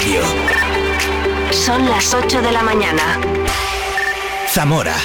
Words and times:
Radio. 0.00 0.22
Son 1.52 1.86
las 1.90 2.14
8 2.14 2.40
de 2.40 2.52
la 2.52 2.62
mañana. 2.62 3.20
Zamora 4.48 4.96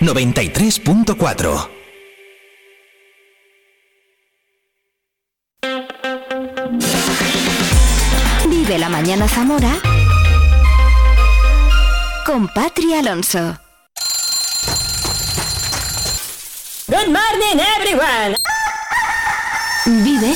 93.4 0.00 1.68
Vive 8.46 8.78
la 8.78 8.90
mañana 8.90 9.26
Zamora 9.26 9.72
con 12.26 12.48
Patri 12.48 12.92
Alonso. 12.92 13.58
Good 16.88 17.06
morning 17.08 17.58
everyone. 17.78 18.36
Vive 19.86 20.34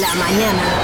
la 0.00 0.14
mañana. 0.14 0.83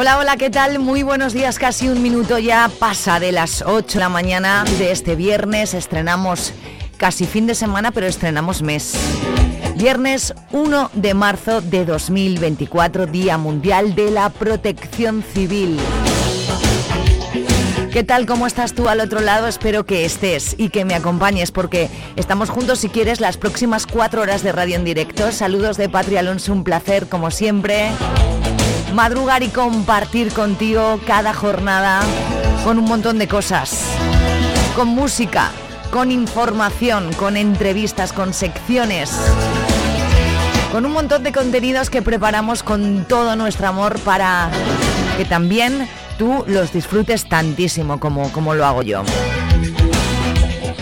Hola, 0.00 0.16
hola, 0.16 0.38
¿qué 0.38 0.48
tal? 0.48 0.78
Muy 0.78 1.02
buenos 1.02 1.34
días, 1.34 1.58
casi 1.58 1.86
un 1.86 2.00
minuto 2.00 2.38
ya 2.38 2.70
pasa 2.78 3.20
de 3.20 3.32
las 3.32 3.60
8 3.60 3.98
de 3.98 4.00
la 4.00 4.08
mañana 4.08 4.64
de 4.78 4.92
este 4.92 5.14
viernes. 5.14 5.74
Estrenamos 5.74 6.54
casi 6.96 7.26
fin 7.26 7.46
de 7.46 7.54
semana, 7.54 7.90
pero 7.90 8.06
estrenamos 8.06 8.62
mes. 8.62 8.94
Viernes 9.76 10.32
1 10.52 10.90
de 10.94 11.12
marzo 11.12 11.60
de 11.60 11.84
2024, 11.84 13.08
Día 13.08 13.36
Mundial 13.36 13.94
de 13.94 14.10
la 14.10 14.30
Protección 14.30 15.22
Civil. 15.22 15.78
¿Qué 17.92 18.02
tal? 18.02 18.24
¿Cómo 18.24 18.46
estás 18.46 18.72
tú 18.72 18.88
al 18.88 19.00
otro 19.00 19.20
lado? 19.20 19.48
Espero 19.48 19.84
que 19.84 20.06
estés 20.06 20.54
y 20.56 20.70
que 20.70 20.86
me 20.86 20.94
acompañes 20.94 21.50
porque 21.50 21.90
estamos 22.16 22.48
juntos 22.48 22.78
si 22.78 22.88
quieres 22.88 23.20
las 23.20 23.36
próximas 23.36 23.86
cuatro 23.86 24.22
horas 24.22 24.42
de 24.42 24.52
radio 24.52 24.76
en 24.76 24.84
directo. 24.86 25.30
Saludos 25.30 25.76
de 25.76 25.90
Patria 25.90 26.20
Alonso, 26.20 26.54
un 26.54 26.64
placer 26.64 27.06
como 27.06 27.30
siempre 27.30 27.90
madrugar 28.94 29.42
y 29.42 29.48
compartir 29.48 30.32
contigo 30.32 31.00
cada 31.06 31.32
jornada 31.32 32.00
con 32.64 32.78
un 32.78 32.84
montón 32.84 33.18
de 33.18 33.28
cosas, 33.28 33.84
con 34.74 34.88
música, 34.88 35.50
con 35.90 36.10
información, 36.10 37.12
con 37.14 37.36
entrevistas, 37.36 38.12
con 38.12 38.34
secciones, 38.34 39.12
con 40.72 40.84
un 40.84 40.92
montón 40.92 41.22
de 41.22 41.32
contenidos 41.32 41.90
que 41.90 42.02
preparamos 42.02 42.62
con 42.62 43.04
todo 43.06 43.36
nuestro 43.36 43.68
amor 43.68 43.98
para 44.00 44.50
que 45.16 45.24
también 45.24 45.88
tú 46.18 46.44
los 46.46 46.72
disfrutes 46.72 47.28
tantísimo 47.28 47.98
como, 48.00 48.30
como 48.32 48.54
lo 48.54 48.66
hago 48.66 48.82
yo. 48.82 49.02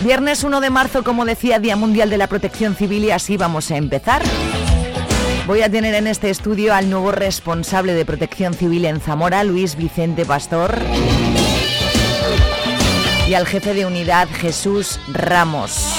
Viernes 0.03 0.43
1 0.43 0.61
de 0.61 0.69
marzo, 0.69 1.03
como 1.03 1.25
decía, 1.25 1.59
Día 1.59 1.75
Mundial 1.75 2.09
de 2.09 2.17
la 2.17 2.27
Protección 2.27 2.75
Civil 2.75 3.03
y 3.05 3.11
así 3.11 3.35
vamos 3.35 3.69
a 3.69 3.77
empezar. 3.77 4.21
Voy 5.49 5.63
a 5.63 5.71
tener 5.71 5.95
en 5.95 6.05
este 6.05 6.29
estudio 6.29 6.75
al 6.75 6.91
nuevo 6.91 7.11
responsable 7.11 7.95
de 7.95 8.05
protección 8.05 8.53
civil 8.53 8.85
en 8.85 9.01
Zamora, 9.01 9.43
Luis 9.43 9.75
Vicente 9.75 10.23
Pastor, 10.23 10.77
y 13.27 13.33
al 13.33 13.47
jefe 13.47 13.73
de 13.73 13.87
unidad, 13.87 14.27
Jesús 14.31 14.99
Ramos. 15.11 15.91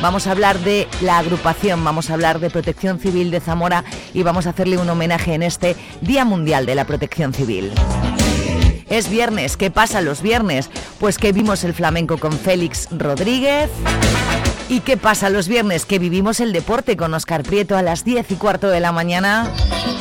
Vamos 0.00 0.28
a 0.28 0.30
hablar 0.30 0.60
de 0.60 0.86
la 1.00 1.18
agrupación, 1.18 1.82
vamos 1.82 2.08
a 2.08 2.14
hablar 2.14 2.38
de 2.38 2.50
protección 2.50 3.00
civil 3.00 3.32
de 3.32 3.40
Zamora 3.40 3.82
y 4.12 4.22
vamos 4.22 4.46
a 4.46 4.50
hacerle 4.50 4.78
un 4.78 4.88
homenaje 4.88 5.34
en 5.34 5.42
este 5.42 5.74
Día 6.00 6.24
Mundial 6.24 6.64
de 6.64 6.76
la 6.76 6.84
Protección 6.84 7.34
Civil. 7.34 7.72
Es 8.88 9.10
viernes, 9.10 9.56
¿qué 9.56 9.72
pasa 9.72 10.02
los 10.02 10.22
viernes? 10.22 10.70
Pues 11.00 11.18
que 11.18 11.32
vimos 11.32 11.64
el 11.64 11.74
flamenco 11.74 12.18
con 12.18 12.30
Félix 12.30 12.86
Rodríguez. 12.92 13.70
¿Y 14.68 14.80
qué 14.80 14.96
pasa 14.96 15.30
los 15.30 15.46
viernes? 15.46 15.84
Que 15.84 15.98
vivimos 15.98 16.40
el 16.40 16.52
deporte 16.52 16.96
con 16.96 17.12
Oscar 17.14 17.42
Prieto 17.42 17.76
a 17.76 17.82
las 17.82 18.04
10 18.04 18.30
y 18.30 18.34
cuarto 18.36 18.68
de 18.68 18.80
la 18.80 18.92
mañana. 18.92 19.50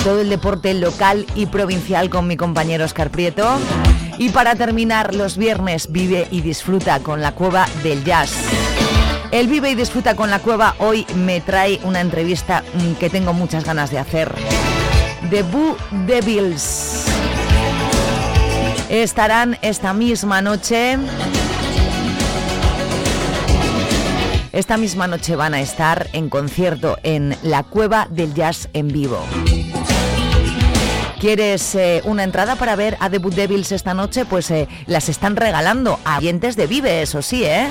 Todo 0.03 0.21
el 0.21 0.29
deporte 0.29 0.73
local 0.73 1.25
y 1.35 1.47
provincial 1.47 2.09
con 2.09 2.27
mi 2.27 2.37
compañero 2.37 2.85
Oscar 2.85 3.09
Prieto. 3.09 3.59
Y 4.17 4.29
para 4.29 4.55
terminar, 4.55 5.13
los 5.13 5.37
viernes 5.37 5.91
vive 5.91 6.27
y 6.31 6.41
disfruta 6.41 6.99
con 6.99 7.21
la 7.21 7.33
cueva 7.33 7.67
del 7.83 8.03
jazz. 8.03 8.31
El 9.33 9.47
Vive 9.47 9.71
y 9.71 9.75
Disfruta 9.75 10.15
con 10.15 10.29
la 10.29 10.37
Cueva 10.37 10.75
hoy 10.77 11.07
me 11.15 11.41
trae 11.41 11.79
una 11.85 12.01
entrevista 12.01 12.63
mm, 12.75 12.93
que 12.99 13.09
tengo 13.09 13.33
muchas 13.33 13.65
ganas 13.65 13.89
de 13.89 13.97
hacer. 13.97 14.31
The 15.31 15.41
Boo 15.41 15.75
Devils. 16.05 17.05
Estarán 18.89 19.57
esta 19.63 19.91
misma 19.95 20.43
noche 20.43 20.99
Esta 24.53 24.77
misma 24.77 25.07
noche 25.07 25.35
van 25.35 25.55
a 25.55 25.61
estar 25.61 26.09
en 26.13 26.29
concierto 26.29 26.99
en 27.01 27.35
la 27.41 27.63
Cueva 27.63 28.07
del 28.11 28.35
Jazz 28.35 28.69
en 28.73 28.87
vivo. 28.87 29.19
¿Quieres 31.19 31.73
eh, 31.73 32.03
una 32.05 32.23
entrada 32.23 32.55
para 32.55 32.75
ver 32.75 32.95
a 32.99 33.09
The 33.09 33.17
Boot 33.17 33.33
Devils 33.33 33.71
esta 33.71 33.95
noche? 33.95 34.25
Pues 34.25 34.51
eh, 34.51 34.67
las 34.85 35.09
están 35.09 35.37
regalando 35.37 35.99
a 36.05 36.19
dientes 36.19 36.55
de 36.55 36.67
Vive, 36.67 37.01
eso 37.01 37.23
sí, 37.23 37.43
¿eh? 37.43 37.67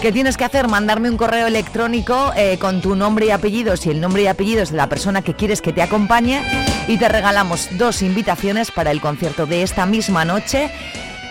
¿Qué 0.00 0.12
tienes 0.12 0.36
que 0.36 0.44
hacer? 0.44 0.68
Mandarme 0.68 1.10
un 1.10 1.16
correo 1.16 1.48
electrónico 1.48 2.32
eh, 2.36 2.58
con 2.60 2.80
tu 2.80 2.94
nombre 2.94 3.26
y 3.26 3.30
apellidos 3.30 3.84
y 3.86 3.90
el 3.90 4.00
nombre 4.00 4.22
y 4.22 4.26
apellidos 4.28 4.70
de 4.70 4.76
la 4.76 4.88
persona 4.88 5.22
que 5.22 5.34
quieres 5.34 5.60
que 5.60 5.72
te 5.72 5.82
acompañe 5.82 6.40
y 6.86 6.98
te 6.98 7.08
regalamos 7.08 7.66
dos 7.72 8.02
invitaciones 8.02 8.70
para 8.70 8.92
el 8.92 9.00
concierto 9.00 9.46
de 9.46 9.64
esta 9.64 9.86
misma 9.86 10.24
noche 10.24 10.70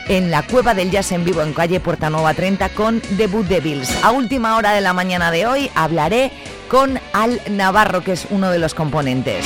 en 0.07 0.31
la 0.31 0.43
Cueva 0.43 0.73
del 0.73 0.91
Jazz 0.91 1.11
en 1.11 1.23
vivo 1.23 1.41
en 1.41 1.53
calle 1.53 1.79
Puerta 1.79 2.09
Nueva 2.09 2.33
30 2.33 2.69
con 2.69 3.01
The 3.17 3.27
Boot 3.27 3.47
Devils. 3.47 3.91
A 4.03 4.11
última 4.11 4.55
hora 4.57 4.73
de 4.73 4.81
la 4.81 4.93
mañana 4.93 5.31
de 5.31 5.45
hoy 5.47 5.71
hablaré 5.75 6.31
con 6.67 6.99
Al 7.13 7.41
Navarro, 7.49 8.01
que 8.01 8.13
es 8.13 8.27
uno 8.29 8.51
de 8.51 8.59
los 8.59 8.73
componentes. 8.73 9.45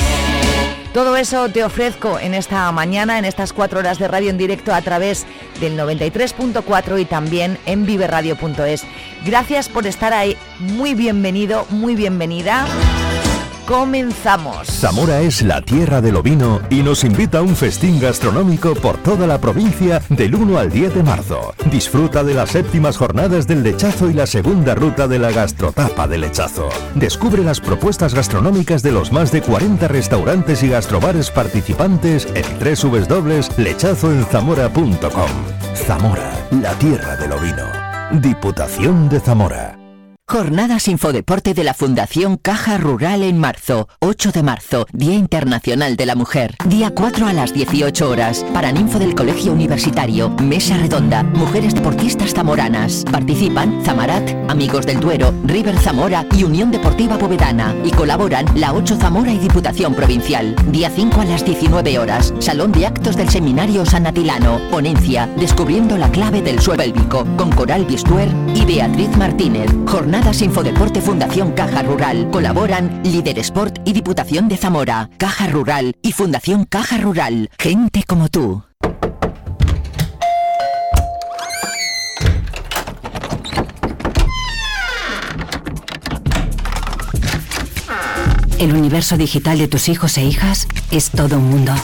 Todo 0.92 1.16
eso 1.16 1.48
te 1.48 1.62
ofrezco 1.62 2.18
en 2.18 2.34
esta 2.34 2.70
mañana, 2.72 3.18
en 3.18 3.24
estas 3.24 3.52
cuatro 3.52 3.78
horas 3.78 4.00
de 4.00 4.08
radio 4.08 4.30
en 4.30 4.38
directo 4.38 4.74
a 4.74 4.82
través 4.82 5.24
del 5.60 5.78
93.4 5.78 7.00
y 7.00 7.04
también 7.04 7.58
en 7.66 7.86
viveradio.es. 7.86 8.84
Gracias 9.24 9.68
por 9.68 9.86
estar 9.86 10.12
ahí. 10.12 10.36
Muy 10.58 10.94
bienvenido, 10.94 11.64
muy 11.70 11.94
bienvenida. 11.94 12.66
Comenzamos. 13.70 14.66
Zamora 14.66 15.20
es 15.20 15.40
la 15.42 15.62
tierra 15.62 16.00
del 16.00 16.16
ovino 16.16 16.60
y 16.70 16.82
nos 16.82 17.04
invita 17.04 17.38
a 17.38 17.42
un 17.42 17.54
festín 17.54 18.00
gastronómico 18.00 18.74
por 18.74 18.96
toda 18.96 19.28
la 19.28 19.40
provincia 19.40 20.02
del 20.08 20.34
1 20.34 20.58
al 20.58 20.72
10 20.72 20.96
de 20.96 21.04
marzo. 21.04 21.54
Disfruta 21.70 22.24
de 22.24 22.34
las 22.34 22.50
séptimas 22.50 22.96
jornadas 22.96 23.46
del 23.46 23.62
lechazo 23.62 24.10
y 24.10 24.12
la 24.12 24.26
segunda 24.26 24.74
ruta 24.74 25.06
de 25.06 25.20
la 25.20 25.30
gastrotapa 25.30 26.08
del 26.08 26.22
lechazo. 26.22 26.68
Descubre 26.96 27.44
las 27.44 27.60
propuestas 27.60 28.12
gastronómicas 28.12 28.82
de 28.82 28.90
los 28.90 29.12
más 29.12 29.30
de 29.30 29.40
40 29.40 29.86
restaurantes 29.86 30.64
y 30.64 30.68
gastrobares 30.68 31.30
participantes 31.30 32.26
en 32.34 32.42
www.lechazoenzamora.com. 32.58 35.30
Zamora, 35.76 36.48
la 36.60 36.74
tierra 36.74 37.14
del 37.14 37.30
ovino. 37.30 37.68
Diputación 38.20 39.08
de 39.08 39.20
Zamora. 39.20 39.79
Jornadas 40.30 40.86
Infodeporte 40.86 41.54
de 41.54 41.64
la 41.64 41.74
Fundación 41.74 42.36
Caja 42.36 42.78
Rural 42.78 43.24
en 43.24 43.36
marzo. 43.36 43.88
8 43.98 44.30
de 44.30 44.44
marzo, 44.44 44.86
Día 44.92 45.14
Internacional 45.14 45.96
de 45.96 46.06
la 46.06 46.14
Mujer. 46.14 46.54
Día 46.66 46.92
4 46.94 47.26
a 47.26 47.32
las 47.32 47.52
18 47.52 48.08
horas. 48.08 48.46
Paraninfo 48.54 49.00
del 49.00 49.16
Colegio 49.16 49.52
Universitario. 49.52 50.30
Mesa 50.40 50.76
Redonda. 50.76 51.24
Mujeres 51.24 51.74
deportistas 51.74 52.32
zamoranas. 52.32 53.04
Participan 53.10 53.84
Zamarat, 53.84 54.30
Amigos 54.48 54.86
del 54.86 55.00
Duero, 55.00 55.34
River 55.42 55.76
Zamora 55.76 56.24
y 56.38 56.44
Unión 56.44 56.70
Deportiva 56.70 57.18
Povedana. 57.18 57.74
Y 57.84 57.90
colaboran 57.90 58.46
la 58.54 58.72
8 58.72 58.98
Zamora 59.00 59.32
y 59.32 59.38
Diputación 59.38 59.96
Provincial. 59.96 60.54
Día 60.68 60.90
5 60.90 61.22
a 61.22 61.24
las 61.24 61.44
19 61.44 61.98
horas. 61.98 62.32
Salón 62.38 62.70
de 62.70 62.86
Actos 62.86 63.16
del 63.16 63.28
Seminario 63.30 63.84
San 63.84 64.06
Atilano. 64.06 64.60
Ponencia 64.70 65.28
Descubriendo 65.38 65.98
la 65.98 66.08
clave 66.12 66.40
del 66.40 66.60
suelo 66.60 66.84
pélvico. 66.84 67.26
Con 67.36 67.50
Coral 67.50 67.84
Bistuer 67.84 68.28
y 68.54 68.64
Beatriz 68.64 69.16
Martínez. 69.16 69.68
Jornada 69.88 70.19
Infodeporte 70.40 71.00
Fundación 71.00 71.52
Caja 71.52 71.82
Rural. 71.82 72.30
Colaboran 72.30 73.02
Líder 73.02 73.38
Sport 73.40 73.80
y 73.84 73.92
Diputación 73.92 74.48
de 74.48 74.56
Zamora, 74.56 75.10
Caja 75.18 75.48
Rural 75.48 75.96
y 76.02 76.12
Fundación 76.12 76.64
Caja 76.64 76.98
Rural. 76.98 77.50
Gente 77.58 78.04
como 78.06 78.28
tú. 78.28 78.62
El 88.58 88.72
universo 88.74 89.16
digital 89.16 89.58
de 89.58 89.68
tus 89.68 89.88
hijos 89.88 90.16
e 90.16 90.24
hijas 90.24 90.68
es 90.90 91.10
todo 91.10 91.38
un 91.38 91.50
mundo. 91.50 91.74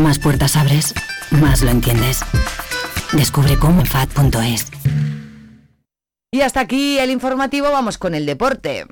Más 0.00 0.18
puertas 0.18 0.56
abres, 0.56 0.94
más 1.30 1.62
lo 1.62 1.70
entiendes. 1.70 2.20
Descubre 3.12 3.56
cómo 3.58 3.84
en. 3.84 4.66
Y 6.32 6.42
hasta 6.42 6.60
aquí 6.60 6.96
el 7.00 7.10
informativo, 7.10 7.72
vamos 7.72 7.98
con 7.98 8.14
el 8.14 8.24
deporte. 8.24 8.86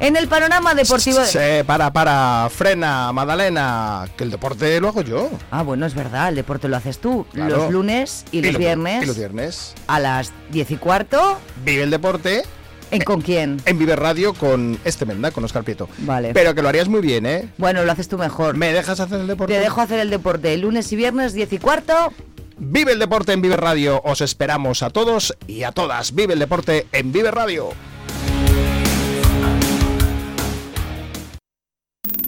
En 0.00 0.16
el 0.16 0.26
panorama 0.26 0.74
deportivo... 0.74 1.24
Se 1.24 1.62
para, 1.64 1.92
para, 1.92 2.48
frena, 2.50 3.12
Madalena, 3.12 4.04
que 4.16 4.24
el 4.24 4.32
deporte 4.32 4.80
lo 4.80 4.88
hago 4.88 5.02
yo. 5.02 5.30
Ah, 5.52 5.62
bueno, 5.62 5.86
es 5.86 5.94
verdad, 5.94 6.30
el 6.30 6.34
deporte 6.34 6.66
lo 6.66 6.76
haces 6.76 6.98
tú. 6.98 7.24
Claro. 7.32 7.58
Los 7.58 7.70
lunes 7.70 8.24
y, 8.32 8.42
los 8.42 8.58
viernes. 8.58 9.04
Y 9.04 9.06
los 9.06 9.16
viernes. 9.16 9.74
A 9.86 10.00
las 10.00 10.32
10 10.50 10.72
y 10.72 10.76
cuarto. 10.78 11.38
Vive 11.64 11.84
el 11.84 11.90
deporte. 11.90 12.42
¿En 12.90 13.02
con 13.02 13.20
quién? 13.20 13.62
En 13.64 13.78
Vive 13.78 13.94
Radio 13.94 14.34
con 14.34 14.76
este 14.84 15.06
Menda, 15.06 15.30
con 15.30 15.44
Oscar 15.44 15.62
Prieto. 15.62 15.88
Vale. 15.98 16.34
Pero 16.34 16.52
que 16.52 16.62
lo 16.62 16.68
harías 16.68 16.88
muy 16.88 17.00
bien, 17.00 17.26
¿eh? 17.26 17.48
Bueno, 17.58 17.84
lo 17.84 17.92
haces 17.92 18.08
tú 18.08 18.18
mejor. 18.18 18.56
¿Me 18.56 18.72
dejas 18.72 18.98
hacer 18.98 19.20
el 19.20 19.28
deporte? 19.28 19.54
Te 19.54 19.60
dejo 19.60 19.80
hacer 19.80 20.00
el 20.00 20.10
deporte. 20.10 20.56
Lunes 20.56 20.90
y 20.90 20.96
viernes, 20.96 21.32
10 21.32 21.52
y 21.52 21.58
cuarto. 21.58 22.12
Vive 22.58 22.92
el 22.92 22.98
deporte 22.98 23.32
en 23.32 23.40
Vive 23.40 23.56
Radio. 23.56 24.00
Os 24.04 24.20
esperamos 24.20 24.82
a 24.82 24.90
todos 24.90 25.36
y 25.46 25.62
a 25.62 25.72
todas. 25.72 26.14
Vive 26.14 26.34
el 26.34 26.38
deporte 26.40 26.86
en 26.92 27.12
Vive 27.12 27.30
Radio. 27.30 27.70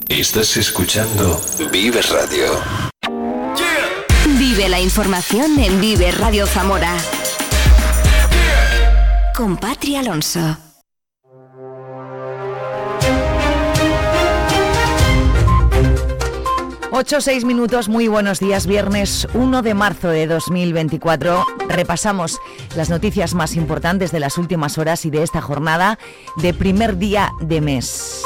Estás 0.07 0.57
escuchando 0.57 1.39
Vive 1.71 2.01
Radio. 2.01 2.45
Vive 4.37 4.69
la 4.69 4.79
información 4.79 5.59
en 5.59 5.79
Vive 5.81 6.11
Radio 6.11 6.45
Zamora. 6.45 6.97
Con 9.35 9.57
Patri 9.57 9.95
Alonso. 9.95 10.70
Ocho, 17.01 17.19
seis 17.19 17.45
minutos, 17.45 17.89
muy 17.89 18.07
buenos 18.07 18.39
días, 18.39 18.67
viernes 18.67 19.27
1 19.33 19.63
de 19.63 19.73
marzo 19.73 20.09
de 20.09 20.27
2024. 20.27 21.43
Repasamos 21.67 22.39
las 22.75 22.91
noticias 22.91 23.33
más 23.33 23.55
importantes 23.55 24.11
de 24.11 24.19
las 24.19 24.37
últimas 24.37 24.77
horas 24.77 25.03
y 25.07 25.09
de 25.09 25.23
esta 25.23 25.41
jornada 25.41 25.97
de 26.35 26.53
primer 26.53 26.99
día 26.99 27.31
de 27.41 27.59
mes. 27.59 28.23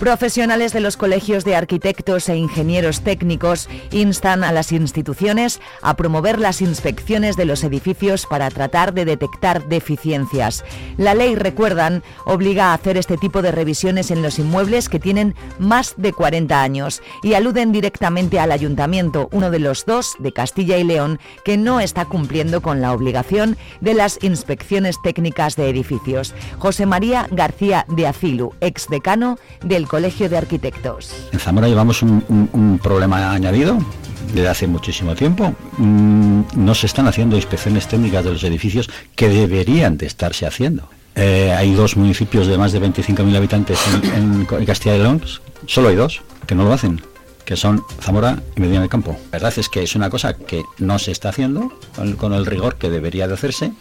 Profesionales 0.00 0.72
de 0.72 0.80
los 0.80 0.96
colegios 0.96 1.44
de 1.44 1.54
arquitectos 1.54 2.30
e 2.30 2.34
ingenieros 2.34 3.02
técnicos 3.02 3.68
instan 3.90 4.44
a 4.44 4.50
las 4.50 4.72
instituciones 4.72 5.60
a 5.82 5.94
promover 5.94 6.38
las 6.38 6.62
inspecciones 6.62 7.36
de 7.36 7.44
los 7.44 7.62
edificios 7.64 8.24
para 8.24 8.48
tratar 8.48 8.94
de 8.94 9.04
detectar 9.04 9.68
deficiencias. 9.68 10.64
La 10.96 11.12
ley, 11.12 11.34
recuerdan, 11.34 12.02
obliga 12.24 12.68
a 12.70 12.74
hacer 12.74 12.96
este 12.96 13.18
tipo 13.18 13.42
de 13.42 13.52
revisiones 13.52 14.10
en 14.10 14.22
los 14.22 14.38
inmuebles 14.38 14.88
que 14.88 14.98
tienen 14.98 15.34
más 15.58 15.92
de 15.98 16.14
40 16.14 16.62
años 16.62 17.02
y 17.22 17.34
aluden 17.34 17.70
directamente 17.70 18.40
al 18.40 18.52
ayuntamiento, 18.52 19.28
uno 19.32 19.50
de 19.50 19.58
los 19.58 19.84
dos 19.84 20.14
de 20.18 20.32
Castilla 20.32 20.78
y 20.78 20.84
León, 20.84 21.20
que 21.44 21.58
no 21.58 21.78
está 21.78 22.06
cumpliendo 22.06 22.62
con 22.62 22.80
la 22.80 22.94
obligación 22.94 23.58
de 23.82 23.92
las 23.92 24.18
inspecciones 24.22 24.96
técnicas 25.02 25.56
de 25.56 25.68
edificios. 25.68 26.34
José 26.58 26.86
María 26.86 27.28
García 27.30 27.84
de 27.86 28.06
Acilu, 28.06 28.54
ex 28.62 28.88
decano 28.88 29.36
del 29.62 29.89
Colegio 29.90 30.28
de 30.28 30.36
Arquitectos. 30.36 31.10
En 31.32 31.40
Zamora 31.40 31.66
llevamos 31.66 32.00
un, 32.02 32.78
problema 32.80 33.32
añadido 33.32 33.76
desde 34.32 34.46
hace 34.46 34.66
muchísimo 34.68 35.16
tiempo. 35.16 35.52
Mm, 35.78 36.42
no 36.54 36.76
se 36.76 36.86
están 36.86 37.08
haciendo 37.08 37.34
inspecciones 37.34 37.88
técnicas 37.88 38.24
de 38.24 38.30
los 38.30 38.44
edificios 38.44 38.88
que 39.16 39.28
deberían 39.28 39.98
de 39.98 40.06
estarse 40.06 40.46
haciendo. 40.46 40.88
Eh, 41.16 41.52
hay 41.58 41.74
dos 41.74 41.96
municipios 41.96 42.46
de 42.46 42.56
más 42.56 42.70
de 42.70 42.80
25.000 42.80 43.36
habitantes 43.36 43.80
en, 44.14 44.46
Castilla 44.64 44.94
y 44.94 44.98
León, 45.00 45.22
solo 45.66 45.88
hay 45.88 45.96
dos 45.96 46.22
que 46.46 46.54
no 46.54 46.62
lo 46.62 46.72
hacen 46.72 47.02
que 47.44 47.56
son 47.56 47.82
Zamora 48.00 48.40
y 48.54 48.60
Medina 48.60 48.82
del 48.82 48.88
Campo. 48.88 49.18
La 49.32 49.40
verdad 49.40 49.52
es 49.56 49.68
que 49.68 49.82
es 49.82 49.96
una 49.96 50.08
cosa 50.08 50.34
que 50.34 50.62
no 50.78 51.00
se 51.00 51.10
está 51.10 51.30
haciendo 51.30 51.72
con 52.16 52.32
el 52.32 52.46
rigor 52.46 52.76
que 52.76 52.90
debería 52.90 53.26
de 53.26 53.34
hacerse 53.34 53.72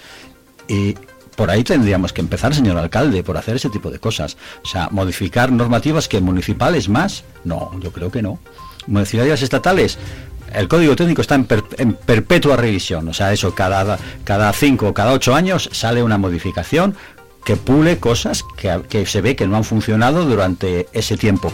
y 0.67 0.95
por 1.39 1.49
ahí 1.49 1.63
tendríamos 1.63 2.11
que 2.11 2.19
empezar, 2.19 2.53
señor 2.53 2.75
alcalde, 2.77 3.23
por 3.23 3.37
hacer 3.37 3.55
ese 3.55 3.69
tipo 3.69 3.89
de 3.89 3.97
cosas. 3.97 4.35
O 4.61 4.67
sea, 4.67 4.89
modificar 4.91 5.53
normativas 5.53 6.09
que 6.09 6.19
municipales 6.19 6.89
más, 6.89 7.23
no, 7.45 7.71
yo 7.79 7.93
creo 7.93 8.11
que 8.11 8.21
no. 8.21 8.39
Municipalidades 8.87 9.43
estatales, 9.43 9.97
el 10.53 10.67
código 10.67 10.97
técnico 10.97 11.21
está 11.21 11.35
en, 11.35 11.47
en, 11.77 11.93
perpetua 11.93 12.57
revisión. 12.57 13.07
O 13.07 13.13
sea, 13.13 13.31
eso 13.31 13.55
cada, 13.55 13.97
cada 14.25 14.51
cinco 14.51 14.89
o 14.89 14.93
cada 14.93 15.13
ocho 15.13 15.33
años 15.33 15.69
sale 15.71 16.03
una 16.03 16.17
modificación 16.17 16.93
que 17.45 17.55
pule 17.55 17.99
cosas 17.99 18.43
que, 18.57 18.81
que 18.89 19.05
se 19.05 19.21
ve 19.21 19.37
que 19.37 19.47
no 19.47 19.55
han 19.55 19.63
funcionado 19.63 20.25
durante 20.25 20.89
ese 20.91 21.15
tiempo. 21.15 21.53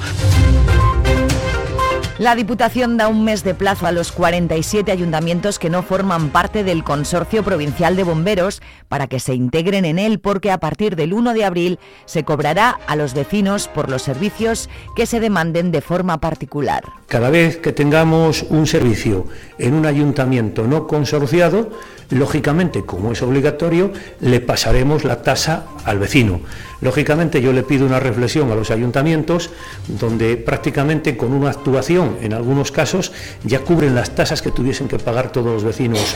La 2.17 2.33
Diputación 2.33 2.95
da 2.95 3.09
un 3.09 3.25
mes 3.25 3.43
de 3.43 3.53
plazo 3.53 3.87
a 3.87 3.91
los 3.91 4.13
47 4.13 4.89
ayuntamientos 4.89 5.59
que 5.59 5.69
no 5.69 5.83
forman 5.83 6.29
parte 6.29 6.63
del 6.63 6.85
Consorcio 6.85 7.43
Provincial 7.43 7.97
de 7.97 8.05
Bomberos 8.05 8.61
para 8.87 9.07
que 9.07 9.19
se 9.19 9.33
integren 9.33 9.83
en 9.83 9.99
él 9.99 10.19
porque 10.19 10.49
a 10.49 10.57
partir 10.57 10.95
del 10.95 11.11
1 11.11 11.33
de 11.33 11.43
abril 11.43 11.77
se 12.05 12.23
cobrará 12.23 12.79
a 12.87 12.95
los 12.95 13.13
vecinos 13.13 13.67
por 13.67 13.89
los 13.89 14.01
servicios 14.01 14.69
que 14.95 15.07
se 15.07 15.19
demanden 15.19 15.73
de 15.73 15.81
forma 15.81 16.21
particular. 16.21 16.85
Cada 17.07 17.29
vez 17.29 17.57
que 17.57 17.73
tengamos 17.73 18.43
un 18.43 18.65
servicio 18.65 19.25
en 19.57 19.73
un 19.73 19.85
ayuntamiento 19.85 20.67
no 20.67 20.87
consorciado, 20.87 21.69
lógicamente, 22.09 22.85
como 22.85 23.11
es 23.11 23.21
obligatorio, 23.21 23.91
le 24.21 24.39
pasaremos 24.39 25.03
la 25.03 25.21
tasa 25.21 25.65
al 25.83 25.99
vecino. 25.99 26.41
Lógicamente 26.81 27.41
yo 27.41 27.53
le 27.53 27.63
pido 27.63 27.85
una 27.85 27.99
reflexión 27.99 28.51
a 28.51 28.55
los 28.55 28.69
ayuntamientos 28.69 29.49
donde 29.87 30.37
prácticamente 30.37 31.17
con 31.17 31.33
una 31.33 31.49
actuación 31.49 32.17
en 32.21 32.33
algunos 32.33 32.71
casos 32.71 33.11
ya 33.43 33.59
cubren 33.59 33.95
las 33.95 34.13
tasas 34.13 34.41
que 34.41 34.51
tuviesen 34.51 34.87
que 34.87 34.99
pagar 34.99 35.31
todos 35.31 35.47
los 35.47 35.63
vecinos 35.63 36.15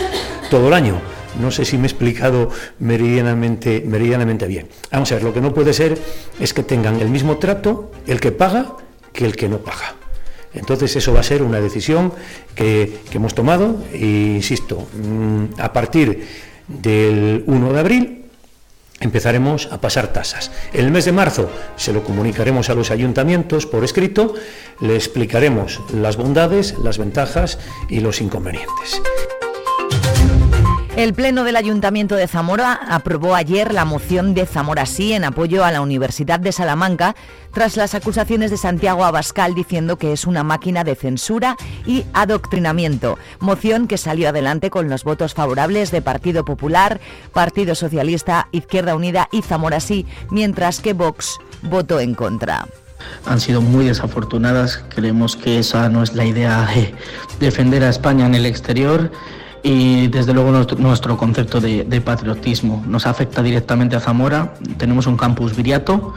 todo 0.49 0.67
el 0.67 0.73
año. 0.73 0.99
No 1.39 1.51
sé 1.51 1.63
si 1.65 1.77
me 1.77 1.83
he 1.83 1.87
explicado 1.87 2.49
meridianamente, 2.79 3.79
bien. 4.47 4.67
Vamos 4.91 5.11
a 5.11 5.15
ver, 5.15 5.23
lo 5.23 5.33
que 5.33 5.41
no 5.41 5.53
puede 5.53 5.73
ser 5.73 5.97
es 6.39 6.53
que 6.53 6.63
tengan 6.63 6.99
el 6.99 7.09
mismo 7.09 7.37
trato 7.37 7.91
el 8.07 8.19
que 8.19 8.31
paga 8.31 8.73
que 9.13 9.25
el 9.25 9.35
que 9.35 9.47
no 9.47 9.59
paga. 9.59 9.95
Entonces 10.53 10.95
eso 10.95 11.13
va 11.13 11.19
a 11.19 11.23
ser 11.23 11.43
una 11.43 11.59
decisión 11.59 12.13
que, 12.55 12.99
hemos 13.11 13.35
tomado 13.35 13.83
e 13.93 14.35
insisto, 14.35 14.87
a 15.57 15.73
partir 15.73 16.27
del 16.67 17.43
1 17.45 17.73
de 17.73 17.79
abril 17.79 18.25
empezaremos 18.99 19.69
a 19.71 19.79
pasar 19.79 20.11
tasas. 20.11 20.51
En 20.73 20.85
el 20.85 20.91
mes 20.91 21.05
de 21.05 21.11
marzo 21.11 21.49
se 21.75 21.93
lo 21.93 22.03
comunicaremos 22.03 22.69
a 22.69 22.75
los 22.75 22.91
ayuntamientos 22.91 23.65
por 23.65 23.83
escrito, 23.83 24.33
le 24.81 24.95
explicaremos 24.95 25.81
las 25.93 26.17
bondades, 26.17 26.75
las 26.83 26.97
ventajas 26.97 27.59
y 27.89 28.01
los 28.01 28.21
inconvenientes. 28.21 29.01
El 30.95 31.13
Pleno 31.13 31.43
del 31.43 31.55
Ayuntamiento 31.55 32.15
de 32.15 32.27
Zamora 32.27 32.73
aprobó 32.73 33.35
ayer 33.35 33.73
la 33.73 33.85
moción 33.85 34.33
de 34.33 34.45
Zamora 34.45 34.85
Sí 34.85 35.13
en 35.13 35.23
apoyo 35.23 35.63
a 35.63 35.71
la 35.71 35.81
Universidad 35.81 36.39
de 36.39 36.51
Salamanca 36.51 37.15
tras 37.53 37.77
las 37.77 37.95
acusaciones 37.95 38.51
de 38.51 38.57
Santiago 38.57 39.05
Abascal 39.05 39.53
diciendo 39.55 39.97
que 39.97 40.11
es 40.11 40.25
una 40.25 40.43
máquina 40.43 40.83
de 40.83 40.95
censura 40.95 41.55
y 41.85 42.05
adoctrinamiento. 42.13 43.17
Moción 43.39 43.87
que 43.87 43.97
salió 43.97 44.29
adelante 44.29 44.69
con 44.69 44.89
los 44.89 45.03
votos 45.03 45.33
favorables 45.35 45.91
de 45.91 46.01
Partido 46.01 46.43
Popular, 46.43 46.99
Partido 47.33 47.75
Socialista, 47.75 48.49
Izquierda 48.51 48.95
Unida 48.95 49.29
y 49.31 49.41
Zamora 49.41 49.79
Sí, 49.79 50.05
mientras 50.31 50.81
que 50.81 50.93
Vox 50.93 51.37
votó 51.61 51.99
en 51.99 52.15
contra 52.15 52.67
han 53.25 53.39
sido 53.39 53.61
muy 53.61 53.85
desafortunadas. 53.85 54.83
Creemos 54.89 55.37
que 55.37 55.59
esa 55.59 55.87
no 55.87 56.03
es 56.03 56.15
la 56.15 56.25
idea 56.25 56.65
de 56.65 56.93
defender 57.39 57.81
a 57.83 57.89
España 57.89 58.25
en 58.25 58.35
el 58.35 58.45
exterior 58.45 59.09
y 59.63 60.07
desde 60.07 60.33
luego 60.33 60.51
nuestro, 60.77 61.17
concepto 61.17 61.59
de, 61.59 61.83
de, 61.83 62.01
patriotismo. 62.01 62.83
Nos 62.87 63.05
afecta 63.05 63.43
directamente 63.43 63.95
a 63.95 63.99
Zamora. 63.99 64.53
Tenemos 64.77 65.07
un 65.07 65.17
campus 65.17 65.55
viriato 65.55 66.13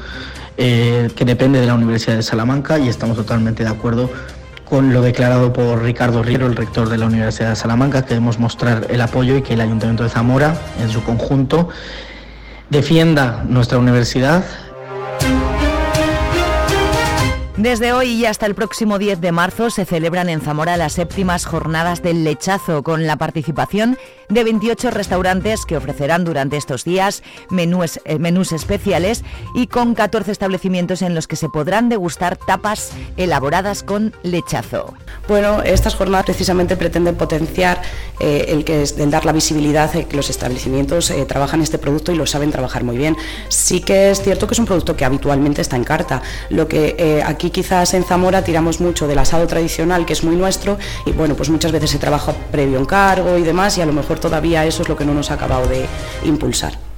eh, 0.56 1.10
que 1.16 1.24
depende 1.24 1.60
de 1.60 1.66
la 1.66 1.74
Universidad 1.74 2.16
de 2.16 2.22
Salamanca 2.22 2.78
y 2.78 2.88
estamos 2.88 3.16
totalmente 3.16 3.64
de 3.64 3.70
acuerdo 3.70 4.10
con 4.64 4.92
lo 4.92 5.02
declarado 5.02 5.52
por 5.52 5.82
Ricardo 5.82 6.22
Riero, 6.22 6.46
el 6.46 6.56
rector 6.56 6.88
de 6.88 6.98
la 6.98 7.06
Universidad 7.06 7.50
de 7.50 7.56
Salamanca. 7.56 8.06
Queremos 8.06 8.38
mostrar 8.38 8.86
el 8.88 9.00
apoyo 9.00 9.36
y 9.36 9.42
que 9.42 9.54
el 9.54 9.60
Ayuntamiento 9.60 10.02
de 10.02 10.08
Zamora, 10.08 10.54
en 10.80 10.88
su 10.88 11.02
conjunto, 11.02 11.68
defienda 12.70 13.44
nuestra 13.46 13.78
universidad. 13.78 14.44
Desde 17.56 17.92
hoy 17.92 18.08
y 18.08 18.24
hasta 18.24 18.46
el 18.46 18.54
próximo 18.54 18.98
10 18.98 19.20
de 19.20 19.30
marzo 19.30 19.68
se 19.68 19.84
celebran 19.84 20.30
en 20.30 20.40
Zamora 20.40 20.78
las 20.78 20.94
séptimas 20.94 21.44
jornadas 21.44 22.02
del 22.02 22.24
lechazo 22.24 22.82
con 22.82 23.06
la 23.06 23.16
participación 23.16 23.98
de 24.30 24.42
28 24.42 24.90
restaurantes 24.90 25.66
que 25.66 25.76
ofrecerán 25.76 26.24
durante 26.24 26.56
estos 26.56 26.82
días 26.84 27.22
menús, 27.50 28.00
eh, 28.06 28.18
menús 28.18 28.52
especiales 28.52 29.22
y 29.54 29.66
con 29.66 29.94
14 29.94 30.32
establecimientos 30.32 31.02
en 31.02 31.14
los 31.14 31.26
que 31.26 31.36
se 31.36 31.50
podrán 31.50 31.90
degustar 31.90 32.38
tapas 32.38 32.92
elaboradas 33.18 33.82
con 33.82 34.14
lechazo. 34.22 34.94
Bueno, 35.28 35.62
estas 35.62 35.94
jornadas 35.94 36.24
precisamente 36.24 36.76
pretenden 36.76 37.16
potenciar 37.16 37.82
eh, 38.18 38.46
el 38.48 38.64
que 38.64 38.82
es 38.82 38.98
el 38.98 39.10
dar 39.10 39.24
la 39.24 39.32
visibilidad 39.32 39.90
que 39.90 40.16
los 40.16 40.30
establecimientos 40.30 41.10
eh, 41.10 41.24
trabajan 41.26 41.60
este 41.60 41.76
producto 41.76 42.12
y 42.12 42.16
lo 42.16 42.26
saben 42.26 42.50
trabajar 42.50 42.84
muy 42.84 42.96
bien. 42.96 43.16
Sí 43.48 43.80
que 43.80 44.10
es 44.10 44.22
cierto 44.22 44.46
que 44.46 44.54
es 44.54 44.58
un 44.58 44.66
producto 44.66 44.96
que 44.96 45.04
habitualmente 45.04 45.60
está 45.60 45.76
en 45.76 45.84
carta. 45.84 46.22
Lo 46.48 46.68
que 46.68 46.96
eh, 46.98 47.22
aquí 47.24 47.50
quizás 47.52 47.94
en 47.94 48.04
Zamora 48.04 48.42
tiramos 48.42 48.80
mucho 48.80 49.06
del 49.06 49.18
asado 49.18 49.46
tradicional, 49.46 50.04
que 50.04 50.14
es 50.14 50.24
muy 50.24 50.36
nuestro, 50.36 50.78
y 51.06 51.12
bueno, 51.12 51.36
pues 51.36 51.50
muchas 51.50 51.70
veces 51.70 51.90
se 51.90 51.98
trabaja 51.98 52.32
previo 52.50 52.80
encargo 52.80 53.38
y 53.38 53.42
demás, 53.42 53.78
y 53.78 53.82
a 53.82 53.86
lo 53.86 53.92
mejor 53.92 54.18
todavía 54.18 54.66
eso 54.66 54.82
es 54.82 54.88
lo 54.88 54.96
que 54.96 55.04
no 55.04 55.14
nos 55.14 55.30
ha 55.30 55.34
acabado 55.34 55.66
de 55.68 55.86
impulsar. 56.24 56.91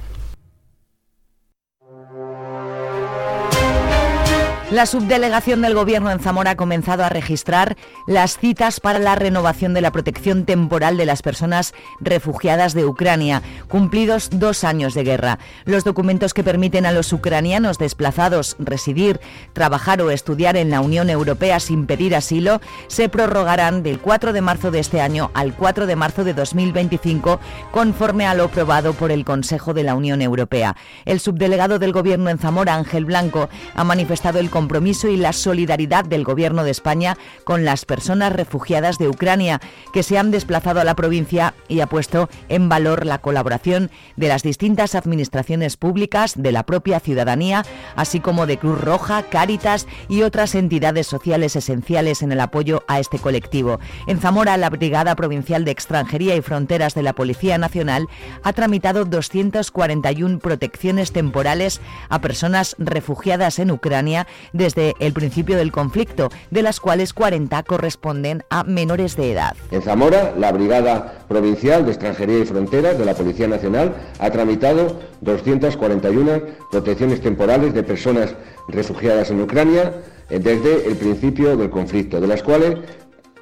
La 4.71 4.87
subdelegación 4.87 5.61
del 5.61 5.75
Gobierno 5.75 6.09
en 6.09 6.19
Zamora 6.19 6.51
ha 6.51 6.55
comenzado 6.55 7.03
a 7.03 7.09
registrar 7.09 7.77
las 8.07 8.39
citas 8.39 8.79
para 8.79 8.97
la 8.97 9.13
renovación 9.13 9.75
de 9.75 9.81
la 9.81 9.91
protección 9.91 10.43
temporal 10.43 10.97
de 10.97 11.05
las 11.05 11.21
personas 11.21 11.75
refugiadas 11.99 12.73
de 12.73 12.83
Ucrania, 12.83 13.43
cumplidos 13.67 14.29
dos 14.31 14.63
años 14.63 14.95
de 14.95 15.03
guerra. 15.03 15.37
Los 15.65 15.83
documentos 15.83 16.33
que 16.33 16.43
permiten 16.43 16.87
a 16.87 16.91
los 16.91 17.13
ucranianos 17.13 17.77
desplazados 17.77 18.55
residir, 18.57 19.19
trabajar 19.53 20.01
o 20.01 20.09
estudiar 20.09 20.57
en 20.57 20.71
la 20.71 20.81
Unión 20.81 21.11
Europea 21.11 21.59
sin 21.59 21.85
pedir 21.85 22.15
asilo 22.15 22.59
se 22.87 23.07
prorrogarán 23.07 23.83
del 23.83 23.99
4 23.99 24.33
de 24.33 24.41
marzo 24.41 24.71
de 24.71 24.79
este 24.79 24.99
año 24.99 25.29
al 25.35 25.53
4 25.53 25.85
de 25.85 25.95
marzo 25.95 26.23
de 26.23 26.33
2025, 26.33 27.39
conforme 27.69 28.25
a 28.25 28.33
lo 28.33 28.45
aprobado 28.45 28.93
por 28.93 29.11
el 29.11 29.25
Consejo 29.25 29.75
de 29.75 29.83
la 29.83 29.93
Unión 29.93 30.23
Europea. 30.23 30.75
El 31.05 31.19
subdelegado 31.19 31.77
del 31.77 31.91
Gobierno 31.91 32.31
en 32.31 32.39
Zamora, 32.39 32.73
Ángel 32.73 33.05
Blanco, 33.05 33.47
ha 33.75 33.83
manifestado 33.83 34.39
el 34.39 34.49
compromiso 34.55 35.09
y 35.09 35.17
la 35.17 35.33
solidaridad 35.33 36.05
del 36.05 36.23
Gobierno 36.23 36.63
de 36.63 36.71
España 36.71 37.17
con 37.43 37.65
las 37.65 37.83
personas 37.83 38.31
refugiadas 38.31 38.97
de 38.97 39.09
Ucrania 39.09 39.59
que 39.91 40.01
se 40.01 40.17
han 40.17 40.31
desplazado 40.31 40.79
a 40.79 40.85
la 40.85 40.95
provincia 40.95 41.53
y 41.67 41.81
ha 41.81 41.87
puesto 41.87 42.29
en 42.47 42.69
valor 42.69 43.05
la 43.05 43.17
colaboración 43.17 43.91
de 44.15 44.29
las 44.29 44.43
distintas 44.43 44.95
administraciones 44.95 45.75
públicas, 45.75 46.41
de 46.41 46.53
la 46.53 46.63
propia 46.63 47.01
ciudadanía, 47.01 47.65
así 47.97 48.21
como 48.21 48.45
de 48.45 48.57
Cruz 48.57 48.79
Roja, 48.79 49.23
Cáritas 49.23 49.87
y 50.07 50.21
otras 50.21 50.55
entidades 50.55 51.05
sociales 51.05 51.57
esenciales 51.57 52.21
en 52.21 52.31
el 52.31 52.39
apoyo 52.39 52.85
a 52.87 53.01
este 53.01 53.19
colectivo. 53.19 53.81
En 54.07 54.21
Zamora, 54.21 54.55
la 54.55 54.69
Brigada 54.69 55.17
Provincial 55.17 55.65
de 55.65 55.71
Extranjería 55.71 56.33
y 56.37 56.41
Fronteras 56.41 56.95
de 56.95 57.03
la 57.03 57.11
Policía 57.11 57.57
Nacional 57.57 58.07
ha 58.41 58.53
tramitado 58.53 59.03
241 59.03 60.39
protecciones 60.39 61.11
temporales 61.11 61.81
a 62.07 62.21
personas 62.21 62.77
refugiadas 62.79 63.59
en 63.59 63.71
Ucrania 63.71 64.27
desde 64.53 64.93
el 64.99 65.13
principio 65.13 65.57
del 65.57 65.71
conflicto, 65.71 66.29
de 66.51 66.61
las 66.61 66.79
cuales 66.79 67.13
40 67.13 67.63
corresponden 67.63 68.43
a 68.49 68.63
menores 68.63 69.15
de 69.15 69.31
edad. 69.31 69.55
En 69.71 69.81
Zamora, 69.81 70.33
la 70.37 70.51
Brigada 70.51 71.25
Provincial 71.27 71.85
de 71.85 71.91
Extranjería 71.91 72.39
y 72.39 72.45
Fronteras 72.45 72.97
de 72.97 73.05
la 73.05 73.13
Policía 73.13 73.47
Nacional 73.47 73.95
ha 74.19 74.29
tramitado 74.29 74.99
241 75.21 76.41
protecciones 76.71 77.21
temporales 77.21 77.73
de 77.73 77.83
personas 77.83 78.35
refugiadas 78.67 79.29
en 79.31 79.41
Ucrania 79.41 79.93
eh, 80.29 80.39
desde 80.39 80.87
el 80.87 80.95
principio 80.95 81.55
del 81.55 81.69
conflicto, 81.69 82.19
de 82.19 82.27
las 82.27 82.41
cuales 82.41 82.79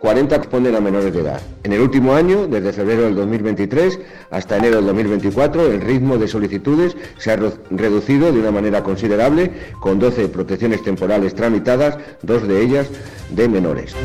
40 0.04 0.38
responden 0.38 0.76
a 0.76 0.82
menores 0.82 1.14
de 1.14 1.22
edad. 1.22 1.42
En 1.64 1.72
el 1.72 1.80
último 1.80 2.14
año, 2.14 2.46
desde 2.46 2.74
febrero 2.74 3.04
del 3.04 3.16
2023 3.16 4.00
hasta 4.32 4.58
enero 4.58 4.76
del 4.76 4.88
2024, 4.88 5.72
el 5.72 5.80
ritmo 5.80 6.18
de 6.18 6.28
solicitudes 6.28 6.98
se 7.18 7.32
ha 7.32 7.40
reducido 7.70 8.34
de 8.34 8.40
una 8.42 8.52
manera 8.52 8.84
considerable, 8.84 9.54
con 9.80 10.00
12 10.00 10.28
protecciones 10.28 10.84
temporales 10.84 11.36
tramitadas, 11.36 12.00
dos 12.22 12.46
de 12.46 12.62
ellas 12.62 12.90
de 13.30 13.48
menores. 13.48 13.96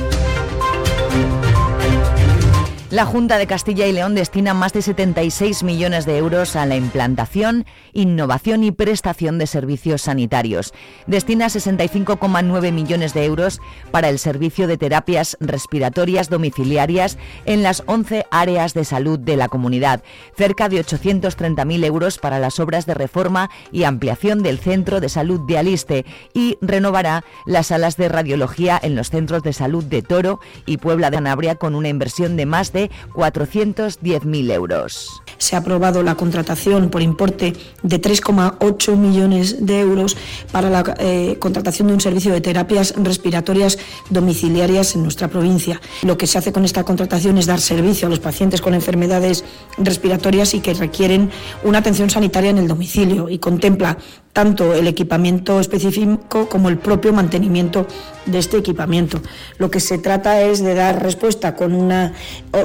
La 2.91 3.05
Junta 3.05 3.37
de 3.37 3.47
Castilla 3.47 3.87
y 3.87 3.93
León 3.93 4.15
destina 4.15 4.55
más 4.55 4.73
de 4.73 4.81
76 4.81 5.63
millones 5.63 6.07
de 6.07 6.17
euros 6.17 6.57
a 6.57 6.65
la 6.65 6.75
implantación, 6.75 7.67
innovación 7.93 8.65
y 8.65 8.73
prestación 8.73 9.37
de 9.37 9.47
servicios 9.47 10.01
sanitarios. 10.01 10.73
Destina 11.07 11.49
65,9 11.49 12.73
millones 12.73 13.13
de 13.13 13.27
euros 13.27 13.61
para 13.91 14.09
el 14.09 14.19
servicio 14.19 14.67
de 14.67 14.79
terapias 14.79 15.37
respiratorias 15.39 16.31
domiciliarias 16.31 17.19
en 17.45 17.63
las 17.63 17.83
11 17.85 18.25
áreas 18.31 18.73
de 18.73 18.87
salud 18.87 19.19
de 19.19 19.37
la 19.37 19.49
comunidad, 19.49 20.03
cerca 20.35 20.71
de 20.71 20.83
830.000 20.83 21.85
euros 21.85 22.17
para 22.17 22.39
las 22.39 22.59
obras 22.59 22.87
de 22.87 22.95
reforma 22.95 23.51
y 23.71 23.85
ampliación 23.85 24.43
del 24.43 24.59
Centro 24.59 25.01
de 25.01 25.11
Salud 25.11 25.41
de 25.47 25.59
Aliste 25.59 26.07
y 26.33 26.57
renovará 26.63 27.23
las 27.45 27.67
salas 27.67 27.99
de 27.99 28.09
radiología 28.09 28.81
en 28.83 28.97
los 28.97 29.11
centros 29.11 29.43
de 29.43 29.53
salud 29.53 29.85
de 29.85 30.01
Toro 30.01 30.41
y 30.65 30.79
Puebla 30.79 31.11
de 31.11 31.19
Anabria 31.19 31.57
con 31.57 31.75
una 31.75 31.91
inversión 31.91 32.39
de 32.39 32.47
más 32.47 32.73
de 32.73 32.78
410.000 33.15 34.53
euros. 34.53 35.23
Se 35.39 35.55
ha 35.55 35.61
aprobado 35.61 36.03
la 36.03 36.15
contratación 36.15 36.91
por 36.91 37.03
importe 37.03 37.55
de 37.83 38.01
3,8 38.01 38.97
millones 38.97 39.65
de 39.67 39.81
euros 39.81 40.17
para 40.53 40.71
la 40.71 40.95
eh, 40.99 41.37
contratación 41.39 41.89
de 41.89 41.95
un 41.95 42.01
servicio 42.01 42.33
de 42.33 42.41
terapias 42.41 42.95
respiratorias 42.97 43.79
domiciliarias 44.11 44.95
en 44.95 45.03
nuestra 45.03 45.29
provincia. 45.29 45.81
Lo 46.03 46.17
que 46.19 46.27
se 46.27 46.39
hace 46.39 46.53
con 46.53 46.65
esta 46.65 46.85
contratación 46.85 47.39
es 47.39 47.47
dar 47.47 47.61
servicio 47.61 48.07
a 48.07 48.11
los 48.11 48.21
pacientes 48.21 48.61
con 48.61 48.75
enfermedades 48.75 49.45
respiratorias 49.79 50.55
y 50.55 50.61
que 50.61 50.75
requieren 50.75 51.31
una 51.65 51.79
atención 51.79 52.11
sanitaria 52.11 52.51
en 52.51 52.59
el 52.59 52.69
domicilio 52.69 53.29
y 53.29 53.39
contempla 53.39 53.99
tanto 54.33 54.75
el 54.75 54.87
equipamiento 54.87 55.59
específico 55.59 56.49
como 56.49 56.69
el 56.69 56.79
propio 56.79 57.13
mantenimiento 57.13 57.87
de 58.27 58.39
este 58.39 58.57
equipamiento. 58.59 59.21
Lo 59.59 59.71
que 59.71 59.81
se 59.81 59.99
trata 59.99 60.43
es 60.43 60.63
de 60.63 60.75
dar 60.75 61.03
respuesta 61.03 61.57
con 61.57 61.75
una 61.75 62.13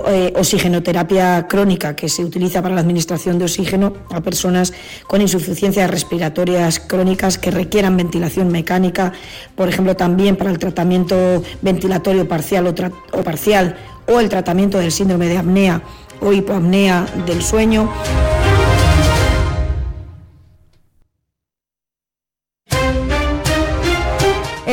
eh, 0.08 0.34
oxigenoterapia 0.36 1.48
crónica 1.48 1.96
que 1.96 2.10
se 2.10 2.24
utiliza 2.24 2.62
para 2.62 2.76
la 2.76 2.82
administración 2.82 3.40
de 3.40 3.46
oxígeno 3.46 3.94
a 4.10 4.22
personas 4.22 4.74
con 5.08 5.22
insuficiencias 5.22 5.90
respiratorias 5.90 6.80
crónicas 6.80 7.38
que 7.38 7.52
requieran 7.52 7.96
ventilación 7.96 8.50
mecánica, 8.50 9.14
por 9.56 9.70
ejemplo, 9.70 9.96
también 9.96 10.36
para 10.36 10.52
el 10.52 10.60
tratamiento 10.60 11.44
ventilatorio 11.62 12.28
parcial 12.28 12.68
o, 12.68 13.24
parcial 13.24 13.78
o 14.08 14.20
el 14.20 14.30
tratamiento 14.30 14.78
del 14.78 14.92
síndrome 14.92 15.28
de 15.28 15.38
apnea 15.38 15.82
o 16.22 16.34
hipoapnea 16.34 17.06
del 17.26 17.42
sueño. 17.42 17.90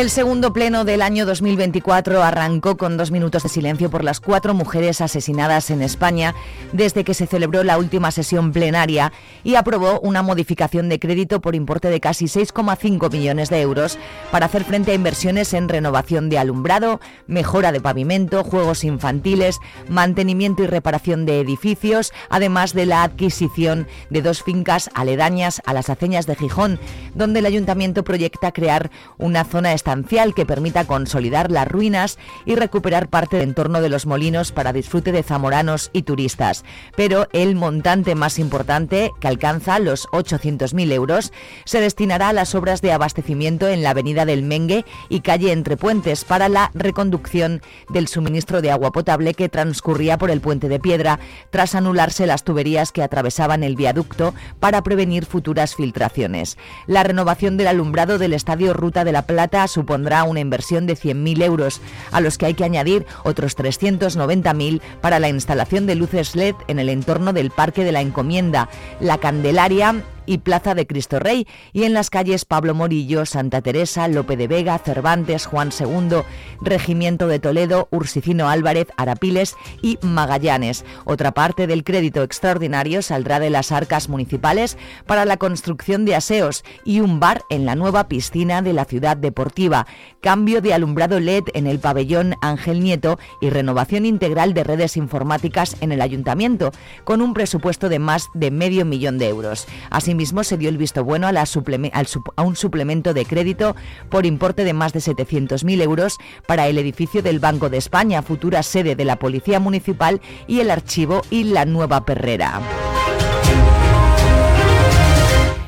El 0.00 0.08
segundo 0.08 0.54
pleno 0.54 0.86
del 0.86 1.02
año 1.02 1.26
2024 1.26 2.22
arrancó 2.22 2.78
con 2.78 2.96
dos 2.96 3.10
minutos 3.10 3.42
de 3.42 3.50
silencio 3.50 3.90
por 3.90 4.02
las 4.02 4.18
cuatro 4.18 4.54
mujeres 4.54 5.02
asesinadas 5.02 5.68
en 5.68 5.82
España 5.82 6.34
desde 6.72 7.04
que 7.04 7.12
se 7.12 7.26
celebró 7.26 7.64
la 7.64 7.76
última 7.76 8.10
sesión 8.10 8.50
plenaria 8.50 9.12
y 9.44 9.56
aprobó 9.56 10.00
una 10.00 10.22
modificación 10.22 10.88
de 10.88 10.98
crédito 10.98 11.42
por 11.42 11.54
importe 11.54 11.90
de 11.90 12.00
casi 12.00 12.24
6,5 12.24 13.12
millones 13.12 13.50
de 13.50 13.60
euros 13.60 13.98
para 14.30 14.46
hacer 14.46 14.64
frente 14.64 14.92
a 14.92 14.94
inversiones 14.94 15.52
en 15.52 15.68
renovación 15.68 16.30
de 16.30 16.38
alumbrado, 16.38 16.98
mejora 17.26 17.70
de 17.70 17.82
pavimento, 17.82 18.42
juegos 18.42 18.84
infantiles, 18.84 19.58
mantenimiento 19.86 20.62
y 20.62 20.66
reparación 20.66 21.26
de 21.26 21.40
edificios, 21.40 22.14
además 22.30 22.72
de 22.72 22.86
la 22.86 23.02
adquisición 23.02 23.86
de 24.08 24.22
dos 24.22 24.42
fincas 24.42 24.88
aledañas 24.94 25.60
a 25.66 25.74
las 25.74 25.90
aceñas 25.90 26.26
de 26.26 26.36
Gijón, 26.36 26.80
donde 27.14 27.40
el 27.40 27.46
ayuntamiento 27.46 28.02
proyecta 28.02 28.50
crear 28.52 28.90
una 29.18 29.44
zona 29.44 29.74
estatal 29.74 29.89
que 30.34 30.46
permita 30.46 30.84
consolidar 30.84 31.50
las 31.50 31.66
ruinas 31.66 32.18
y 32.46 32.54
recuperar 32.54 33.08
parte 33.08 33.36
del 33.36 33.48
entorno 33.48 33.80
de 33.80 33.88
los 33.88 34.06
molinos 34.06 34.52
para 34.52 34.72
disfrute 34.72 35.10
de 35.10 35.24
zamoranos 35.24 35.90
y 35.92 36.02
turistas. 36.02 36.64
Pero 36.96 37.26
el 37.32 37.56
montante 37.56 38.14
más 38.14 38.38
importante, 38.38 39.10
que 39.20 39.26
alcanza 39.26 39.80
los 39.80 40.06
800.000 40.08 40.92
euros, 40.92 41.32
se 41.64 41.80
destinará 41.80 42.28
a 42.28 42.32
las 42.32 42.54
obras 42.54 42.82
de 42.82 42.92
abastecimiento 42.92 43.66
en 43.68 43.82
la 43.82 43.90
avenida 43.90 44.24
del 44.24 44.44
Mengue 44.44 44.84
y 45.08 45.20
calle 45.20 45.50
Entre 45.50 45.76
Puentes 45.76 46.24
para 46.24 46.48
la 46.48 46.70
reconducción 46.74 47.60
del 47.88 48.06
suministro 48.06 48.62
de 48.62 48.70
agua 48.70 48.92
potable 48.92 49.34
que 49.34 49.48
transcurría 49.48 50.18
por 50.18 50.30
el 50.30 50.40
puente 50.40 50.68
de 50.68 50.78
piedra 50.78 51.18
tras 51.50 51.74
anularse 51.74 52.26
las 52.26 52.44
tuberías 52.44 52.92
que 52.92 53.02
atravesaban 53.02 53.64
el 53.64 53.74
viaducto 53.74 54.34
para 54.60 54.82
prevenir 54.82 55.26
futuras 55.26 55.74
filtraciones. 55.74 56.58
La 56.86 57.02
renovación 57.02 57.56
del 57.56 57.66
alumbrado 57.66 58.18
del 58.18 58.34
Estadio 58.34 58.72
Ruta 58.72 59.04
de 59.04 59.12
la 59.12 59.22
Plata 59.22 59.66
supondrá 59.80 60.24
una 60.24 60.40
inversión 60.40 60.86
de 60.86 60.94
100.000 60.94 61.42
euros, 61.42 61.80
a 62.12 62.20
los 62.20 62.36
que 62.36 62.46
hay 62.46 62.54
que 62.54 62.64
añadir 62.64 63.06
otros 63.24 63.56
390.000 63.56 64.82
para 65.00 65.18
la 65.18 65.30
instalación 65.30 65.86
de 65.86 65.94
luces 65.94 66.36
LED 66.36 66.54
en 66.68 66.78
el 66.78 66.90
entorno 66.90 67.32
del 67.32 67.50
Parque 67.50 67.82
de 67.82 67.92
la 67.92 68.02
Encomienda, 68.02 68.68
la 69.00 69.16
Candelaria 69.16 70.04
y 70.26 70.38
Plaza 70.38 70.74
de 70.74 70.86
Cristo 70.86 71.18
Rey, 71.18 71.46
y 71.72 71.84
en 71.84 71.94
las 71.94 72.10
calles 72.10 72.44
Pablo 72.44 72.74
Morillo, 72.74 73.26
Santa 73.26 73.60
Teresa, 73.60 74.08
Lope 74.08 74.36
de 74.36 74.48
Vega, 74.48 74.78
Cervantes, 74.78 75.46
Juan 75.46 75.70
II, 75.78 76.22
Regimiento 76.60 77.26
de 77.26 77.38
Toledo, 77.38 77.88
Ursicino 77.90 78.48
Álvarez, 78.48 78.88
Arapiles 78.96 79.56
y 79.82 79.98
Magallanes. 80.02 80.84
Otra 81.04 81.32
parte 81.32 81.66
del 81.66 81.84
crédito 81.84 82.22
extraordinario 82.22 83.02
saldrá 83.02 83.40
de 83.40 83.50
las 83.50 83.72
arcas 83.72 84.08
municipales 84.08 84.76
para 85.06 85.24
la 85.24 85.36
construcción 85.36 86.04
de 86.04 86.14
aseos 86.14 86.64
y 86.84 87.00
un 87.00 87.20
bar 87.20 87.42
en 87.50 87.66
la 87.66 87.74
nueva 87.74 88.08
piscina 88.08 88.62
de 88.62 88.72
la 88.72 88.84
ciudad 88.84 89.16
deportiva, 89.16 89.86
cambio 90.20 90.60
de 90.60 90.74
alumbrado 90.74 91.20
LED 91.20 91.44
en 91.54 91.66
el 91.66 91.78
pabellón 91.78 92.34
Ángel 92.42 92.80
Nieto 92.80 93.18
y 93.40 93.50
renovación 93.50 94.06
integral 94.06 94.54
de 94.54 94.64
redes 94.64 94.96
informáticas 94.96 95.76
en 95.80 95.92
el 95.92 96.00
ayuntamiento, 96.00 96.72
con 97.04 97.22
un 97.22 97.34
presupuesto 97.34 97.88
de 97.88 97.98
más 97.98 98.28
de 98.34 98.50
medio 98.50 98.84
millón 98.84 99.18
de 99.18 99.28
euros. 99.28 99.66
Asimismo, 100.10 100.40
mismo 100.40 100.44
se 100.44 100.56
dio 100.56 100.68
el 100.68 100.76
visto 100.76 101.04
bueno 101.04 101.28
a, 101.28 101.30
a 101.30 102.42
un 102.42 102.56
suplemento 102.56 103.14
de 103.14 103.24
crédito 103.24 103.76
por 104.08 104.26
importe 104.26 104.64
de 104.64 104.72
más 104.72 104.92
de 104.92 104.98
700.000 104.98 105.82
euros 105.82 106.18
para 106.48 106.66
el 106.66 106.78
edificio 106.78 107.22
del 107.22 107.38
Banco 107.38 107.70
de 107.70 107.78
España, 107.78 108.22
futura 108.22 108.64
sede 108.64 108.96
de 108.96 109.04
la 109.04 109.20
Policía 109.20 109.60
Municipal 109.60 110.20
y 110.48 110.58
el 110.58 110.72
archivo 110.72 111.22
y 111.30 111.44
la 111.44 111.64
nueva 111.64 112.04
perrera. 112.04 112.60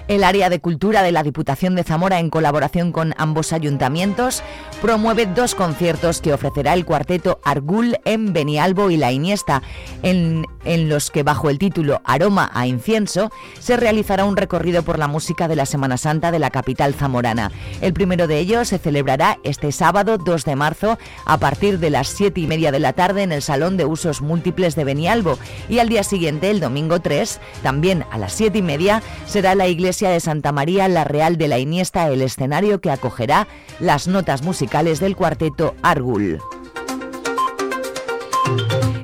El 0.08 0.24
área 0.24 0.50
de 0.50 0.60
cultura 0.60 1.02
de 1.02 1.12
la 1.12 1.22
Diputación 1.22 1.74
de 1.74 1.84
Zamora, 1.84 2.18
en 2.18 2.28
colaboración 2.28 2.92
con 2.92 3.14
ambos 3.16 3.52
ayuntamientos, 3.52 4.42
promueve 4.82 5.24
dos 5.24 5.54
conciertos 5.54 6.20
que 6.20 6.34
ofrecerá 6.34 6.74
el 6.74 6.84
cuarteto 6.84 7.40
Argul 7.44 7.96
en 8.04 8.34
Benialbo 8.34 8.90
y 8.90 8.98
La 8.98 9.12
Iniesta, 9.12 9.62
en, 10.02 10.44
en 10.64 10.88
los 10.88 11.10
que 11.10 11.22
bajo 11.22 11.50
el 11.50 11.58
título 11.58 12.00
Aroma 12.04 12.50
a 12.54 12.66
Incienso 12.66 13.30
se 13.58 13.76
realizará 13.76 14.24
un 14.24 14.36
recorrido 14.36 14.82
por 14.82 14.98
la 14.98 15.08
música 15.08 15.48
de 15.48 15.56
la 15.56 15.66
Semana 15.66 15.96
Santa 15.96 16.30
de 16.30 16.38
la 16.38 16.50
capital 16.50 16.94
zamorana. 16.94 17.50
El 17.80 17.92
primero 17.92 18.26
de 18.26 18.38
ellos 18.38 18.68
se 18.68 18.78
celebrará 18.78 19.38
este 19.44 19.72
sábado 19.72 20.18
2 20.18 20.44
de 20.44 20.56
marzo 20.56 20.98
a 21.24 21.38
partir 21.38 21.78
de 21.78 21.90
las 21.90 22.08
7 22.08 22.40
y 22.40 22.46
media 22.46 22.72
de 22.72 22.80
la 22.80 22.92
tarde 22.92 23.22
en 23.22 23.32
el 23.32 23.42
Salón 23.42 23.76
de 23.76 23.84
Usos 23.84 24.22
Múltiples 24.22 24.74
de 24.74 24.84
Benialbo 24.84 25.38
y 25.68 25.78
al 25.78 25.88
día 25.88 26.02
siguiente, 26.02 26.50
el 26.50 26.60
domingo 26.60 27.00
3, 27.00 27.40
también 27.62 28.04
a 28.10 28.18
las 28.18 28.32
7 28.32 28.58
y 28.58 28.62
media, 28.62 29.02
será 29.26 29.54
la 29.54 29.68
iglesia 29.68 30.10
de 30.10 30.20
Santa 30.20 30.52
María 30.52 30.88
la 30.88 31.04
Real 31.04 31.36
de 31.38 31.48
la 31.48 31.58
Iniesta 31.58 32.08
el 32.08 32.22
escenario 32.22 32.80
que 32.80 32.90
acogerá 32.90 33.46
las 33.80 34.08
notas 34.08 34.42
musicales 34.42 35.00
del 35.00 35.16
cuarteto 35.16 35.74
Argul. 35.82 36.40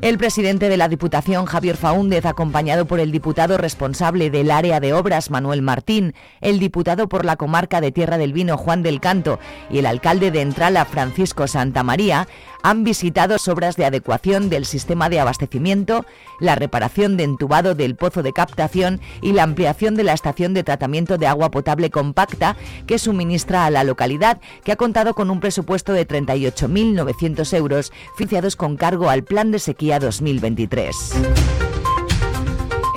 El 0.01 0.17
presidente 0.17 0.69
de 0.69 0.77
la 0.77 0.89
Diputación, 0.89 1.47
Javier 1.47 1.77
Faúndez, 1.77 2.25
acompañado 2.25 2.87
por 2.87 3.01
el 3.01 3.11
diputado 3.11 3.59
responsable 3.59 4.31
del 4.31 4.53
área 4.53 4.79
de 4.79 4.93
obras, 4.93 5.31
Manuel 5.31 5.61
Martín, 5.61 6.15
el 6.41 6.61
diputado 6.61 7.09
por 7.09 7.25
la 7.25 7.35
comarca 7.35 7.81
de 7.81 7.91
Tierra 7.91 8.17
del 8.17 8.33
Vino, 8.33 8.57
Juan 8.57 8.85
del 8.85 9.01
Canto, 9.01 9.41
y 9.71 9.79
el 9.79 9.87
alcalde 9.87 10.31
de 10.31 10.43
Entrala, 10.43 10.85
Francisco 10.85 11.49
Santa 11.49 11.83
María, 11.83 12.29
han 12.63 12.85
visitado 12.85 13.37
obras 13.49 13.77
de 13.77 13.85
adecuación 13.85 14.51
del 14.51 14.65
sistema 14.65 15.09
de 15.09 15.21
abastecimiento, 15.21 16.05
la 16.41 16.55
reparación 16.55 17.17
de 17.17 17.25
entubado 17.25 17.75
del 17.75 17.97
pozo 17.97 18.23
de 18.23 18.33
captación 18.33 19.01
y 19.23 19.33
la 19.33 19.43
ampliación 19.43 19.95
de 19.95 20.05
la 20.05 20.13
estación 20.13 20.55
de 20.55 20.65
tratamiento 20.65 21.19
de 21.19 21.27
agua 21.27 21.51
potable 21.51 21.91
compacta 21.91 22.57
que 22.87 22.99
suministra 22.99 23.65
a 23.65 23.71
la 23.71 23.85
localidad, 23.85 24.41
que 24.65 24.73
ha 24.73 24.77
contado 24.77 25.15
con 25.15 25.31
un 25.31 25.41
presupuesto 25.41 25.93
de 25.93 26.07
38.900 26.07 27.57
euros, 27.57 27.93
financiados 28.17 28.57
con 28.57 28.77
cargo 28.77 29.09
al 29.09 29.25
Plan 29.25 29.51
de 29.51 29.59
Sequía 29.59 29.99
2023. 29.99 31.78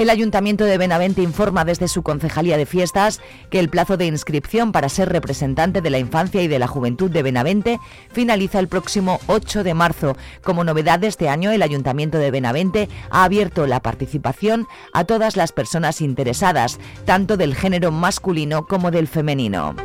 El 0.02 0.10
Ayuntamiento 0.10 0.66
de 0.66 0.80
Benavente 0.80 1.22
informa 1.22 1.64
desde 1.64 1.88
su 1.88 2.02
Concejalía 2.02 2.58
de 2.58 2.66
Fiestas 2.66 3.22
que 3.52 3.60
el 3.60 3.70
plazo 3.70 3.98
de 3.98 4.08
inscripción 4.08 4.72
para 4.72 4.90
ser 4.90 5.10
representante 5.10 5.80
de 5.80 5.92
la 5.92 6.00
infancia 6.00 6.42
y 6.42 6.48
de 6.48 6.58
la 6.58 6.66
juventud 6.66 7.12
de 7.12 7.22
Benavente 7.22 7.80
finaliza 8.12 8.58
el 8.58 8.68
próximo 8.68 9.20
8 9.28 9.64
de 9.64 9.76
marzo. 9.76 10.18
Como 10.44 10.64
novedad 10.64 10.98
de 10.98 11.06
este 11.06 11.30
año, 11.30 11.52
el 11.52 11.62
Ayuntamiento 11.62 12.18
de 12.18 12.32
Benavente 12.32 12.90
ha 13.12 13.26
abierto 13.26 13.68
la 13.68 13.80
participación 13.80 14.68
a 14.92 15.04
todas 15.04 15.38
las 15.38 15.52
personas 15.52 16.02
interesadas, 16.02 16.80
tanto 17.06 17.38
del 17.38 17.54
género 17.54 17.92
masculino 17.92 18.66
como 18.66 18.90
del 18.90 19.08
femenino. 19.08 19.76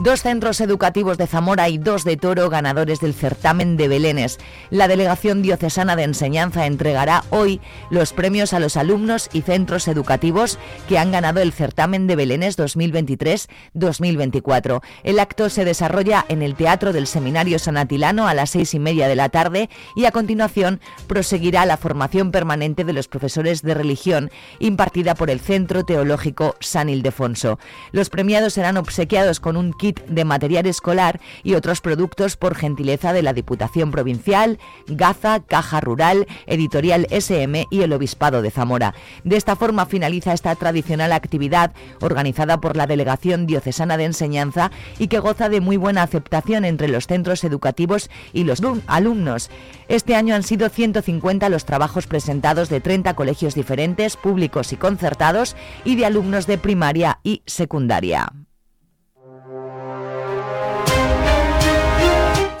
Dos 0.00 0.22
centros 0.22 0.60
educativos 0.60 1.18
de 1.18 1.26
Zamora 1.26 1.68
y 1.68 1.76
dos 1.76 2.04
de 2.04 2.16
Toro 2.16 2.48
ganadores 2.48 3.00
del 3.00 3.14
certamen 3.14 3.76
de 3.76 3.88
Belénes. 3.88 4.38
La 4.70 4.86
Delegación 4.86 5.42
Diocesana 5.42 5.96
de 5.96 6.04
Enseñanza 6.04 6.66
entregará 6.66 7.24
hoy 7.30 7.60
los 7.90 8.12
premios 8.12 8.52
a 8.52 8.60
los 8.60 8.76
alumnos 8.76 9.28
y 9.32 9.42
centros 9.42 9.88
educativos 9.88 10.56
que 10.88 10.98
han 10.98 11.10
ganado 11.10 11.40
el 11.40 11.52
certamen 11.52 12.06
de 12.06 12.14
Belénes 12.14 12.56
2023-2024. 12.56 14.82
El 15.02 15.18
acto 15.18 15.50
se 15.50 15.64
desarrolla 15.64 16.24
en 16.28 16.42
el 16.42 16.54
Teatro 16.54 16.92
del 16.92 17.08
Seminario 17.08 17.58
San 17.58 17.76
Atilano 17.76 18.28
a 18.28 18.34
las 18.34 18.50
seis 18.50 18.74
y 18.74 18.78
media 18.78 19.08
de 19.08 19.16
la 19.16 19.30
tarde 19.30 19.68
y 19.96 20.04
a 20.04 20.12
continuación 20.12 20.80
proseguirá 21.08 21.66
la 21.66 21.76
formación 21.76 22.30
permanente 22.30 22.84
de 22.84 22.92
los 22.92 23.08
profesores 23.08 23.62
de 23.62 23.74
religión 23.74 24.30
impartida 24.60 25.16
por 25.16 25.28
el 25.28 25.40
Centro 25.40 25.84
Teológico 25.84 26.54
San 26.60 26.88
Ildefonso. 26.88 27.58
Los 27.90 28.10
premiados 28.10 28.52
serán 28.52 28.76
obsequiados 28.76 29.40
con 29.40 29.56
un 29.56 29.72
kit 29.72 29.87
de 30.06 30.24
material 30.24 30.66
escolar 30.66 31.20
y 31.42 31.54
otros 31.54 31.80
productos 31.80 32.36
por 32.36 32.54
gentileza 32.54 33.12
de 33.12 33.22
la 33.22 33.32
Diputación 33.32 33.90
Provincial, 33.90 34.58
Gaza, 34.86 35.40
Caja 35.40 35.80
Rural, 35.80 36.26
Editorial 36.46 37.06
SM 37.10 37.66
y 37.70 37.82
el 37.82 37.92
Obispado 37.92 38.42
de 38.42 38.50
Zamora. 38.50 38.94
De 39.24 39.36
esta 39.36 39.56
forma 39.56 39.86
finaliza 39.86 40.32
esta 40.32 40.54
tradicional 40.54 41.12
actividad 41.12 41.72
organizada 42.00 42.60
por 42.60 42.76
la 42.76 42.86
Delegación 42.86 43.46
Diocesana 43.46 43.96
de 43.96 44.04
Enseñanza 44.04 44.70
y 44.98 45.08
que 45.08 45.18
goza 45.18 45.48
de 45.48 45.60
muy 45.60 45.76
buena 45.76 46.02
aceptación 46.02 46.64
entre 46.64 46.88
los 46.88 47.06
centros 47.06 47.44
educativos 47.44 48.10
y 48.32 48.44
los 48.44 48.62
alumnos. 48.86 49.50
Este 49.88 50.14
año 50.14 50.34
han 50.34 50.42
sido 50.42 50.68
150 50.68 51.48
los 51.48 51.64
trabajos 51.64 52.06
presentados 52.06 52.68
de 52.68 52.80
30 52.80 53.14
colegios 53.14 53.54
diferentes, 53.54 54.16
públicos 54.16 54.72
y 54.72 54.76
concertados, 54.76 55.56
y 55.84 55.96
de 55.96 56.06
alumnos 56.06 56.46
de 56.46 56.58
primaria 56.58 57.20
y 57.22 57.42
secundaria. 57.46 58.32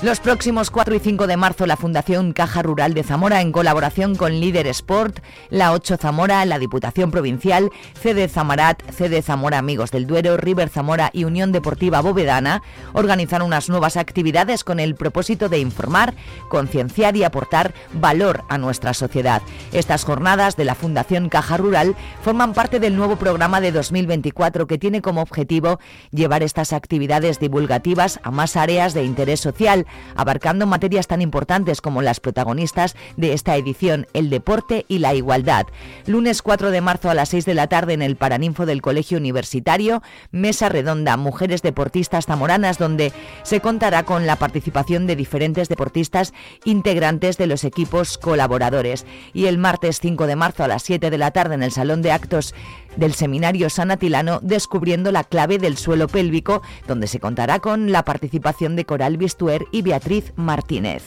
Los 0.00 0.20
próximos 0.20 0.70
4 0.70 0.94
y 0.94 1.00
5 1.00 1.26
de 1.26 1.36
marzo 1.36 1.66
la 1.66 1.76
Fundación 1.76 2.32
Caja 2.32 2.62
Rural 2.62 2.94
de 2.94 3.02
Zamora 3.02 3.40
en 3.40 3.50
colaboración 3.50 4.14
con 4.14 4.38
Líder 4.38 4.68
Sport, 4.68 5.18
la 5.50 5.72
8 5.72 5.96
Zamora, 5.96 6.44
la 6.44 6.60
Diputación 6.60 7.10
Provincial, 7.10 7.72
CD 8.00 8.28
Zamarat, 8.28 8.80
CD 8.92 9.22
Zamora 9.22 9.58
Amigos 9.58 9.90
del 9.90 10.06
Duero, 10.06 10.36
River 10.36 10.68
Zamora 10.68 11.10
y 11.12 11.24
Unión 11.24 11.50
Deportiva 11.50 12.00
Bovedana 12.00 12.62
organizan 12.92 13.42
unas 13.42 13.68
nuevas 13.68 13.96
actividades 13.96 14.62
con 14.62 14.78
el 14.78 14.94
propósito 14.94 15.48
de 15.48 15.58
informar, 15.58 16.14
concienciar 16.48 17.16
y 17.16 17.24
aportar 17.24 17.74
valor 17.92 18.44
a 18.48 18.56
nuestra 18.56 18.94
sociedad. 18.94 19.42
Estas 19.72 20.04
jornadas 20.04 20.54
de 20.54 20.64
la 20.64 20.76
Fundación 20.76 21.28
Caja 21.28 21.56
Rural 21.56 21.96
forman 22.22 22.54
parte 22.54 22.78
del 22.78 22.94
nuevo 22.94 23.16
programa 23.16 23.60
de 23.60 23.72
2024 23.72 24.68
que 24.68 24.78
tiene 24.78 25.02
como 25.02 25.22
objetivo 25.22 25.80
llevar 26.12 26.44
estas 26.44 26.72
actividades 26.72 27.40
divulgativas 27.40 28.20
a 28.22 28.30
más 28.30 28.54
áreas 28.54 28.94
de 28.94 29.02
interés 29.02 29.40
social 29.40 29.86
abarcando 30.16 30.66
materias 30.66 31.06
tan 31.06 31.22
importantes 31.22 31.80
como 31.80 32.02
las 32.02 32.20
protagonistas 32.20 32.96
de 33.16 33.32
esta 33.32 33.56
edición, 33.56 34.06
el 34.14 34.30
deporte 34.30 34.84
y 34.88 34.98
la 34.98 35.14
igualdad. 35.14 35.66
Lunes 36.06 36.42
4 36.42 36.70
de 36.70 36.80
marzo 36.80 37.10
a 37.10 37.14
las 37.14 37.30
6 37.30 37.44
de 37.44 37.54
la 37.54 37.66
tarde 37.66 37.94
en 37.94 38.02
el 38.02 38.16
Paraninfo 38.16 38.66
del 38.66 38.82
Colegio 38.82 39.18
Universitario, 39.18 40.02
mesa 40.30 40.68
redonda 40.68 41.16
Mujeres 41.16 41.62
Deportistas 41.62 42.26
Zamoranas, 42.26 42.78
donde 42.78 43.12
se 43.42 43.60
contará 43.60 44.02
con 44.02 44.26
la 44.26 44.36
participación 44.36 45.06
de 45.06 45.16
diferentes 45.16 45.68
deportistas 45.68 46.32
integrantes 46.64 47.38
de 47.38 47.46
los 47.46 47.64
equipos 47.64 48.18
colaboradores. 48.18 49.06
Y 49.32 49.46
el 49.46 49.58
martes 49.58 50.00
5 50.00 50.26
de 50.26 50.36
marzo 50.36 50.64
a 50.64 50.68
las 50.68 50.82
7 50.82 51.10
de 51.10 51.18
la 51.18 51.30
tarde 51.30 51.54
en 51.54 51.62
el 51.62 51.72
Salón 51.72 52.02
de 52.02 52.12
Actos 52.12 52.54
del 52.96 53.14
Seminario 53.14 53.70
San 53.70 53.90
Atilano 53.90 54.40
Descubriendo 54.42 55.12
la 55.12 55.24
clave 55.24 55.58
del 55.58 55.76
suelo 55.76 56.08
pélvico, 56.08 56.62
donde 56.86 57.06
se 57.06 57.20
contará 57.20 57.60
con 57.60 57.92
la 57.92 58.04
participación 58.04 58.76
de 58.76 58.84
Coral 58.84 59.16
Bistuer 59.16 59.64
Beatriz 59.82 60.32
Martínez. 60.36 61.02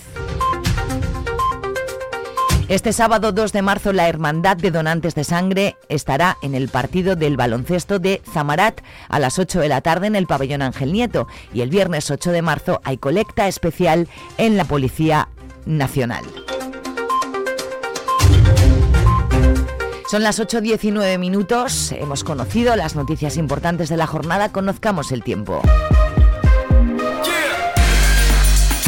Este 2.72 2.94
sábado 2.94 3.34
2 3.34 3.52
de 3.52 3.62
marzo 3.62 3.92
la 3.92 4.08
Hermandad 4.08 4.56
de 4.56 4.72
Donantes 4.72 5.14
de 5.14 5.26
Sangre 5.26 5.76
estará 5.90 6.38
en 6.42 6.56
el 6.56 6.70
partido 6.70 7.18
del 7.18 7.36
baloncesto 7.36 8.00
de 8.00 8.22
Zamarat 8.32 8.80
a 9.10 9.20
las 9.20 9.40
8 9.40 9.60
de 9.60 9.68
la 9.68 9.82
tarde 9.82 10.08
en 10.08 10.16
el 10.16 10.26
pabellón 10.26 10.62
Ángel 10.62 10.94
Nieto 10.94 11.28
y 11.54 11.62
el 11.62 11.70
viernes 11.70 12.10
8 12.10 12.32
de 12.32 12.42
marzo 12.42 12.80
hay 12.86 12.98
colecta 12.98 13.50
especial 13.50 14.08
en 14.38 14.56
la 14.56 14.64
Policía 14.64 15.28
Nacional. 15.66 16.24
Son 20.10 20.24
las 20.24 20.40
8.19 20.40 21.20
minutos, 21.20 21.92
hemos 21.92 22.24
conocido 22.24 22.78
las 22.78 22.96
noticias 22.96 23.36
importantes 23.36 23.90
de 23.90 23.98
la 23.98 24.08
jornada, 24.08 24.54
conozcamos 24.54 25.12
el 25.12 25.24
tiempo. 25.24 25.62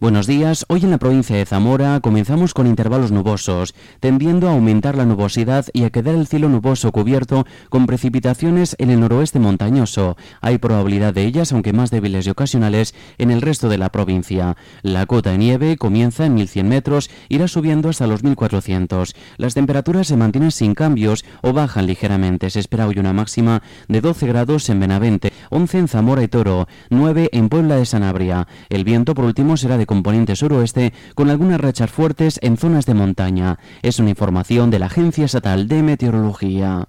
Buenos 0.00 0.28
días, 0.28 0.64
hoy 0.68 0.84
en 0.84 0.92
la 0.92 0.98
provincia 0.98 1.34
de 1.34 1.44
Zamora 1.44 1.98
comenzamos 1.98 2.54
con 2.54 2.68
intervalos 2.68 3.10
nubosos, 3.10 3.74
tendiendo 3.98 4.46
a 4.46 4.52
aumentar 4.52 4.94
la 4.94 5.04
nubosidad 5.04 5.66
y 5.72 5.82
a 5.82 5.90
quedar 5.90 6.14
el 6.14 6.28
cielo 6.28 6.48
nuboso 6.48 6.92
cubierto 6.92 7.46
con 7.68 7.86
precipitaciones 7.86 8.76
en 8.78 8.90
el 8.90 9.00
noroeste 9.00 9.40
montañoso. 9.40 10.16
Hay 10.40 10.58
probabilidad 10.58 11.14
de 11.14 11.24
ellas, 11.24 11.52
aunque 11.52 11.72
más 11.72 11.90
débiles 11.90 12.28
y 12.28 12.30
ocasionales, 12.30 12.94
en 13.18 13.32
el 13.32 13.42
resto 13.42 13.68
de 13.68 13.76
la 13.76 13.90
provincia. 13.90 14.56
La 14.82 15.04
cota 15.06 15.32
de 15.32 15.38
nieve 15.38 15.76
comienza 15.76 16.26
en 16.26 16.34
1100 16.34 16.68
metros, 16.68 17.10
irá 17.28 17.48
subiendo 17.48 17.88
hasta 17.88 18.06
los 18.06 18.22
1400. 18.22 19.16
Las 19.36 19.54
temperaturas 19.54 20.06
se 20.06 20.16
mantienen 20.16 20.52
sin 20.52 20.74
cambios 20.74 21.24
o 21.42 21.52
bajan 21.52 21.88
ligeramente. 21.88 22.50
Se 22.50 22.60
espera 22.60 22.86
hoy 22.86 23.00
una 23.00 23.12
máxima 23.12 23.64
de 23.88 24.00
12 24.00 24.28
grados 24.28 24.68
en 24.68 24.78
Benavente, 24.78 25.32
11 25.50 25.78
en 25.78 25.88
Zamora 25.88 26.22
y 26.22 26.28
Toro, 26.28 26.68
9 26.88 27.30
en 27.32 27.48
Puebla 27.48 27.74
de 27.74 27.84
Sanabria. 27.84 28.46
El 28.68 28.84
viento, 28.84 29.16
por 29.16 29.24
último, 29.24 29.56
será 29.56 29.76
de 29.76 29.87
componente 29.88 30.36
suroeste 30.36 30.92
con 31.16 31.30
algunas 31.30 31.60
rachas 31.60 31.90
fuertes 31.90 32.38
en 32.42 32.56
zonas 32.56 32.86
de 32.86 32.94
montaña. 32.94 33.58
Es 33.82 33.98
una 33.98 34.10
información 34.10 34.70
de 34.70 34.78
la 34.78 34.86
Agencia 34.86 35.24
Estatal 35.24 35.66
de 35.66 35.82
Meteorología. 35.82 36.86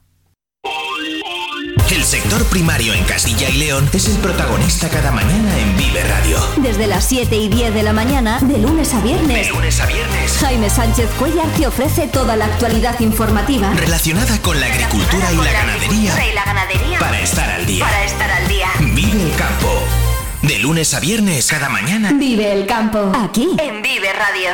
El 1.91 2.03
sector 2.03 2.45
primario 2.45 2.93
en 2.93 3.03
Castilla 3.05 3.49
y 3.49 3.57
León 3.57 3.89
es 3.91 4.07
el 4.07 4.17
protagonista 4.17 4.87
cada 4.89 5.11
mañana 5.11 5.57
en 5.57 5.75
Vive 5.75 6.03
Radio. 6.03 6.37
Desde 6.57 6.85
las 6.85 7.03
7 7.05 7.35
y 7.35 7.49
10 7.49 7.73
de 7.73 7.81
la 7.81 7.93
mañana, 7.93 8.39
de 8.41 8.59
lunes 8.59 8.93
a 8.93 9.01
viernes. 9.01 9.47
De 9.47 9.53
lunes 9.53 9.79
a 9.79 9.87
viernes. 9.87 10.37
Jaime 10.39 10.69
Sánchez 10.69 11.09
Cuellar 11.17 11.47
te 11.57 11.65
ofrece 11.65 12.07
toda 12.07 12.35
la 12.35 12.45
actualidad 12.45 12.99
informativa. 12.99 13.73
Relacionada 13.73 14.39
con 14.43 14.59
la 14.59 14.67
agricultura 14.67 15.33
y 15.33 15.37
la 15.37 15.51
ganadería. 15.51 16.29
y 16.29 16.33
la 16.35 16.45
ganadería. 16.45 16.99
Para 16.99 17.21
estar 17.21 17.49
al 17.49 17.65
día. 17.65 17.85
Para 17.85 18.03
estar 18.03 18.29
al 18.29 18.47
día. 18.47 18.67
Vive 18.93 19.23
el 19.23 19.35
campo. 19.35 19.98
De 20.41 20.57
lunes 20.59 20.93
a 20.93 20.99
viernes, 20.99 21.47
cada 21.47 21.69
mañana. 21.69 22.11
Vive 22.13 22.51
el 22.51 22.65
campo. 22.65 23.11
Aquí, 23.13 23.49
en 23.57 23.81
Vive 23.81 24.11
Radio. 24.13 24.51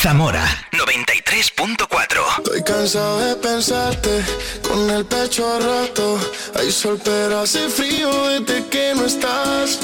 Zamora 0.00 0.46
93.4. 0.72 2.38
Estoy 2.38 2.62
cansado 2.62 3.18
de 3.18 3.34
pensarte 3.34 4.22
con 4.68 4.88
el 4.90 5.04
pecho 5.04 5.58
roto. 5.58 6.18
Hay 6.54 6.70
sol, 6.70 7.00
pero 7.04 7.40
hace 7.40 7.68
frío 7.68 8.28
desde 8.28 8.64
que 8.68 8.92
no 8.94 9.06
estás. 9.06 9.80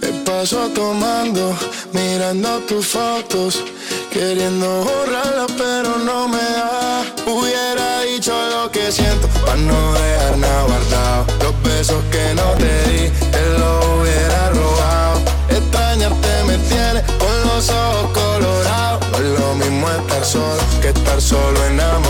Me 0.00 0.08
paso 0.24 0.68
tomando, 0.70 1.54
mirando 1.92 2.60
tus 2.60 2.86
fotos, 2.86 3.62
queriendo 4.10 4.84
borrarlas, 4.84 5.52
pero 5.58 5.98
no 5.98 6.26
me 6.26 6.38
da. 6.38 7.04
Hubiera 7.26 8.00
dicho 8.00 8.32
lo 8.48 8.70
que 8.70 8.90
siento, 8.90 9.28
para 9.44 9.56
no 9.56 9.92
dejar 9.92 10.38
nada 10.38 10.62
guardado. 10.62 11.26
Los 11.42 11.62
besos 11.62 12.02
que 12.10 12.34
no 12.34 12.52
te 12.52 12.90
di, 12.90 13.10
te 13.30 13.58
lo. 13.58 13.79
Con 16.70 17.48
los 17.48 17.68
ojos 17.68 18.10
colorados. 18.12 19.04
Es 19.14 19.40
lo 19.40 19.54
mismo 19.56 19.88
estar 19.90 20.24
solo 20.24 20.62
que 20.80 20.88
estar 20.88 21.20
solo 21.20 21.64
enamorado. 21.66 22.09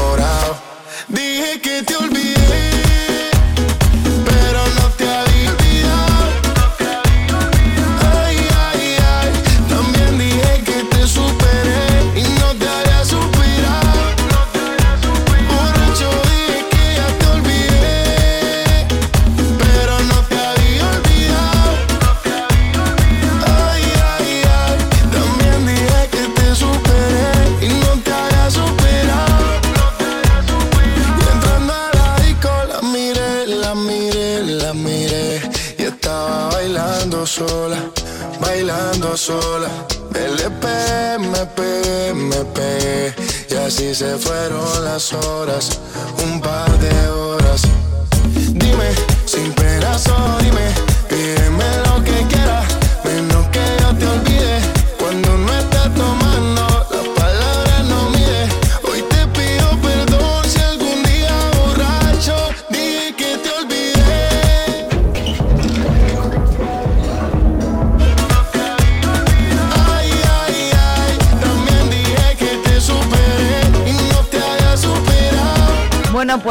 Horas, 45.13 45.81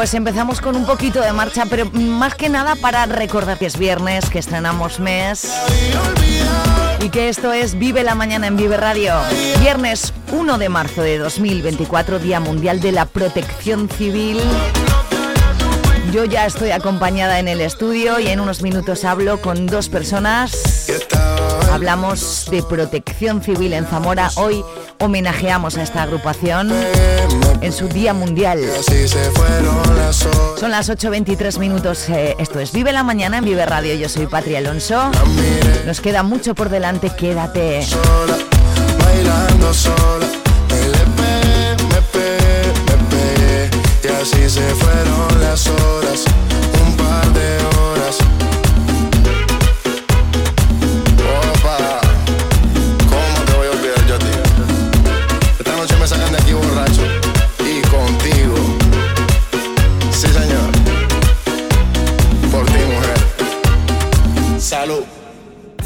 pues 0.00 0.14
empezamos 0.14 0.62
con 0.62 0.76
un 0.76 0.86
poquito 0.86 1.20
de 1.20 1.30
marcha, 1.34 1.66
pero 1.68 1.84
más 1.90 2.34
que 2.34 2.48
nada 2.48 2.74
para 2.74 3.04
recordar 3.04 3.58
que 3.58 3.66
es 3.66 3.76
viernes, 3.76 4.30
que 4.30 4.38
estrenamos 4.38 4.98
mes 4.98 5.52
y 7.00 7.10
que 7.10 7.28
esto 7.28 7.52
es 7.52 7.78
Vive 7.78 8.02
la 8.02 8.14
Mañana 8.14 8.46
en 8.46 8.56
Vive 8.56 8.78
Radio. 8.78 9.12
Viernes 9.60 10.14
1 10.32 10.56
de 10.56 10.70
marzo 10.70 11.02
de 11.02 11.18
2024, 11.18 12.18
Día 12.18 12.40
Mundial 12.40 12.80
de 12.80 12.92
la 12.92 13.04
Protección 13.04 13.90
Civil. 13.90 14.40
Yo 16.12 16.24
ya 16.24 16.46
estoy 16.46 16.70
acompañada 16.70 17.38
en 17.38 17.46
el 17.46 17.60
estudio 17.60 18.18
y 18.20 18.28
en 18.28 18.40
unos 18.40 18.62
minutos 18.62 19.04
hablo 19.04 19.42
con 19.42 19.66
dos 19.66 19.90
personas. 19.90 20.88
Hablamos 21.70 22.48
de 22.50 22.62
protección 22.62 23.42
civil 23.42 23.74
en 23.74 23.84
Zamora. 23.84 24.30
Hoy 24.36 24.64
homenajeamos 25.00 25.76
a 25.76 25.82
esta 25.82 26.02
agrupación 26.02 26.70
en 27.60 27.72
su 27.72 27.88
Día 27.88 28.14
Mundial. 28.14 28.60
Son 30.58 30.70
las 30.70 30.88
8.23 30.88 31.58
minutos. 31.58 32.08
eh, 32.08 32.36
esto 32.38 32.60
es 32.60 32.72
Vive 32.72 32.92
la 32.92 33.02
Mañana 33.02 33.38
en 33.38 33.44
Vive 33.44 33.66
Radio. 33.66 33.94
Yo 33.94 34.08
soy 34.08 34.26
Patria 34.26 34.58
Alonso. 34.58 35.10
Nos 35.86 36.00
queda 36.00 36.22
mucho 36.22 36.54
por 36.54 36.68
delante. 36.68 37.10
Quédate. 37.10 37.82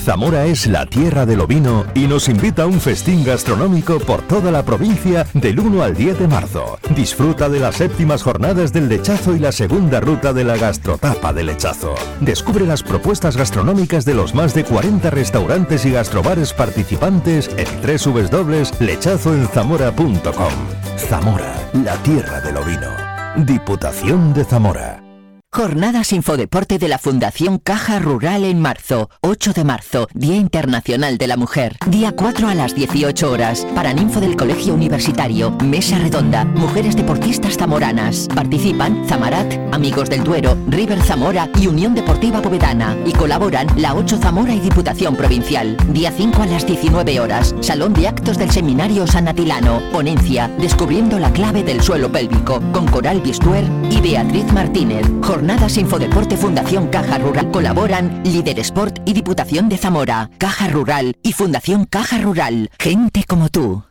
Zamora 0.04 0.44
es 0.44 0.66
la 0.66 0.84
tierra 0.84 1.24
del 1.24 1.40
ovino 1.40 1.86
y 1.94 2.06
nos 2.06 2.28
invita 2.28 2.64
a 2.64 2.66
un 2.66 2.78
festín 2.78 3.24
gastronómico 3.24 3.98
por 4.00 4.20
toda 4.20 4.50
la 4.50 4.62
provincia 4.62 5.26
del 5.32 5.58
1 5.58 5.82
al 5.82 5.94
10 5.94 6.18
de 6.18 6.28
marzo. 6.28 6.78
Disfruta 6.94 7.48
de 7.48 7.58
las 7.58 7.76
séptimas 7.76 8.22
jornadas 8.22 8.70
del 8.70 8.90
lechazo 8.90 9.34
y 9.34 9.38
la 9.38 9.50
segunda 9.50 10.00
ruta 10.00 10.34
de 10.34 10.44
la 10.44 10.58
gastrotapa 10.58 11.32
del 11.32 11.46
lechazo. 11.46 11.94
Descubre 12.20 12.66
las 12.66 12.82
propuestas 12.82 13.38
gastronómicas 13.38 14.04
de 14.04 14.12
los 14.12 14.34
más 14.34 14.52
de 14.52 14.64
40 14.64 15.08
restaurantes 15.08 15.86
y 15.86 15.92
gastrobares 15.92 16.52
participantes 16.52 17.48
en 17.56 17.66
www.lechazoenzamora.com. 17.80 20.52
Zamora, 20.98 21.70
la 21.82 21.96
tierra 22.02 22.42
del 22.42 22.58
ovino. 22.58 22.90
Diputación 23.38 24.34
de 24.34 24.44
Zamora. 24.44 25.13
Jornadas 25.54 26.12
Infodeporte 26.12 26.80
de 26.80 26.88
la 26.88 26.98
Fundación 26.98 27.58
Caja 27.58 28.00
Rural 28.00 28.42
en 28.42 28.60
marzo. 28.60 29.08
8 29.20 29.52
de 29.52 29.62
marzo, 29.62 30.08
Día 30.12 30.34
Internacional 30.34 31.16
de 31.16 31.28
la 31.28 31.36
Mujer. 31.36 31.76
Día 31.86 32.10
4 32.10 32.48
a 32.48 32.56
las 32.56 32.74
18 32.74 33.30
horas. 33.30 33.64
Paraninfo 33.72 34.18
del 34.18 34.34
Colegio 34.34 34.74
Universitario. 34.74 35.52
Mesa 35.64 35.96
Redonda. 36.00 36.44
Mujeres 36.44 36.96
deportistas 36.96 37.56
zamoranas. 37.56 38.26
Participan 38.34 39.06
Zamarat, 39.08 39.54
Amigos 39.72 40.10
del 40.10 40.24
Duero, 40.24 40.56
River 40.66 41.00
Zamora 41.00 41.48
y 41.60 41.68
Unión 41.68 41.94
Deportiva 41.94 42.42
Povedana. 42.42 42.96
Y 43.06 43.12
colaboran 43.12 43.68
la 43.76 43.94
8 43.94 44.18
Zamora 44.18 44.54
y 44.54 44.58
Diputación 44.58 45.14
Provincial. 45.14 45.76
Día 45.90 46.10
5 46.10 46.42
a 46.42 46.46
las 46.46 46.66
19 46.66 47.20
horas. 47.20 47.54
Salón 47.60 47.94
de 47.94 48.08
Actos 48.08 48.38
del 48.38 48.50
Seminario 48.50 49.06
San 49.06 49.28
Atilano. 49.28 49.80
Ponencia. 49.92 50.48
Descubriendo 50.58 51.20
la 51.20 51.32
clave 51.32 51.62
del 51.62 51.80
suelo 51.80 52.10
pélvico. 52.10 52.60
Con 52.72 52.88
Coral 52.88 53.20
Bistuer 53.20 53.62
y 53.88 54.00
Beatriz 54.00 54.52
Martínez. 54.52 55.06
Jornadas 55.44 55.76
Infodeporte 55.76 56.38
Fundación 56.38 56.88
Caja 56.88 57.18
Rural. 57.18 57.50
Colaboran 57.50 58.22
Líder 58.24 58.58
Sport 58.60 59.00
y 59.04 59.12
Diputación 59.12 59.68
de 59.68 59.76
Zamora. 59.76 60.30
Caja 60.38 60.68
Rural 60.68 61.18
y 61.22 61.34
Fundación 61.34 61.84
Caja 61.84 62.16
Rural. 62.16 62.70
Gente 62.80 63.24
como 63.28 63.50
tú. 63.50 63.84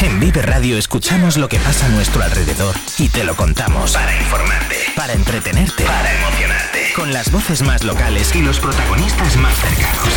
En 0.00 0.18
Vive 0.18 0.40
Radio 0.40 0.78
escuchamos 0.78 1.36
lo 1.36 1.50
que 1.50 1.58
pasa 1.58 1.84
a 1.84 1.88
nuestro 1.90 2.22
alrededor 2.22 2.74
y 2.96 3.10
te 3.10 3.22
lo 3.22 3.36
contamos 3.36 3.92
para 3.92 4.18
informarte, 4.18 4.76
para 4.96 5.12
entretenerte, 5.12 5.84
para 5.84 6.10
emocionarte, 6.20 6.92
con 6.96 7.12
las 7.12 7.30
voces 7.30 7.60
más 7.60 7.84
locales 7.84 8.34
y 8.34 8.40
los 8.40 8.58
protagonistas 8.58 9.36
más 9.36 9.54
cercanos. 9.58 10.08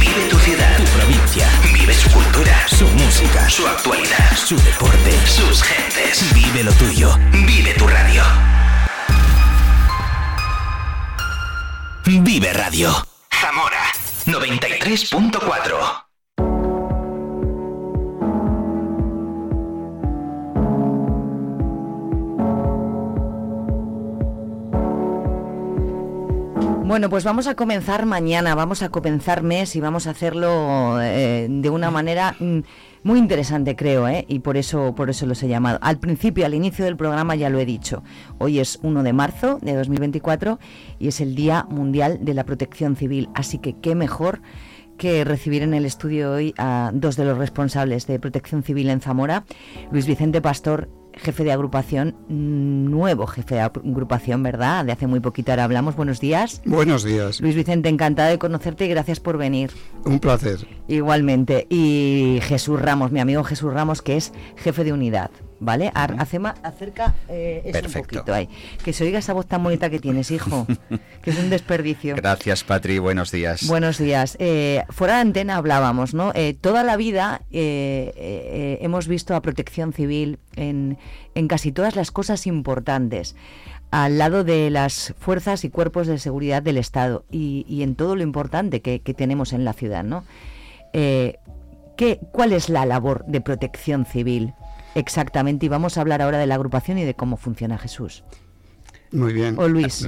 Vive 0.00 0.28
tu 0.28 0.38
ciudad, 0.38 0.76
tu 0.76 0.84
provincia, 0.84 1.48
vive 1.72 1.94
su 1.94 2.10
cultura, 2.10 2.66
su 2.68 2.86
música, 2.88 3.48
su 3.48 3.66
actualidad, 3.66 4.36
su 4.36 4.56
deporte, 4.56 5.12
sus 5.26 5.62
gentes. 5.62 6.34
Vive 6.34 6.64
lo 6.64 6.72
tuyo, 6.72 7.16
Vive 12.08 12.54
Radio. 12.54 12.88
Zamora 13.30 13.84
93.4. 14.24 16.06
Bueno, 26.86 27.10
pues 27.10 27.24
vamos 27.24 27.46
a 27.46 27.54
comenzar 27.54 28.06
mañana, 28.06 28.54
vamos 28.54 28.80
a 28.80 28.88
comenzar 28.88 29.42
mes 29.42 29.76
y 29.76 29.80
vamos 29.80 30.06
a 30.06 30.10
hacerlo 30.12 31.02
eh, 31.02 31.46
de 31.50 31.68
una 31.68 31.90
manera 31.90 32.34
mm, 32.40 32.60
muy 33.02 33.18
interesante, 33.18 33.76
creo, 33.76 34.08
¿eh? 34.08 34.24
y 34.28 34.40
por 34.40 34.56
eso, 34.56 34.94
por 34.94 35.10
eso 35.10 35.26
los 35.26 35.42
he 35.42 35.48
llamado. 35.48 35.78
Al 35.82 35.98
principio, 35.98 36.46
al 36.46 36.54
inicio 36.54 36.84
del 36.84 36.96
programa 36.96 37.34
ya 37.36 37.50
lo 37.50 37.58
he 37.58 37.64
dicho. 37.64 38.02
Hoy 38.38 38.58
es 38.58 38.78
1 38.82 39.02
de 39.02 39.12
marzo 39.12 39.58
de 39.62 39.74
2024 39.74 40.58
y 40.98 41.08
es 41.08 41.20
el 41.20 41.34
Día 41.34 41.66
Mundial 41.70 42.18
de 42.22 42.34
la 42.34 42.44
Protección 42.44 42.96
Civil, 42.96 43.28
así 43.34 43.58
que 43.58 43.74
qué 43.74 43.94
mejor 43.94 44.40
que 44.96 45.24
recibir 45.24 45.62
en 45.62 45.74
el 45.74 45.86
estudio 45.86 46.32
hoy 46.32 46.54
a 46.58 46.90
dos 46.92 47.16
de 47.16 47.24
los 47.24 47.38
responsables 47.38 48.06
de 48.06 48.18
Protección 48.18 48.62
Civil 48.62 48.90
en 48.90 49.00
Zamora, 49.00 49.44
Luis 49.92 50.06
Vicente 50.06 50.42
Pastor 50.42 50.90
jefe 51.18 51.44
de 51.44 51.52
agrupación, 51.52 52.16
nuevo 52.28 53.26
jefe 53.26 53.56
de 53.56 53.60
agrupación, 53.62 54.42
¿verdad? 54.42 54.84
De 54.84 54.92
hace 54.92 55.06
muy 55.06 55.20
poquito 55.20 55.52
ahora 55.52 55.64
hablamos. 55.64 55.96
Buenos 55.96 56.20
días. 56.20 56.62
Buenos 56.64 57.04
días. 57.04 57.40
Luis 57.40 57.54
Vicente, 57.54 57.88
encantado 57.88 58.30
de 58.30 58.38
conocerte 58.38 58.86
y 58.86 58.88
gracias 58.88 59.20
por 59.20 59.38
venir. 59.38 59.70
Un 60.04 60.18
placer. 60.18 60.66
Igualmente. 60.88 61.66
Y 61.68 62.40
Jesús 62.42 62.80
Ramos, 62.80 63.12
mi 63.12 63.20
amigo 63.20 63.44
Jesús 63.44 63.72
Ramos, 63.72 64.02
que 64.02 64.16
es 64.16 64.32
jefe 64.56 64.84
de 64.84 64.92
unidad. 64.92 65.30
¿Vale? 65.60 65.90
acerca 65.94 67.14
eh, 67.28 67.72
un 67.84 67.92
poquito 67.92 68.32
ahí. 68.32 68.48
Que 68.84 68.92
se 68.92 69.04
oiga 69.04 69.18
esa 69.18 69.32
voz 69.32 69.46
tan 69.46 69.62
bonita 69.62 69.90
que 69.90 69.98
tienes, 69.98 70.30
hijo. 70.30 70.66
que 71.22 71.30
es 71.30 71.38
un 71.38 71.50
desperdicio. 71.50 72.14
Gracias, 72.16 72.64
Patri. 72.64 72.98
Buenos 72.98 73.32
días. 73.32 73.66
Buenos 73.66 73.98
días. 73.98 74.36
Eh, 74.38 74.84
fuera 74.90 75.16
de 75.16 75.20
antena 75.22 75.56
hablábamos, 75.56 76.14
¿no? 76.14 76.32
Eh, 76.34 76.54
toda 76.54 76.84
la 76.84 76.96
vida 76.96 77.42
hemos 77.50 79.08
visto 79.08 79.34
a 79.34 79.42
protección 79.42 79.92
civil 79.92 80.38
en, 80.56 80.96
casi 81.48 81.72
todas 81.72 81.96
las 81.96 82.10
cosas 82.10 82.46
importantes 82.46 83.34
al 83.90 84.18
lado 84.18 84.44
de 84.44 84.70
las 84.70 85.14
fuerzas 85.18 85.64
y 85.64 85.70
cuerpos 85.70 86.06
de 86.06 86.18
seguridad 86.18 86.62
del 86.62 86.76
Estado 86.76 87.24
y, 87.30 87.82
en 87.82 87.94
todo 87.94 88.16
lo 88.16 88.22
importante 88.22 88.80
que, 88.82 88.98
tenemos 89.14 89.52
en 89.52 89.64
la 89.64 89.72
ciudad, 89.72 90.04
¿no? 90.04 90.24
¿qué, 90.92 92.20
¿Cuál 92.32 92.52
es 92.52 92.68
la 92.68 92.86
labor 92.86 93.24
de 93.26 93.40
protección 93.40 94.06
civil? 94.06 94.54
Exactamente, 94.98 95.66
y 95.66 95.68
vamos 95.68 95.96
a 95.96 96.00
hablar 96.00 96.22
ahora 96.22 96.38
de 96.38 96.46
la 96.46 96.56
agrupación 96.56 96.98
y 96.98 97.04
de 97.04 97.14
cómo 97.14 97.36
funciona 97.36 97.78
Jesús. 97.78 98.24
Muy 99.12 99.32
bien. 99.32 99.54
O 99.58 99.68
Luis. 99.68 100.06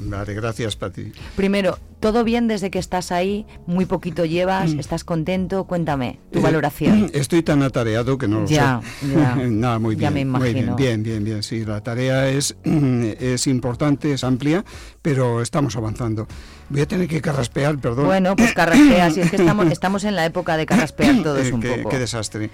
Vale, 0.00 0.34
gracias, 0.34 0.76
Pati. 0.76 1.12
Primero, 1.36 1.78
¿todo 2.00 2.24
bien 2.24 2.48
desde 2.48 2.70
que 2.70 2.78
estás 2.78 3.12
ahí? 3.12 3.46
¿Muy 3.66 3.84
poquito 3.84 4.24
llevas? 4.24 4.74
Mm. 4.74 4.80
¿Estás 4.80 5.04
contento? 5.04 5.64
Cuéntame 5.64 6.20
tu 6.32 6.38
eh, 6.38 6.42
valoración. 6.42 7.10
Estoy 7.14 7.42
tan 7.42 7.62
atareado 7.62 8.16
que 8.18 8.28
no 8.28 8.40
lo 8.40 8.46
ya, 8.46 8.80
sé. 9.00 9.12
Ya, 9.12 9.36
Nada, 9.48 9.78
muy 9.78 9.94
bien. 9.94 10.08
Ya 10.08 10.10
me 10.10 10.20
imagino. 10.20 10.76
bien, 10.76 11.02
bien, 11.02 11.24
bien, 11.24 11.42
Sí, 11.42 11.64
la 11.64 11.82
tarea 11.82 12.28
es, 12.30 12.56
es 12.64 13.46
importante, 13.46 14.12
es 14.12 14.24
amplia, 14.24 14.64
pero 15.02 15.42
estamos 15.42 15.76
avanzando. 15.76 16.26
Voy 16.70 16.82
a 16.82 16.86
tener 16.86 17.08
que 17.08 17.20
carraspear, 17.20 17.78
perdón. 17.78 18.06
Bueno, 18.06 18.36
pues 18.36 18.54
carraspea, 18.54 19.10
si 19.10 19.20
es 19.20 19.30
que 19.30 19.36
estamos, 19.36 19.66
estamos 19.70 20.04
en 20.04 20.14
la 20.16 20.24
época 20.24 20.56
de 20.56 20.66
carraspear 20.66 21.16
todos 21.22 21.46
eh, 21.46 21.52
un 21.52 21.60
qué, 21.60 21.72
poco. 21.72 21.90
Qué 21.90 21.98
desastre. 21.98 22.50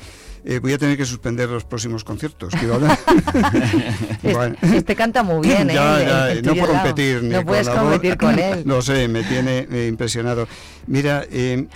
Eh, 0.48 0.61
voy 0.61 0.72
a 0.72 0.78
tener 0.78 0.96
que 0.96 1.04
suspender 1.04 1.48
los 1.48 1.64
próximos 1.64 2.04
conciertos. 2.04 2.54
este, 4.62 4.94
canta 4.94 5.24
muy 5.24 5.44
bien, 5.44 5.68
¿eh? 5.70 6.40
no 6.40 6.54
puedo 6.54 6.72
competir. 6.72 7.20
no 7.24 7.44
puedes 7.44 7.68
competir 7.68 8.16
con 8.16 8.38
él. 8.38 8.62
No 8.66 8.80
sé, 8.80 9.09
me 9.09 9.24
tiene 9.24 9.66
impresionado. 9.88 10.46
Mira, 10.87 11.27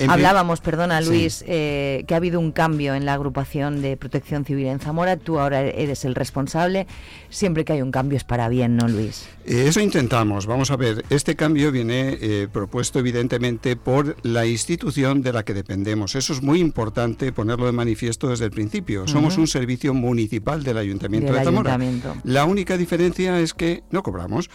hablábamos, 0.08 0.60
perdona 0.60 1.00
Luis, 1.00 1.42
que 1.46 2.06
ha 2.08 2.16
habido 2.16 2.38
un 2.40 2.52
cambio 2.52 2.94
en 2.94 3.04
la 3.04 3.14
agrupación 3.14 3.82
de 3.82 3.96
Protección 3.96 4.44
Civil 4.44 4.66
en 4.66 4.78
Zamora. 4.80 5.16
Tú 5.16 5.38
ahora 5.38 5.62
eres 5.62 6.04
el 6.04 6.14
responsable. 6.14 6.86
Siempre 7.28 7.64
que 7.64 7.72
hay 7.72 7.82
un 7.82 7.90
cambio 7.90 8.16
es 8.16 8.24
para 8.24 8.48
bien, 8.48 8.76
¿no, 8.76 8.88
Luis? 8.88 9.28
eso 9.44 9.80
intentamos. 9.80 10.46
Vamos 10.46 10.70
a 10.70 10.76
ver, 10.76 11.04
este 11.10 11.34
cambio 11.34 11.72
viene 11.72 12.48
propuesto 12.52 12.98
evidentemente 12.98 13.76
por 13.76 14.16
la 14.22 14.46
institución 14.46 15.22
de 15.22 15.32
la 15.32 15.44
que 15.44 15.54
dependemos. 15.54 16.14
Eso 16.14 16.32
es 16.32 16.42
muy 16.42 16.60
importante 16.60 17.32
ponerlo 17.32 17.66
de 17.66 17.72
manifiesto 17.72 18.28
desde 18.28 18.44
el 18.44 18.50
principio. 18.50 19.08
Somos 19.08 19.38
un 19.38 19.46
servicio 19.46 19.92
municipal 19.94 20.62
del 20.62 20.78
Ayuntamiento 20.78 21.32
de 21.32 21.44
Zamora. 21.44 21.78
La 22.24 22.44
única 22.44 22.76
diferencia 22.76 23.40
es 23.40 23.54
que 23.54 23.82
no 23.90 24.02
cobramos 24.02 24.50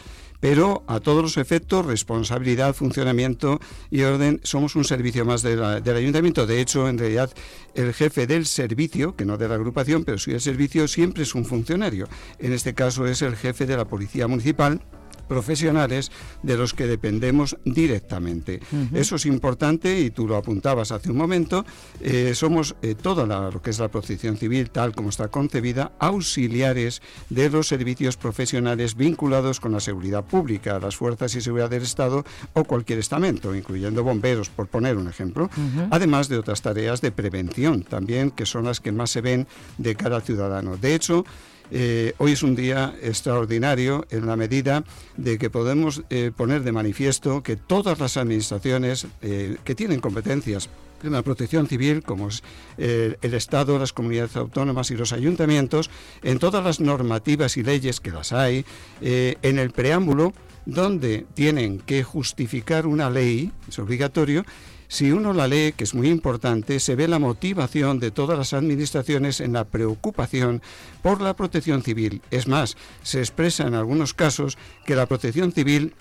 pero 0.47 0.83
a 0.85 0.99
todos 0.99 1.23
los 1.23 1.37
efectos, 1.37 1.87
responsabilidad, 1.87 2.75
funcionamiento 2.75 3.59
y 3.89 4.03
orden, 4.03 4.41
somos 4.43 4.75
un 4.75 4.83
servicio 4.83 5.25
más 5.25 5.41
del 5.41 5.63
ayuntamiento. 5.63 6.45
De 6.45 6.61
hecho, 6.61 6.87
en 6.87 6.99
realidad, 6.99 7.31
el 7.73 7.95
jefe 7.95 8.27
del 8.27 8.45
servicio, 8.45 9.15
que 9.15 9.25
no 9.25 9.39
de 9.39 9.47
la 9.47 9.55
agrupación, 9.55 10.03
pero 10.03 10.19
sí 10.19 10.29
del 10.29 10.41
servicio, 10.41 10.87
siempre 10.87 11.23
es 11.23 11.33
un 11.33 11.45
funcionario. 11.45 12.07
En 12.37 12.53
este 12.53 12.75
caso 12.75 13.07
es 13.07 13.23
el 13.23 13.35
jefe 13.35 13.65
de 13.65 13.75
la 13.75 13.85
Policía 13.85 14.27
Municipal 14.27 14.83
profesionales 15.27 16.11
de 16.43 16.57
los 16.57 16.73
que 16.73 16.87
dependemos 16.87 17.57
directamente. 17.65 18.59
Eso 18.93 19.15
es 19.15 19.25
importante 19.25 19.99
y 19.99 20.09
tú 20.11 20.27
lo 20.27 20.35
apuntabas 20.35 20.91
hace 20.91 21.11
un 21.11 21.17
momento. 21.17 21.65
Eh, 22.01 22.33
somos 22.35 22.75
eh, 22.81 22.95
toda 22.95 23.25
lo 23.25 23.61
que 23.61 23.69
es 23.69 23.79
la 23.79 23.89
protección 23.89 24.37
civil, 24.37 24.69
tal 24.69 24.93
como 24.93 25.09
está 25.09 25.27
concebida, 25.27 25.91
auxiliares 25.99 27.01
de 27.29 27.49
los 27.49 27.67
servicios 27.67 28.17
profesionales 28.17 28.95
vinculados 28.95 29.59
con 29.59 29.71
la 29.71 29.79
seguridad 29.79 30.23
pública, 30.25 30.79
las 30.79 30.95
fuerzas 30.95 31.35
y 31.35 31.41
seguridad 31.41 31.69
del 31.69 31.83
Estado 31.83 32.23
o 32.53 32.63
cualquier 32.63 32.99
estamento, 32.99 33.55
incluyendo 33.55 34.03
bomberos, 34.03 34.49
por 34.49 34.67
poner 34.67 34.97
un 34.97 35.07
ejemplo, 35.07 35.49
además 35.91 36.29
de 36.29 36.37
otras 36.37 36.61
tareas 36.61 37.01
de 37.01 37.11
prevención 37.11 37.83
también, 37.83 38.31
que 38.31 38.45
son 38.45 38.65
las 38.65 38.79
que 38.79 38.91
más 38.91 39.11
se 39.11 39.21
ven 39.21 39.47
de 39.77 39.95
cara 39.95 40.17
al 40.17 40.23
ciudadano. 40.23 40.77
De 40.77 40.95
hecho, 40.95 41.25
eh, 41.71 42.13
hoy 42.17 42.33
es 42.33 42.43
un 42.43 42.55
día 42.55 42.95
extraordinario 43.01 44.05
en 44.09 44.25
la 44.25 44.35
medida 44.35 44.83
de 45.17 45.37
que 45.37 45.49
podemos 45.49 46.03
eh, 46.09 46.31
poner 46.35 46.63
de 46.63 46.71
manifiesto 46.71 47.41
que 47.41 47.55
todas 47.55 47.99
las 47.99 48.17
administraciones 48.17 49.07
eh, 49.21 49.57
que 49.63 49.75
tienen 49.75 49.99
competencias 49.99 50.69
en 51.03 51.11
la 51.11 51.21
protección 51.21 51.67
civil, 51.67 52.01
como 52.01 52.29
es 52.29 52.41
el 52.77 53.33
Estado, 53.33 53.77
las 53.77 53.93
comunidades 53.93 54.35
autónomas 54.37 54.89
y 54.89 54.95
los 54.95 55.13
ayuntamientos, 55.13 55.91
en 56.23 56.39
todas 56.39 56.63
las 56.63 56.79
normativas 56.79 57.57
y 57.57 57.63
leyes 57.63 57.99
que 57.99 58.09
las 58.09 58.33
hay, 58.33 58.65
en 59.01 59.59
el 59.59 59.69
preámbulo, 59.69 60.33
donde 60.65 61.27
tienen 61.35 61.79
que 61.79 62.01
justificar 62.01 62.87
una 62.87 63.11
ley, 63.11 63.51
es 63.67 63.77
obligatorio, 63.77 64.45
si 64.87 65.11
uno 65.11 65.33
la 65.33 65.47
lee, 65.47 65.73
que 65.75 65.83
es 65.83 65.93
muy 65.93 66.09
importante, 66.09 66.79
se 66.79 66.95
ve 66.95 67.07
la 67.07 67.19
motivación 67.19 67.99
de 67.99 68.11
todas 68.11 68.37
las 68.37 68.53
administraciones 68.53 69.41
en 69.41 69.53
la 69.53 69.65
preocupación 69.65 70.61
por 71.01 71.21
la 71.21 71.35
protección 71.35 71.83
civil. 71.83 72.21
Es 72.31 72.47
más, 72.47 72.77
se 73.03 73.19
expresa 73.19 73.67
en 73.67 73.73
algunos 73.73 74.13
casos 74.13 74.57
que 74.85 74.95
la 74.95 75.05
protección 75.05 75.51
civil 75.51 75.93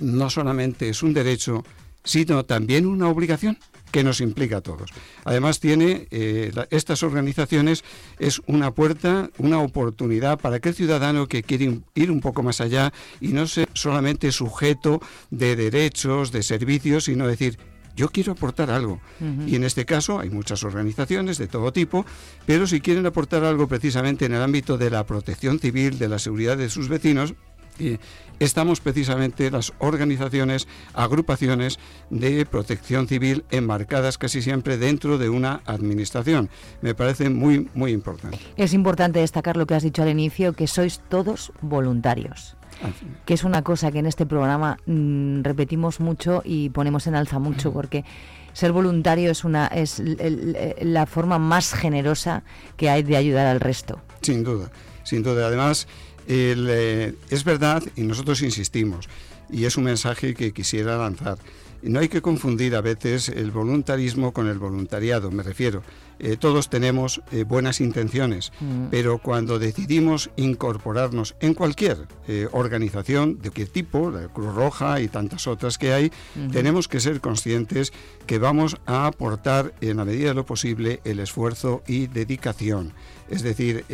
no 0.00 0.30
solamente 0.30 0.88
es 0.88 1.02
un 1.02 1.14
derecho, 1.14 1.64
sino 2.04 2.44
también 2.44 2.86
una 2.86 3.08
obligación 3.08 3.58
que 3.92 4.02
nos 4.02 4.20
implica 4.20 4.56
a 4.56 4.60
todos. 4.62 4.90
Además 5.24 5.60
tiene 5.60 6.08
eh, 6.10 6.50
estas 6.70 7.02
organizaciones 7.02 7.84
es 8.18 8.40
una 8.46 8.72
puerta, 8.72 9.30
una 9.38 9.60
oportunidad 9.60 10.40
para 10.40 10.58
que 10.60 10.70
el 10.70 10.74
ciudadano 10.74 11.28
que 11.28 11.42
quiere 11.42 11.80
ir 11.94 12.10
un 12.10 12.20
poco 12.20 12.42
más 12.42 12.60
allá 12.60 12.92
y 13.20 13.28
no 13.28 13.46
ser 13.46 13.68
solamente 13.74 14.32
sujeto 14.32 15.00
de 15.30 15.54
derechos, 15.56 16.32
de 16.32 16.42
servicios, 16.42 17.04
sino 17.04 17.28
decir 17.28 17.58
yo 17.96 18.08
quiero 18.08 18.32
aportar 18.32 18.70
algo. 18.70 19.00
Y 19.46 19.56
en 19.56 19.64
este 19.64 19.84
caso 19.84 20.18
hay 20.18 20.30
muchas 20.30 20.64
organizaciones 20.64 21.38
de 21.38 21.48
todo 21.48 21.72
tipo, 21.72 22.04
pero 22.46 22.66
si 22.66 22.80
quieren 22.80 23.06
aportar 23.06 23.44
algo 23.44 23.68
precisamente 23.68 24.24
en 24.26 24.34
el 24.34 24.42
ámbito 24.42 24.78
de 24.78 24.90
la 24.90 25.04
protección 25.04 25.58
civil, 25.58 25.98
de 25.98 26.08
la 26.08 26.18
seguridad 26.18 26.56
de 26.56 26.70
sus 26.70 26.88
vecinos, 26.88 27.34
estamos 28.38 28.80
precisamente 28.80 29.50
las 29.50 29.72
organizaciones, 29.78 30.68
agrupaciones 30.94 31.78
de 32.10 32.44
protección 32.46 33.08
civil 33.08 33.44
enmarcadas 33.50 34.18
casi 34.18 34.42
siempre 34.42 34.78
dentro 34.78 35.18
de 35.18 35.28
una 35.28 35.62
administración. 35.66 36.50
Me 36.80 36.94
parece 36.94 37.30
muy, 37.30 37.68
muy 37.74 37.92
importante. 37.92 38.38
Es 38.56 38.74
importante 38.74 39.20
destacar 39.20 39.56
lo 39.56 39.66
que 39.66 39.74
has 39.74 39.82
dicho 39.82 40.02
al 40.02 40.10
inicio, 40.10 40.52
que 40.52 40.66
sois 40.66 41.00
todos 41.08 41.52
voluntarios 41.60 42.56
que 43.24 43.34
es 43.34 43.44
una 43.44 43.62
cosa 43.62 43.90
que 43.90 43.98
en 43.98 44.06
este 44.06 44.26
programa 44.26 44.76
mm, 44.86 45.42
repetimos 45.42 46.00
mucho 46.00 46.42
y 46.44 46.70
ponemos 46.70 47.06
en 47.06 47.14
alza 47.14 47.38
mucho, 47.38 47.72
porque 47.72 48.04
ser 48.52 48.72
voluntario 48.72 49.30
es 49.30 49.44
una 49.44 49.66
es 49.66 50.02
la 50.80 51.06
forma 51.06 51.38
más 51.38 51.72
generosa 51.72 52.42
que 52.76 52.90
hay 52.90 53.02
de 53.02 53.16
ayudar 53.16 53.46
al 53.46 53.60
resto. 53.60 54.00
Sin 54.20 54.44
duda, 54.44 54.70
sin 55.04 55.22
duda. 55.22 55.46
Además, 55.46 55.88
eh, 56.28 57.14
es 57.30 57.44
verdad 57.44 57.82
y 57.96 58.02
nosotros 58.02 58.42
insistimos, 58.42 59.08
y 59.50 59.64
es 59.64 59.76
un 59.76 59.84
mensaje 59.84 60.34
que 60.34 60.52
quisiera 60.52 60.96
lanzar. 60.96 61.38
No 61.82 61.98
hay 61.98 62.08
que 62.08 62.22
confundir 62.22 62.76
a 62.76 62.80
veces 62.80 63.28
el 63.28 63.50
voluntarismo 63.50 64.32
con 64.32 64.46
el 64.46 64.58
voluntariado, 64.58 65.32
me 65.32 65.42
refiero. 65.42 65.82
Eh, 66.22 66.36
todos 66.36 66.70
tenemos 66.70 67.20
eh, 67.32 67.42
buenas 67.42 67.80
intenciones, 67.80 68.52
mm. 68.60 68.86
pero 68.90 69.18
cuando 69.18 69.58
decidimos 69.58 70.30
incorporarnos 70.36 71.34
en 71.40 71.52
cualquier 71.52 72.06
eh, 72.28 72.48
organización, 72.52 73.40
de 73.42 73.50
qué 73.50 73.66
tipo, 73.66 74.10
la 74.10 74.28
Cruz 74.28 74.54
Roja 74.54 75.00
y 75.00 75.08
tantas 75.08 75.48
otras 75.48 75.78
que 75.78 75.92
hay, 75.92 76.12
tenemos 76.52 76.86
que 76.86 77.00
ser 77.00 77.20
conscientes 77.20 77.92
que 78.26 78.38
vamos 78.38 78.76
a 78.86 79.06
aportar 79.06 79.74
en 79.80 79.96
la 79.96 80.04
medida 80.04 80.28
de 80.28 80.34
lo 80.34 80.46
posible 80.46 81.00
el 81.04 81.18
esfuerzo 81.18 81.82
y 81.88 82.06
dedicación. 82.06 82.92
Es 83.28 83.42
decir, 83.42 83.84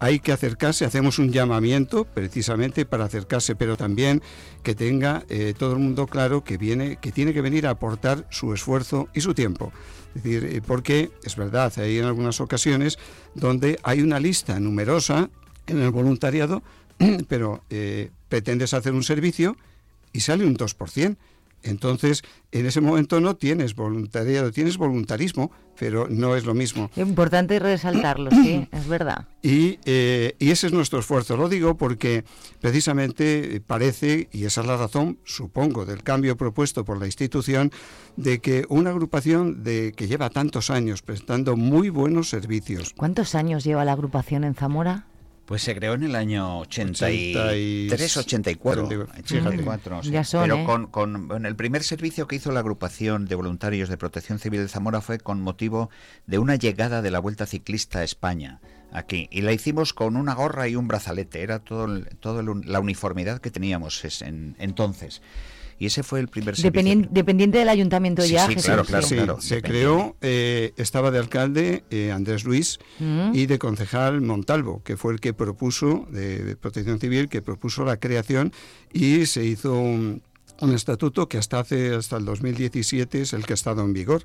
hay 0.00 0.18
que 0.18 0.32
acercarse, 0.32 0.86
hacemos 0.86 1.18
un 1.18 1.30
llamamiento 1.30 2.04
precisamente 2.06 2.86
para 2.86 3.04
acercarse, 3.04 3.54
pero 3.54 3.76
también 3.76 4.22
que 4.62 4.74
tenga 4.74 5.24
eh, 5.28 5.54
todo 5.56 5.74
el 5.74 5.78
mundo 5.78 6.06
claro 6.06 6.42
que 6.42 6.56
viene, 6.56 6.96
que 6.96 7.12
tiene 7.12 7.34
que 7.34 7.42
venir 7.42 7.66
a 7.66 7.70
aportar 7.70 8.26
su 8.30 8.54
esfuerzo 8.54 9.08
y 9.14 9.20
su 9.20 9.34
tiempo. 9.34 9.72
Es 10.14 10.22
decir, 10.22 10.44
eh, 10.44 10.62
porque 10.66 11.10
es 11.22 11.36
verdad, 11.36 11.72
hay 11.76 11.98
en 11.98 12.06
algunas 12.06 12.40
ocasiones 12.40 12.98
donde 13.34 13.78
hay 13.82 14.00
una 14.00 14.18
lista 14.18 14.58
numerosa 14.58 15.28
en 15.66 15.82
el 15.82 15.90
voluntariado, 15.90 16.62
pero 17.28 17.62
eh, 17.68 18.10
pretendes 18.30 18.72
hacer 18.72 18.94
un 18.94 19.04
servicio 19.04 19.56
y 20.14 20.20
sale 20.20 20.46
un 20.46 20.56
2%. 20.56 21.16
Entonces, 21.62 22.22
en 22.52 22.66
ese 22.66 22.80
momento 22.80 23.20
no 23.20 23.36
tienes 23.36 23.74
voluntariado, 23.74 24.50
tienes 24.50 24.76
voluntarismo, 24.76 25.50
pero 25.78 26.08
no 26.08 26.36
es 26.36 26.44
lo 26.44 26.54
mismo. 26.54 26.90
Importante 26.96 27.58
resaltarlo, 27.58 28.30
sí, 28.30 28.68
es 28.72 28.88
verdad. 28.88 29.28
Y, 29.42 29.78
eh, 29.84 30.36
y, 30.38 30.50
ese 30.50 30.66
es 30.66 30.72
nuestro 30.72 30.98
esfuerzo. 30.98 31.36
Lo 31.36 31.48
digo 31.48 31.76
porque 31.76 32.24
precisamente 32.60 33.62
parece, 33.66 34.28
y 34.32 34.44
esa 34.44 34.60
es 34.60 34.66
la 34.66 34.76
razón, 34.76 35.18
supongo, 35.24 35.86
del 35.86 36.02
cambio 36.02 36.36
propuesto 36.36 36.84
por 36.84 36.98
la 36.98 37.06
institución, 37.06 37.70
de 38.16 38.40
que 38.40 38.64
una 38.68 38.90
agrupación 38.90 39.62
de, 39.62 39.92
que 39.96 40.08
lleva 40.08 40.30
tantos 40.30 40.70
años 40.70 41.02
prestando 41.02 41.56
muy 41.56 41.88
buenos 41.88 42.28
servicios. 42.28 42.94
¿Cuántos 42.96 43.34
años 43.34 43.64
lleva 43.64 43.84
la 43.84 43.92
agrupación 43.92 44.44
en 44.44 44.54
Zamora? 44.54 45.06
Pues 45.50 45.62
se 45.62 45.74
creó 45.74 45.94
en 45.94 46.04
el 46.04 46.14
año 46.14 46.60
83, 46.60 48.16
84. 48.18 48.84
84 49.18 50.02
sí. 50.04 50.12
Pero 50.30 50.58
¿eh? 50.58 50.64
con, 50.64 50.86
con 50.86 51.26
bueno, 51.26 51.48
el 51.48 51.56
primer 51.56 51.82
servicio 51.82 52.28
que 52.28 52.36
hizo 52.36 52.52
la 52.52 52.60
agrupación 52.60 53.24
de 53.24 53.34
voluntarios 53.34 53.88
de 53.88 53.96
Protección 53.96 54.38
Civil 54.38 54.60
de 54.60 54.68
Zamora 54.68 55.00
fue 55.00 55.18
con 55.18 55.40
motivo 55.40 55.90
de 56.28 56.38
una 56.38 56.54
llegada 56.54 57.02
de 57.02 57.10
la 57.10 57.18
Vuelta 57.18 57.46
Ciclista 57.46 57.98
a 57.98 58.04
España 58.04 58.60
aquí 58.92 59.28
y 59.32 59.40
la 59.40 59.52
hicimos 59.52 59.92
con 59.92 60.14
una 60.14 60.34
gorra 60.34 60.68
y 60.68 60.76
un 60.76 60.86
brazalete. 60.86 61.42
Era 61.42 61.58
todo, 61.58 62.00
todo 62.20 62.42
la 62.42 62.78
uniformidad 62.78 63.40
que 63.40 63.50
teníamos 63.50 64.04
en, 64.22 64.54
entonces. 64.60 65.20
Y 65.80 65.86
ese 65.86 66.02
fue 66.02 66.20
el 66.20 66.28
primer 66.28 66.54
servicio. 66.56 67.08
Dependiente 67.10 67.58
del 67.58 67.68
ayuntamiento 67.70 68.20
sí, 68.22 68.34
ya. 68.34 68.46
Sí, 68.46 68.54
claro, 68.54 68.84
claro, 68.84 69.06
sí, 69.06 69.14
claro. 69.16 69.40
Se 69.40 69.62
creó, 69.62 70.14
eh, 70.20 70.74
estaba 70.76 71.10
de 71.10 71.18
alcalde 71.18 71.84
eh, 71.90 72.12
Andrés 72.12 72.44
Luis 72.44 72.78
Mm. 72.98 73.32
y 73.34 73.46
de 73.46 73.58
concejal 73.58 74.20
Montalvo, 74.20 74.82
que 74.84 74.98
fue 74.98 75.14
el 75.14 75.20
que 75.20 75.32
propuso, 75.32 76.06
de, 76.10 76.44
de, 76.44 76.54
Protección 76.56 77.00
Civil, 77.00 77.30
que 77.30 77.40
propuso 77.40 77.84
la 77.84 77.96
creación 77.96 78.52
y 78.92 79.24
se 79.24 79.42
hizo 79.44 79.72
un, 79.72 80.22
un 80.60 80.74
estatuto 80.74 81.28
que 81.28 81.38
hasta 81.38 81.60
hace 81.60 81.94
hasta 81.94 82.18
el 82.18 82.26
2017 82.26 83.22
es 83.22 83.32
el 83.32 83.46
que 83.46 83.52
ha 83.52 83.54
estado 83.54 83.82
en 83.82 83.94
vigor 83.94 84.24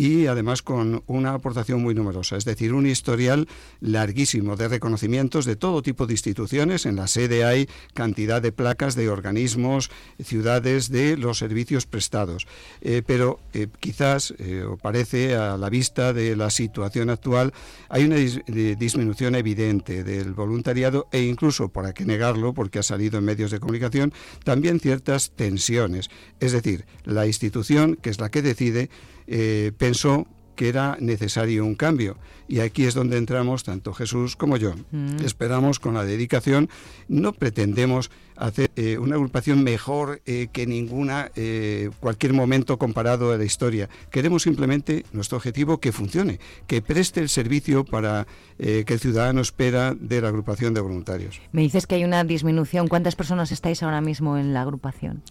y 0.00 0.28
además 0.28 0.62
con 0.62 1.02
una 1.08 1.34
aportación 1.34 1.82
muy 1.82 1.94
numerosa, 1.94 2.38
es 2.38 2.46
decir, 2.46 2.72
un 2.72 2.86
historial 2.86 3.46
larguísimo 3.82 4.56
de 4.56 4.66
reconocimientos 4.66 5.44
de 5.44 5.56
todo 5.56 5.82
tipo 5.82 6.06
de 6.06 6.14
instituciones. 6.14 6.86
En 6.86 6.96
la 6.96 7.06
sede 7.06 7.44
hay 7.44 7.68
cantidad 7.92 8.40
de 8.40 8.50
placas 8.50 8.94
de 8.94 9.10
organismos, 9.10 9.90
ciudades 10.18 10.88
de 10.88 11.18
los 11.18 11.36
servicios 11.36 11.84
prestados, 11.84 12.46
eh, 12.80 13.02
pero 13.06 13.40
eh, 13.52 13.66
quizás, 13.78 14.32
eh, 14.38 14.64
o 14.66 14.78
parece 14.78 15.36
a 15.36 15.58
la 15.58 15.68
vista 15.68 16.14
de 16.14 16.34
la 16.34 16.48
situación 16.48 17.10
actual, 17.10 17.52
hay 17.90 18.04
una 18.04 18.16
dis 18.16 18.40
disminución 18.46 19.34
evidente 19.34 20.02
del 20.02 20.32
voluntariado 20.32 21.08
e 21.12 21.24
incluso, 21.24 21.68
para 21.68 21.92
que 21.92 22.06
negarlo, 22.06 22.54
porque 22.54 22.78
ha 22.78 22.82
salido 22.82 23.18
en 23.18 23.26
medios 23.26 23.50
de 23.50 23.60
comunicación, 23.60 24.14
también 24.44 24.80
ciertas 24.80 25.32
tensiones. 25.32 26.08
Es 26.40 26.52
decir, 26.52 26.86
la 27.04 27.26
institución, 27.26 27.98
que 28.00 28.08
es 28.08 28.18
la 28.18 28.30
que 28.30 28.40
decide, 28.40 28.88
eh, 29.30 29.70
pensó 29.78 30.26
que 30.56 30.68
era 30.68 30.98
necesario 31.00 31.64
un 31.64 31.76
cambio. 31.76 32.18
Y 32.48 32.60
aquí 32.60 32.84
es 32.84 32.94
donde 32.94 33.16
entramos 33.16 33.62
tanto 33.62 33.94
Jesús 33.94 34.34
como 34.36 34.56
yo. 34.56 34.74
Mm. 34.90 35.24
Esperamos 35.24 35.78
con 35.78 35.94
la 35.94 36.04
dedicación, 36.04 36.68
no 37.08 37.32
pretendemos 37.32 38.10
hacer 38.40 38.70
eh, 38.76 38.98
una 38.98 39.16
agrupación 39.16 39.62
mejor 39.62 40.22
eh, 40.26 40.48
que 40.52 40.66
ninguna, 40.66 41.30
eh, 41.36 41.90
cualquier 42.00 42.32
momento 42.32 42.78
comparado 42.78 43.32
a 43.32 43.36
la 43.36 43.44
historia. 43.44 43.88
Queremos 44.10 44.42
simplemente 44.42 45.04
nuestro 45.12 45.36
objetivo 45.36 45.78
que 45.78 45.92
funcione, 45.92 46.40
que 46.66 46.82
preste 46.82 47.20
el 47.20 47.28
servicio 47.28 47.84
para 47.84 48.26
eh, 48.62 48.84
que 48.86 48.92
el 48.94 49.00
ciudadano 49.00 49.40
espera 49.40 49.94
de 49.98 50.20
la 50.20 50.28
agrupación 50.28 50.74
de 50.74 50.80
voluntarios. 50.80 51.40
Me 51.52 51.62
dices 51.62 51.86
que 51.86 51.94
hay 51.94 52.04
una 52.04 52.24
disminución. 52.24 52.88
¿Cuántas 52.88 53.16
personas 53.16 53.52
estáis 53.52 53.82
ahora 53.82 54.02
mismo 54.02 54.36
en 54.36 54.52
la 54.52 54.60
agrupación? 54.62 55.22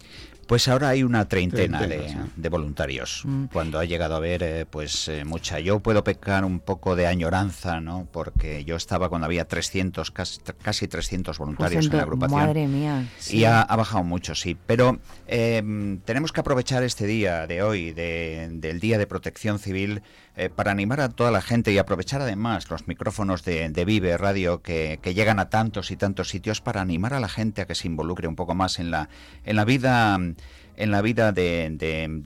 Pues 0.48 0.66
ahora 0.66 0.88
hay 0.88 1.04
una 1.04 1.28
treintena, 1.28 1.78
treintena 1.78 2.02
de, 2.02 2.24
sí. 2.24 2.32
de, 2.34 2.48
voluntarios. 2.48 3.22
Mm. 3.24 3.44
Cuando 3.52 3.78
ha 3.78 3.84
llegado 3.84 4.14
a 4.14 4.16
haber, 4.16 4.42
eh, 4.42 4.66
pues 4.68 5.06
eh, 5.06 5.24
mucha. 5.24 5.60
Yo 5.60 5.78
puedo 5.78 6.02
pecar 6.02 6.44
un 6.44 6.58
poco 6.58 6.96
de 6.96 7.06
añoranza, 7.06 7.80
¿no? 7.80 8.08
Porque 8.10 8.64
yo 8.64 8.74
estaba 8.74 9.08
cuando 9.08 9.26
había 9.26 9.46
300, 9.46 10.10
casi, 10.10 10.40
casi 10.60 10.88
300 10.88 11.38
voluntarios 11.38 11.86
pues 11.86 11.92
en 11.92 11.96
la 11.96 12.02
agrupación. 12.02 12.40
Madre 12.40 12.66
mía. 12.66 12.99
Y 13.30 13.44
ha, 13.44 13.64
bajado 13.64 14.04
mucho, 14.04 14.34
sí. 14.34 14.56
Pero 14.66 14.98
eh, 15.26 15.62
tenemos 16.04 16.32
que 16.32 16.40
aprovechar 16.40 16.82
este 16.82 17.06
día 17.06 17.46
de 17.46 17.62
hoy, 17.62 17.92
de, 17.92 18.48
del 18.52 18.80
Día 18.80 18.98
de 18.98 19.06
Protección 19.06 19.58
Civil, 19.58 20.02
eh, 20.36 20.48
para 20.48 20.70
animar 20.70 21.00
a 21.00 21.08
toda 21.08 21.30
la 21.30 21.42
gente 21.42 21.72
y 21.72 21.78
aprovechar 21.78 22.22
además 22.22 22.70
los 22.70 22.88
micrófonos 22.88 23.44
de, 23.44 23.68
de 23.68 23.84
Vive 23.84 24.16
Radio 24.16 24.62
que, 24.62 24.98
llegan 25.14 25.38
a 25.38 25.50
tantos 25.50 25.90
y 25.90 25.96
tantos 25.96 26.28
sitios 26.28 26.60
para 26.60 26.80
animar 26.80 27.14
a 27.14 27.20
la 27.20 27.28
gente 27.28 27.62
a 27.62 27.66
que 27.66 27.74
se 27.74 27.88
involucre 27.88 28.28
un 28.28 28.36
poco 28.36 28.54
más 28.54 28.78
en 28.78 28.90
la, 28.90 29.08
en 29.44 29.56
la 29.56 29.64
vida 29.64 30.18
en 30.76 30.90
la 30.90 31.02
vida 31.02 31.32
de, 31.32 31.76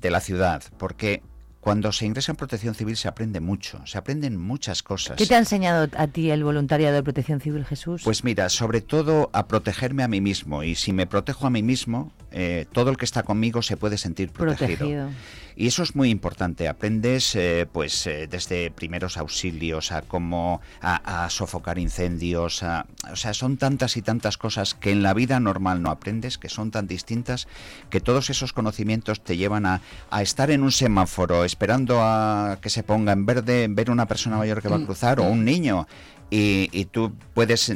de 0.00 0.10
la 0.10 0.20
ciudad, 0.20 0.62
porque 0.78 1.22
cuando 1.64 1.92
se 1.92 2.04
ingresa 2.04 2.30
en 2.30 2.36
protección 2.36 2.74
civil 2.74 2.94
se 2.94 3.08
aprende 3.08 3.40
mucho, 3.40 3.80
se 3.86 3.96
aprenden 3.96 4.36
muchas 4.36 4.82
cosas. 4.82 5.16
¿Qué 5.16 5.24
te 5.24 5.34
ha 5.34 5.38
enseñado 5.38 5.88
a 5.96 6.06
ti 6.08 6.30
el 6.30 6.44
voluntariado 6.44 6.94
de 6.94 7.02
protección 7.02 7.40
civil, 7.40 7.64
Jesús? 7.64 8.02
Pues 8.04 8.22
mira, 8.22 8.50
sobre 8.50 8.82
todo 8.82 9.30
a 9.32 9.46
protegerme 9.48 10.02
a 10.02 10.08
mí 10.08 10.20
mismo 10.20 10.62
y 10.62 10.74
si 10.74 10.92
me 10.92 11.06
protejo 11.06 11.46
a 11.46 11.50
mí 11.50 11.62
mismo, 11.62 12.12
eh, 12.32 12.66
todo 12.70 12.90
el 12.90 12.98
que 12.98 13.06
está 13.06 13.22
conmigo 13.22 13.62
se 13.62 13.78
puede 13.78 13.96
sentir 13.96 14.28
protegido. 14.28 14.76
protegido. 14.76 15.08
Y 15.56 15.68
eso 15.68 15.82
es 15.82 15.94
muy 15.94 16.10
importante. 16.10 16.68
Aprendes, 16.68 17.36
eh, 17.36 17.66
pues, 17.70 18.06
eh, 18.06 18.26
desde 18.28 18.70
primeros 18.70 19.16
auxilios 19.16 19.92
a 19.92 20.02
cómo 20.02 20.60
a, 20.80 21.24
a, 21.24 21.30
sofocar 21.30 21.78
incendios. 21.78 22.62
A, 22.62 22.86
o 23.10 23.16
sea, 23.16 23.34
son 23.34 23.56
tantas 23.56 23.96
y 23.96 24.02
tantas 24.02 24.36
cosas 24.36 24.74
que 24.74 24.90
en 24.90 25.02
la 25.02 25.14
vida 25.14 25.38
normal 25.38 25.82
no 25.82 25.90
aprendes, 25.90 26.38
que 26.38 26.48
son 26.48 26.70
tan 26.70 26.86
distintas, 26.86 27.46
que 27.90 28.00
todos 28.00 28.30
esos 28.30 28.52
conocimientos 28.52 29.22
te 29.22 29.36
llevan 29.36 29.66
a, 29.66 29.80
a 30.10 30.22
estar 30.22 30.50
en 30.50 30.62
un 30.62 30.72
semáforo 30.72 31.44
esperando 31.44 32.00
a 32.02 32.58
que 32.60 32.70
se 32.70 32.82
ponga 32.82 33.12
en 33.12 33.26
verde, 33.26 33.68
ver 33.70 33.90
una 33.90 34.06
persona 34.06 34.36
mayor 34.36 34.60
que 34.60 34.68
va 34.68 34.76
a 34.76 34.84
cruzar 34.84 35.20
o 35.20 35.24
un 35.24 35.44
niño. 35.44 35.86
Y, 36.30 36.68
y 36.72 36.86
tú 36.86 37.12
puedes 37.32 37.70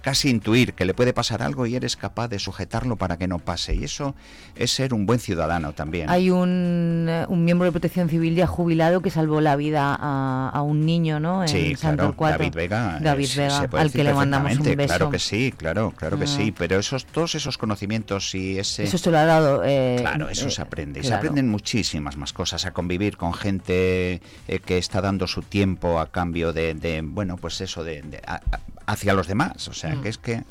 casi 0.00 0.30
intuir 0.30 0.74
que 0.74 0.84
le 0.84 0.94
puede 0.94 1.12
pasar 1.12 1.42
algo 1.42 1.66
y 1.66 1.74
eres 1.76 1.96
capaz 1.96 2.28
de 2.28 2.38
sujetarlo 2.38 2.96
para 2.96 3.16
que 3.16 3.28
no 3.28 3.38
pase. 3.38 3.74
Y 3.74 3.84
eso 3.84 4.14
es 4.56 4.70
ser 4.70 4.94
un 4.94 5.06
buen 5.06 5.18
ciudadano 5.18 5.72
también. 5.72 6.10
Hay 6.10 6.30
un, 6.30 7.10
un 7.28 7.44
miembro 7.44 7.66
de 7.66 7.72
protección 7.72 8.08
civil 8.08 8.34
ya 8.34 8.46
jubilado 8.46 9.00
que 9.02 9.10
salvó 9.10 9.40
la 9.40 9.56
vida 9.56 9.96
a, 9.98 10.50
a 10.50 10.62
un 10.62 10.86
niño, 10.86 11.20
¿no? 11.20 11.42
En 11.42 11.48
sí, 11.48 11.74
claro, 11.74 12.14
David 12.18 12.54
Vega. 12.54 12.98
David 13.00 13.28
Vega, 13.36 13.68
al 13.72 13.92
que 13.92 14.04
le 14.04 14.14
mandamos 14.14 14.56
un 14.56 14.64
beso. 14.64 14.86
Claro 14.86 15.10
que 15.10 15.18
sí, 15.18 15.52
claro, 15.56 15.92
claro 15.96 16.16
ah. 16.16 16.20
que 16.20 16.26
sí. 16.26 16.52
Pero 16.56 16.78
esos, 16.78 17.06
todos 17.06 17.34
esos 17.34 17.58
conocimientos 17.58 18.34
y 18.34 18.58
ese... 18.58 18.84
Eso 18.84 18.98
se 18.98 19.10
lo 19.10 19.18
ha 19.18 19.24
dado... 19.24 19.62
Eh, 19.64 19.96
claro, 20.00 20.28
eso 20.28 20.48
eh, 20.48 20.50
se 20.50 20.62
aprende. 20.62 21.00
Y 21.00 21.02
claro. 21.02 21.14
se 21.14 21.18
aprenden 21.18 21.48
muchísimas 21.48 22.16
más 22.16 22.32
cosas. 22.32 22.66
A 22.66 22.72
convivir 22.72 23.16
con 23.16 23.34
gente 23.34 24.20
eh, 24.48 24.58
que 24.64 24.78
está 24.78 25.00
dando 25.00 25.26
su 25.26 25.42
tiempo 25.42 26.00
a 26.00 26.10
cambio 26.10 26.52
de, 26.52 26.74
de 26.74 27.02
bueno, 27.02 27.36
pues 27.36 27.60
eso, 27.60 27.84
de, 27.84 28.02
de 28.02 28.22
a, 28.26 28.40
hacia 28.88 29.12
los 29.12 29.28
demás. 29.28 29.68
O 29.68 29.72
sea, 29.72 29.94
mm. 29.94 30.02
que 30.02 30.08
es 30.08 30.18
que... 30.18 30.42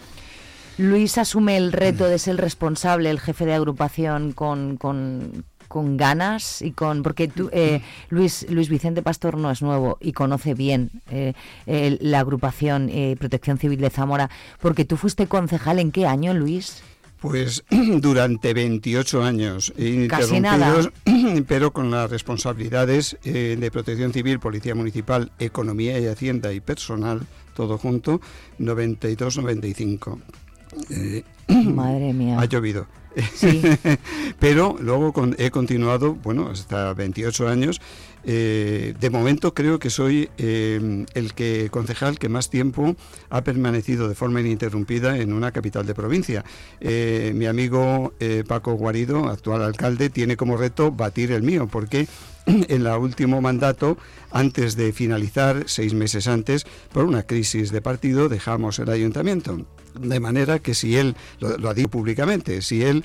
Luis 0.78 1.18
asume 1.18 1.58
el 1.58 1.72
reto 1.72 2.06
de 2.06 2.20
ser 2.20 2.38
responsable, 2.38 3.10
el 3.10 3.20
jefe 3.20 3.46
de 3.46 3.56
agrupación, 3.56 4.32
con, 4.32 4.78
con, 4.78 5.44
con 5.68 5.98
ganas 5.98 6.62
y 6.62 6.72
con 6.72 7.02
porque 7.02 7.28
tú, 7.28 7.50
eh, 7.52 7.82
Luis 8.10 8.46
Luis 8.48 8.70
Vicente 8.70 9.02
Pastor 9.02 9.38
no 9.38 9.50
es 9.50 9.64
nuevo 9.64 9.98
y 10.00 10.14
conoce 10.14 10.54
bien 10.54 10.92
eh, 11.10 11.34
eh, 11.66 11.98
la 12.00 12.20
agrupación 12.20 12.92
Protección 13.18 13.58
Civil 13.58 13.80
de 13.80 13.90
Zamora, 13.90 14.30
porque 14.62 14.86
tú 14.86 14.98
fuiste 14.98 15.26
concejal 15.26 15.80
en 15.80 15.92
qué 15.92 16.06
año, 16.06 16.36
Luis? 16.36 16.84
Pues 17.20 17.64
durante 18.02 18.54
28 18.54 19.24
años 19.24 19.74
Casi 20.08 20.40
nada. 20.40 20.92
pero 21.48 21.74
con 21.74 21.90
las 21.90 22.10
responsabilidades 22.10 23.18
eh, 23.24 23.58
de 23.60 23.72
protección 23.72 24.14
civil, 24.14 24.40
policía 24.40 24.76
municipal, 24.76 25.32
economía 25.40 26.00
y 26.00 26.08
hacienda 26.08 26.54
y 26.54 26.60
personal, 26.60 27.22
todo 27.58 27.78
junto, 27.80 28.22
92-95. 28.60 30.20
Eh, 30.92 31.24
Madre 31.66 32.14
mía. 32.14 32.40
ha 32.40 32.46
llovido. 32.46 32.86
Pero 34.40 34.76
luego 34.80 35.12
con- 35.12 35.36
he 35.40 35.50
continuado, 35.50 36.14
bueno, 36.14 36.50
hasta 36.50 36.94
28 36.94 37.48
años. 37.48 37.82
Eh, 38.24 38.94
de 39.00 39.10
momento 39.10 39.54
creo 39.54 39.80
que 39.80 39.90
soy 39.90 40.30
eh, 40.38 41.06
el 41.14 41.34
que 41.34 41.70
concejal 41.72 42.20
que 42.20 42.30
más 42.30 42.50
tiempo 42.50 42.96
ha 43.30 43.44
permanecido 43.44 44.10
de 44.10 44.16
forma 44.16 44.42
ininterrumpida 44.42 45.18
en 45.18 45.34
una 45.34 45.52
capital 45.52 45.86
de 45.86 45.94
provincia. 45.94 46.44
Eh, 46.82 47.32
mi 47.36 47.46
amigo 47.46 48.14
Paco 48.48 48.74
Guarido, 48.74 49.28
actual 49.28 49.64
alcalde, 49.64 50.10
tiene 50.10 50.36
como 50.36 50.58
reto 50.58 50.92
batir 50.92 51.32
el 51.32 51.44
mío, 51.44 51.68
porque 51.72 52.08
en 52.46 52.66
el 52.70 52.88
último 52.88 53.42
mandato, 53.42 53.98
antes 54.32 54.76
de 54.76 54.92
finalizar, 54.92 55.64
seis 55.68 55.94
meses 55.94 56.28
antes, 56.28 56.66
por 56.92 57.06
una 57.06 57.24
crisis 57.24 57.72
de 57.72 57.82
partido, 57.82 58.30
dejamos 58.30 58.80
el 58.80 58.90
ayuntamiento. 58.90 59.66
De 60.00 60.20
manera 60.20 60.60
que 60.60 60.76
si 60.76 60.96
él, 60.96 61.16
lo, 61.40 61.70
ha 61.70 61.74
dicho 61.74 61.90
públicamente, 61.90 62.62
si 62.62 62.84
él 62.84 63.04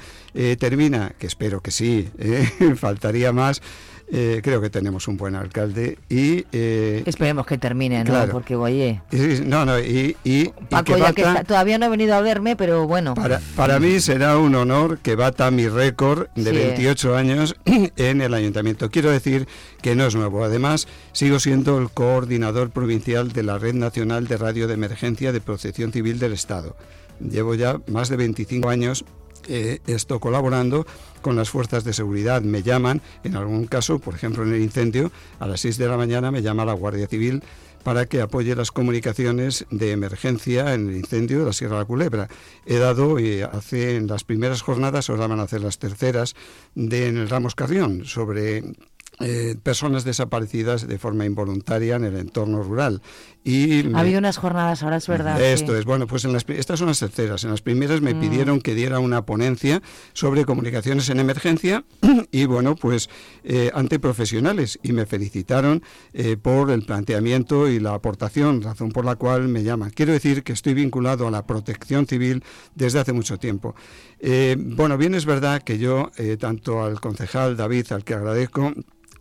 termina, 0.59 1.15
que 1.19 1.27
espero 1.27 1.61
que 1.61 1.71
sí, 1.71 2.09
faltaría 2.77 3.33
más, 3.33 3.63
eh, 4.11 4.41
creo 4.43 4.61
que 4.61 4.71
tenemos 4.71 5.09
un 5.09 5.17
buen 5.17 5.35
alcalde 5.35 5.99
y... 6.09 6.45
eh, 6.53 7.03
Esperemos 7.07 7.47
que 7.47 7.59
termine, 7.59 7.99
¿no? 8.05 8.11
Claro. 8.11 8.33
Porque, 8.33 8.57
oye, 8.57 9.01
y- 9.11 9.41
no, 9.47 9.65
no, 9.65 9.79
y, 9.79 10.17
y- 10.25 10.33
y 10.43 10.49
Paco, 10.69 10.95
que 10.95 11.01
ya 11.01 11.13
que 11.13 11.23
está- 11.23 11.45
todavía 11.45 11.79
no 11.79 11.87
ha 11.87 11.89
venido 11.89 12.15
a 12.15 12.21
verme, 12.21 12.57
pero 12.57 12.87
bueno. 12.87 13.15
para, 13.15 13.41
para 13.57 13.79
mí 13.81 14.01
será 14.01 14.39
un 14.39 14.55
honor 14.55 14.99
que 14.99 15.15
bata 15.15 15.51
mi 15.51 15.69
récord 15.69 16.27
de 16.35 16.51
Sí. 16.51 16.57
28 16.57 17.17
años 17.17 17.57
en 17.97 18.21
el 18.21 18.35
ayuntamiento. 18.35 18.91
Quiero 18.91 19.11
decir 19.11 19.47
que 19.81 19.95
no 19.95 20.07
es 20.07 20.15
nuevo. 20.15 20.45
Además, 20.45 20.89
sigo 21.13 21.39
siendo 21.41 21.79
el 21.79 21.91
coordinador 21.91 22.71
provincial 22.71 23.33
de 23.33 23.43
la 23.43 23.59
Red 23.59 23.75
Nacional 23.75 24.27
de 24.29 24.37
Radio 24.37 24.67
de 24.69 24.75
Emergencia 24.75 25.33
de 25.33 25.41
Protección 25.41 25.93
Civil 25.93 26.19
del 26.19 26.33
Estado. 26.33 26.77
Llevo 27.21 27.55
ya 27.55 27.81
más 27.87 28.09
de 28.09 28.17
25 28.17 28.69
años 28.69 29.05
eh, 29.49 29.81
esto 29.87 30.21
colaborando 30.21 30.87
con 31.21 31.37
las 31.37 31.51
fuerzas 31.51 31.85
de 31.85 31.93
seguridad. 31.93 32.43
Me 32.43 32.63
llaman, 32.63 33.01
en 33.25 33.37
algún 33.37 33.67
caso, 33.67 33.99
por 33.99 34.15
ejemplo 34.15 34.43
en 34.43 34.55
el 34.55 34.63
incendio, 34.63 35.13
a 35.39 35.47
las 35.47 35.61
6 35.61 35.79
de 35.79 35.89
la 35.89 35.97
mañana 35.97 36.31
me 36.31 36.43
llama 36.43 36.65
la 36.65 36.73
Guardia 36.73 37.07
Civil 37.07 37.43
para 37.83 38.07
que 38.07 38.21
apoye 38.21 38.55
las 38.55 38.71
comunicaciones 38.71 39.67
de 39.71 39.91
emergencia 39.91 40.75
en 40.75 40.89
el 40.89 40.97
incendio 40.97 41.41
de 41.41 41.47
la 41.47 41.53
Sierra 41.53 41.75
de 41.75 41.81
la 41.81 41.87
Culebra. 41.87 42.29
He 42.67 42.77
dado, 42.77 43.19
eh, 43.19 43.45
hace 43.45 43.97
en 43.97 44.07
las 44.07 44.25
primeras 44.25 44.63
jornadas, 44.63 45.11
ahora 45.11 45.27
van 45.27 45.41
a 45.41 45.45
hacer 45.45 45.63
las 45.63 45.79
terceras, 45.79 46.35
de, 46.75 47.09
en 47.09 47.17
el 47.19 47.29
Ramos 47.29 47.55
Carrión, 47.55 48.05
sobre 48.05 48.63
eh, 49.21 49.57
personas 49.63 50.05
desaparecidas 50.05 50.89
de 50.89 50.99
forma 50.99 51.25
involuntaria 51.25 51.97
en 51.97 52.05
el 52.05 52.17
entorno 52.17 52.63
rural. 52.63 53.03
Y 53.45 53.83
me- 53.85 53.99
Ha 53.99 54.03
habido 54.03 54.19
unas 54.21 54.37
jornadas 54.37 54.83
ahora, 54.85 54.97
es 54.99 55.09
verdad. 55.09 55.41
esto 55.43 55.73
sí. 55.73 55.79
es, 55.81 55.85
bueno, 55.85 56.07
pues 56.07 56.25
en 56.25 56.33
las, 56.33 56.45
estas 56.49 56.79
son 56.79 56.87
las 56.89 57.01
terceras. 57.01 57.43
En 57.43 57.51
las 57.51 57.61
primeras 57.61 58.01
me 58.01 58.15
Mm. 58.15 58.21
pidieron 58.21 58.61
que 58.61 58.75
diera 58.75 59.01
una 59.01 59.27
ponencia 59.27 59.83
sobre 60.13 60.45
comunicaciones 60.45 61.09
en 61.11 61.19
emergencia 61.19 61.85
y 62.31 62.45
bueno, 62.45 62.77
pues 62.77 63.11
eh, 63.43 63.73
ante 63.75 63.99
profesionales 63.99 64.79
y 64.85 64.93
me 64.93 65.07
felicitaron 65.07 65.83
eh, 66.13 66.37
por 66.37 66.71
el 66.71 66.83
planteamiento 66.85 67.69
y 67.69 67.81
la 67.81 67.95
aportación, 67.95 68.63
razón 68.63 68.93
por 68.93 69.05
la 69.05 69.17
cual 69.17 69.49
me 69.49 69.65
llaman. 69.65 69.91
Quiero 69.91 70.13
decir 70.13 70.45
que 70.45 70.53
estoy 70.53 70.75
vinculado 70.75 71.27
a 71.27 71.31
la 71.33 71.45
protección 71.45 72.07
civil 72.07 72.45
desde 72.77 73.01
hace 73.01 73.13
mucho 73.13 73.39
tiempo. 73.39 73.75
Eh, 74.21 74.57
bueno, 74.57 74.97
bien 74.97 75.15
es 75.15 75.27
verdad 75.27 75.63
que 75.63 75.79
yo, 75.79 76.13
eh, 76.17 76.37
tanto 76.39 76.85
al 76.85 77.01
concejal 77.01 77.57
David, 77.57 77.91
al 77.91 78.05
que 78.05 78.15
agradezco, 78.15 78.73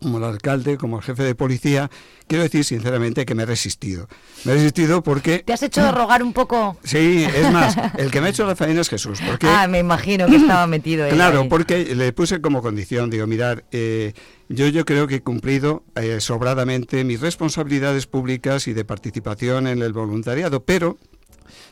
como 0.02 0.18
al 0.18 0.24
alcalde, 0.24 0.78
como 0.78 0.98
al 0.98 1.04
jefe 1.04 1.24
de 1.24 1.36
policía, 1.36 1.90
quiero 2.28 2.44
decir 2.44 2.64
sinceramente 2.66 3.26
que 3.26 3.36
me 3.36 3.44
he 3.44 3.46
resistido. 3.46 4.08
Me 4.46 4.54
he 4.54 4.56
resistido 4.56 5.04
porque... 5.04 5.40
¿Te 5.40 5.54
has 5.54 5.62
hecho 5.64 5.84
de 5.84 5.92
rogar 5.92 6.24
un 6.24 6.34
poco? 6.34 6.78
Sí, 6.84 7.24
es 7.24 7.52
más, 7.52 7.76
el 7.98 8.10
que 8.10 8.20
me 8.20 8.28
ha 8.28 8.30
hecho 8.32 8.46
la 8.48 8.56
faena 8.56 8.82
es 8.82 8.90
Jesús. 8.90 9.20
Porque, 9.26 9.48
Ah, 9.48 9.68
me 9.68 9.80
imagino 9.80 10.26
que 10.28 10.38
estaba 10.38 10.66
metido 10.68 11.06
él 11.06 11.14
claro, 11.14 11.42
ahí. 11.42 11.50
porque 11.50 11.96
le 11.96 12.12
puse 12.14 12.42
como 12.42 12.62
condición, 12.62 13.10
digo, 13.10 13.28
mirar, 13.28 13.64
eh, 13.72 14.14
yo, 14.50 14.68
yo 14.68 14.86
creo 14.86 15.08
que 15.08 15.16
he 15.16 15.22
cumplido 15.22 15.84
eh, 15.96 16.20
sobradamente 16.20 17.04
mis 17.04 17.22
responsabilidades 17.22 18.08
públicas 18.08 18.68
y 18.68 18.74
de 18.74 18.84
participación 18.86 19.68
en 19.68 19.82
el 19.82 19.94
voluntariado, 19.94 20.64
pero 20.64 20.98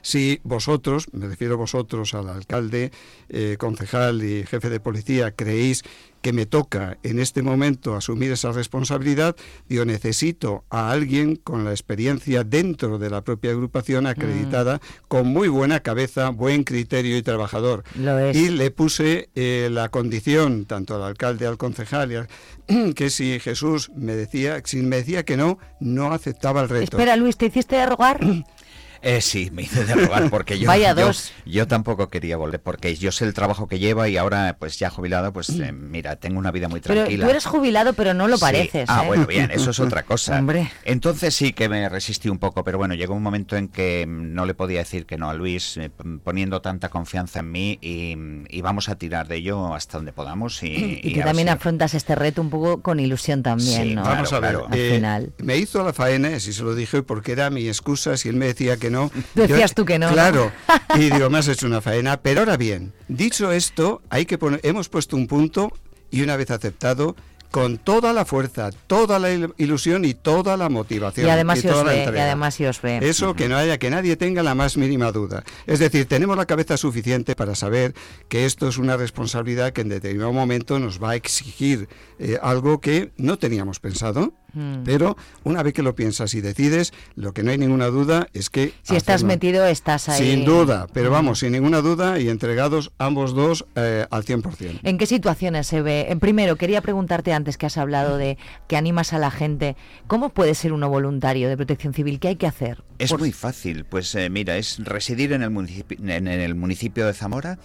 si 0.02 0.40
vosotros, 0.44 1.08
me 1.12 1.28
refiero 1.28 1.58
vosotros 1.58 2.14
al 2.14 2.30
alcalde, 2.30 2.92
eh, 3.30 3.56
concejal 3.60 4.24
y 4.24 4.46
jefe 4.46 4.70
de 4.70 4.80
policía, 4.80 5.32
creéis 5.32 5.84
que 6.22 6.34
me 6.34 6.46
toca 6.46 6.98
en 7.04 7.18
este 7.18 7.42
momento 7.42 7.96
asumir 7.96 8.34
esa 8.34 8.52
responsabilidad, 8.52 9.38
digo, 9.70 9.86
necesito 9.86 10.66
a 10.70 10.92
alguien 10.92 11.38
con 11.38 11.64
la 11.64 11.72
experiencia 11.72 12.44
dentro 12.44 12.98
de 12.98 13.10
la 13.10 13.22
propia 13.24 13.52
agrupación 13.52 14.06
acreditada, 14.06 14.82
con 15.08 15.28
muy 15.28 15.48
buena 15.48 15.80
cabeza, 15.80 16.30
buen 16.30 16.66
criterio 16.66 17.16
y 17.18 17.22
trabajador. 17.22 17.84
Lo 17.96 18.20
es. 18.20 18.36
Y 18.36 18.50
le 18.50 18.70
puse 18.70 19.30
eh, 19.36 19.70
la 19.72 19.88
condición, 19.88 20.66
tanto 20.66 20.96
al 20.96 21.04
alcalde, 21.04 21.48
al 21.48 21.58
concejal, 21.58 22.12
y 22.12 22.16
al- 22.16 22.28
que 22.96 23.10
si 23.10 23.40
Jesús 23.40 23.90
me 23.96 24.14
decía, 24.14 24.62
si 24.66 24.82
me 24.82 24.98
decía 24.98 25.24
que 25.24 25.38
no, 25.38 25.58
no 25.80 26.12
aceptaba 26.12 26.62
el 26.62 26.68
reto. 26.70 26.98
Espera, 26.98 27.16
Luis, 27.16 27.38
¿te 27.38 27.46
hiciste 27.46 27.78
de 27.78 27.86
rogar? 27.86 28.20
Eh, 29.02 29.22
sí, 29.22 29.50
me 29.52 29.64
hice 29.64 29.86
de 29.86 29.96
rogar 29.96 30.30
porque 30.30 30.60
yo, 30.60 30.68
Vaya 30.68 30.94
yo, 30.96 31.08
dos. 31.08 31.32
yo 31.46 31.68
tampoco 31.68 32.10
quería 32.10 32.38
volver 32.38 32.62
porque 32.62 32.96
yo 32.96 33.12
sé 33.12 33.26
el 33.26 33.34
trabajo 33.34 33.68
que 33.68 33.80
lleva 33.80 34.10
y 34.10 34.18
ahora 34.18 34.58
pues 34.60 34.78
ya 34.78 34.90
jubilado 34.90 35.32
pues 35.34 35.50
eh, 35.50 35.72
mira, 35.72 36.16
tengo 36.18 36.38
una 36.40 36.52
vida 36.52 36.68
muy 36.68 36.82
Pero 36.82 36.96
tranquila. 36.96 37.26
tú 37.26 37.30
eres 37.32 37.46
jubilado, 37.46 37.94
pero 37.94 38.14
no 38.14 38.28
lo 38.28 38.38
Sí. 38.38 38.42
pareces. 38.42 38.86
Ah, 38.90 39.04
¿eh? 39.04 39.08
bueno, 39.08 39.26
bien, 39.28 39.52
eso 39.52 39.72
es 39.72 39.80
otra 39.80 40.04
cosa. 40.04 40.38
Hombre. 40.40 40.72
Entonces 40.86 41.36
sí 41.36 41.54
que 41.54 41.70
me 41.70 41.88
resistí 41.90 42.30
un 42.30 42.40
poco, 42.40 42.64
pero 42.64 42.78
bueno, 42.78 42.94
llegó 42.96 43.14
un 43.16 43.24
momento 43.24 43.56
en 43.56 43.68
que 43.70 44.06
mm, 44.08 44.34
no 44.34 44.46
le 44.46 44.54
podía 44.54 44.80
decir 44.80 45.06
que 45.06 45.18
no 45.18 45.30
a 45.30 45.34
Luis, 45.34 45.78
eh, 45.78 45.92
poniendo 46.24 46.62
tanta 46.62 46.90
confianza 46.90 47.40
en 47.40 47.52
mí 47.52 47.78
y, 47.82 48.16
y 48.50 48.62
vamos 48.62 48.90
a 48.90 48.96
tirar 48.96 49.28
de 49.28 49.38
ello 49.38 49.74
hasta 49.76 49.98
donde 49.98 50.14
podamos. 50.14 50.62
Y, 50.64 50.68
Y 50.68 51.00
y 51.04 51.14
que 51.14 51.22
a 51.22 51.26
ver 51.26 51.26
también 51.26 51.48
si- 51.48 51.54
afrontas 51.54 51.94
este 51.94 52.16
reto 52.16 52.42
un 52.42 52.50
poco 52.50 52.82
con 52.82 53.00
ilusión 53.00 53.44
también, 53.44 53.84
Sí, 53.84 53.96
¿no? 53.96 54.04
Vamos 54.04 54.34
a 54.34 54.40
ver, 54.40 54.52
claro. 54.52 54.68
Al 54.70 54.78
eh, 54.78 54.96
final. 54.96 55.34
me 55.40 55.58
hizo 55.58 55.84
la 55.84 55.94
faena, 55.94 56.40
si 56.40 56.54
se 56.54 56.64
lo 56.64 56.76
dije, 56.76 57.02
porque 57.04 57.32
era 57.32 57.50
mi 57.50 57.68
excusa, 57.68 58.18
si 58.18 58.30
él 58.30 58.36
me 58.36 58.46
decía 58.48 58.78
que 58.78 58.89
no. 58.90 59.12
Decías 59.36 59.74
tú 59.74 59.86
que 59.86 60.00
no, 60.00 60.08
¿no? 60.08 60.14
Claro, 60.14 60.52
y 60.96 61.10
digo, 61.10 61.30
me 61.30 61.38
has 61.40 61.48
hecho 61.48 61.66
una 61.68 61.82
faena. 61.82 62.18
Pero 62.22 62.42
ahora 62.42 62.58
bien, 62.58 62.94
dicho 63.08 63.52
esto, 63.52 64.02
hay 64.10 64.26
que 64.26 64.38
poner, 64.38 64.60
hemos 64.64 64.90
puesto 64.90 65.16
un 65.16 65.28
punto 65.28 65.72
y 66.12 66.22
una 66.22 66.36
vez 66.38 66.52
aceptado, 66.52 67.16
con 67.52 67.80
toda 67.80 68.14
la 68.14 68.26
fuerza, 68.26 68.70
toda 68.86 69.18
la 69.18 69.32
il- 69.32 69.52
ilusión 69.58 70.06
y 70.06 70.14
toda 70.14 70.56
la 70.56 70.70
motivación. 70.70 71.26
Y 71.26 71.30
además 71.32 71.60
toda 71.64 71.78
os 71.80 71.86
la 71.86 71.92
ve, 71.94 72.12
y 72.16 72.20
además 72.20 72.54
se 72.54 72.68
os 72.70 72.80
ve. 72.80 73.00
Eso 73.02 73.34
que 73.36 73.50
no 73.50 73.58
haya 73.58 73.80
que 73.80 73.90
nadie 73.90 74.16
tenga 74.18 74.44
la 74.44 74.54
más 74.54 74.78
mínima 74.78 75.12
duda. 75.12 75.44
Es 75.66 75.80
decir, 75.80 76.06
tenemos 76.06 76.38
la 76.38 76.46
cabeza 76.46 76.78
suficiente 76.78 77.36
para 77.36 77.56
saber 77.56 77.96
que 78.28 78.46
esto 78.46 78.68
es 78.68 78.78
una 78.78 78.98
responsabilidad 78.98 79.74
que 79.74 79.82
en 79.82 79.90
determinado 79.90 80.32
momento 80.32 80.78
nos 80.78 81.02
va 81.02 81.12
a 81.12 81.16
exigir 81.16 81.90
eh, 82.20 82.38
algo 82.40 82.82
que 82.82 83.12
no 83.18 83.40
teníamos 83.40 83.80
pensado. 83.80 84.32
Mm. 84.54 84.84
Pero 84.84 85.16
una 85.44 85.64
vez 85.64 85.74
que 85.74 85.84
lo 85.84 85.96
piensas 85.96 86.34
y 86.34 86.42
decides, 86.42 86.94
lo 87.16 87.34
que 87.34 87.44
no 87.44 87.52
hay 87.52 87.58
ninguna 87.58 87.88
duda 87.88 88.28
es 88.34 88.50
que... 88.50 88.74
Si 88.84 88.96
estás 88.96 89.16
hacerlo. 89.16 89.28
metido, 89.28 89.66
estás 89.66 90.10
ahí. 90.10 90.32
Sin 90.32 90.46
duda, 90.46 90.88
pero 90.94 91.10
Mm. 91.10 91.14
vamos, 91.14 91.40
sin 91.40 91.52
ninguna 91.52 91.82
duda 91.82 92.20
y 92.20 92.30
entregados 92.30 92.92
ambos 92.98 93.34
dos 93.34 93.66
eh, 93.76 94.06
al 94.10 94.24
100%. 94.24 94.80
¿En 94.84 94.98
qué 94.98 95.06
situaciones 95.06 95.68
se 95.68 95.82
ve? 95.82 96.08
En 96.10 96.20
primero, 96.20 96.56
quería 96.56 96.82
preguntarte 96.82 97.34
antes 97.34 97.58
que 97.58 97.66
has 97.66 97.78
hablado 97.78 98.18
de 98.18 98.38
que 98.68 98.78
animas 98.78 99.14
a 99.14 99.20
la 99.20 99.32
gente. 99.32 99.76
¿Cómo 100.08 100.30
puede 100.30 100.56
ser 100.56 100.74
uno 100.74 100.90
voluntario 100.90 101.50
de 101.50 101.58
protección 101.58 101.94
civil? 101.94 102.20
¿Qué 102.20 102.30
hay 102.30 102.36
que 102.36 102.48
hacer? 102.48 102.84
Es 102.98 103.12
Por- 103.12 103.20
muy 103.20 103.32
fácil, 103.32 103.86
pues 103.86 104.14
eh, 104.16 104.30
mira, 104.30 104.58
es 104.58 104.80
residir 104.84 105.32
en 105.34 105.44
el 105.44 105.50
municipio, 105.50 105.98
en 106.02 106.28
el 106.28 106.56
municipio 106.56 107.06
de 107.06 107.14
Zamora, 107.14 107.60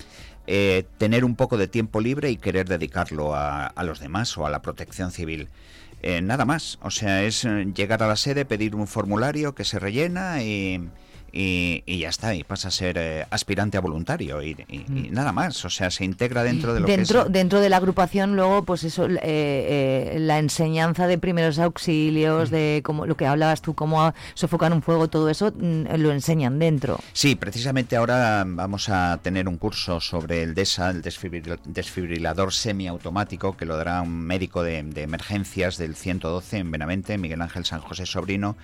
eh, 0.46 0.84
tener 0.98 1.24
un 1.24 1.36
poco 1.36 1.56
de 1.56 1.68
tiempo 1.68 2.00
libre 2.00 2.30
y 2.30 2.36
querer 2.36 2.68
dedicarlo 2.68 3.34
a, 3.34 3.66
a 3.66 3.82
los 3.82 3.98
demás 3.98 4.36
o 4.36 4.46
a 4.46 4.50
la 4.50 4.60
protección 4.62 5.10
civil. 5.10 5.48
Eh, 6.06 6.20
nada 6.20 6.44
más, 6.44 6.78
o 6.82 6.90
sea, 6.90 7.22
es 7.22 7.46
eh, 7.46 7.64
llegar 7.74 8.02
a 8.02 8.06
la 8.06 8.16
sede, 8.16 8.44
pedir 8.44 8.74
un 8.76 8.86
formulario 8.86 9.54
que 9.54 9.64
se 9.64 9.78
rellena 9.78 10.42
y, 10.42 10.90
y- 11.36 11.82
y 11.84 11.98
ya 11.98 12.08
está, 12.10 12.32
y 12.34 12.44
pasa 12.44 12.68
a 12.68 12.70
ser 12.70 12.96
eh, 12.96 13.26
aspirante 13.30 13.76
a 13.76 13.80
voluntario 13.80 14.40
y, 14.40 14.50
y- 14.68 14.84
y 14.88 15.08
nada 15.10 15.32
más, 15.32 15.64
o 15.64 15.70
sea, 15.70 15.90
se 15.90 16.04
integra 16.04 16.44
dentro 16.44 16.72
de 16.74 16.80
lo 16.80 16.86
dentro, 16.86 17.22
que 17.24 17.26
es... 17.26 17.32
dentro 17.32 17.60
de 17.60 17.68
la 17.68 17.78
agrupación, 17.78 18.36
luego, 18.36 18.62
pues 18.64 18.84
eso, 18.84 19.06
eh, 19.06 19.18
eh, 19.22 20.16
la 20.20 20.38
enseñanza 20.38 21.08
de 21.08 21.18
primeros 21.18 21.58
auxilios, 21.58 22.50
de 22.50 22.82
cómo, 22.84 23.04
lo 23.06 23.16
que 23.16 23.26
hablabas 23.26 23.60
tú, 23.62 23.74
cómo 23.74 24.14
sofocar 24.34 24.72
un 24.72 24.80
fuego, 24.82 25.08
todo 25.08 25.28
eso, 25.28 25.52
mm, 25.56 25.96
lo 25.96 26.12
enseñan 26.12 26.58
dentro. 26.60 27.00
Sí, 27.12 27.34
precisamente 27.34 27.96
ahora 27.96 28.44
vamos 28.46 28.88
a 28.88 29.18
tener 29.22 29.48
un 29.48 29.58
curso 29.58 30.00
sobre 30.00 30.42
el 30.44 30.54
DESA, 30.54 30.90
el 30.90 31.02
desfibril- 31.02 31.58
desfibrilador 31.64 32.52
semiautomático, 32.52 33.56
que 33.56 33.64
lo 33.66 33.76
dará 33.76 34.02
un 34.02 34.20
médico 34.20 34.62
de, 34.62 34.82
de 34.84 35.02
emergencias 35.02 35.78
del 35.78 35.96
112 35.96 36.58
en 36.58 36.70
Benavente, 36.70 37.18
Miguel 37.18 37.42
Ángel 37.42 37.64
San 37.64 37.80
José 37.80 38.06
Sobrino, 38.06 38.56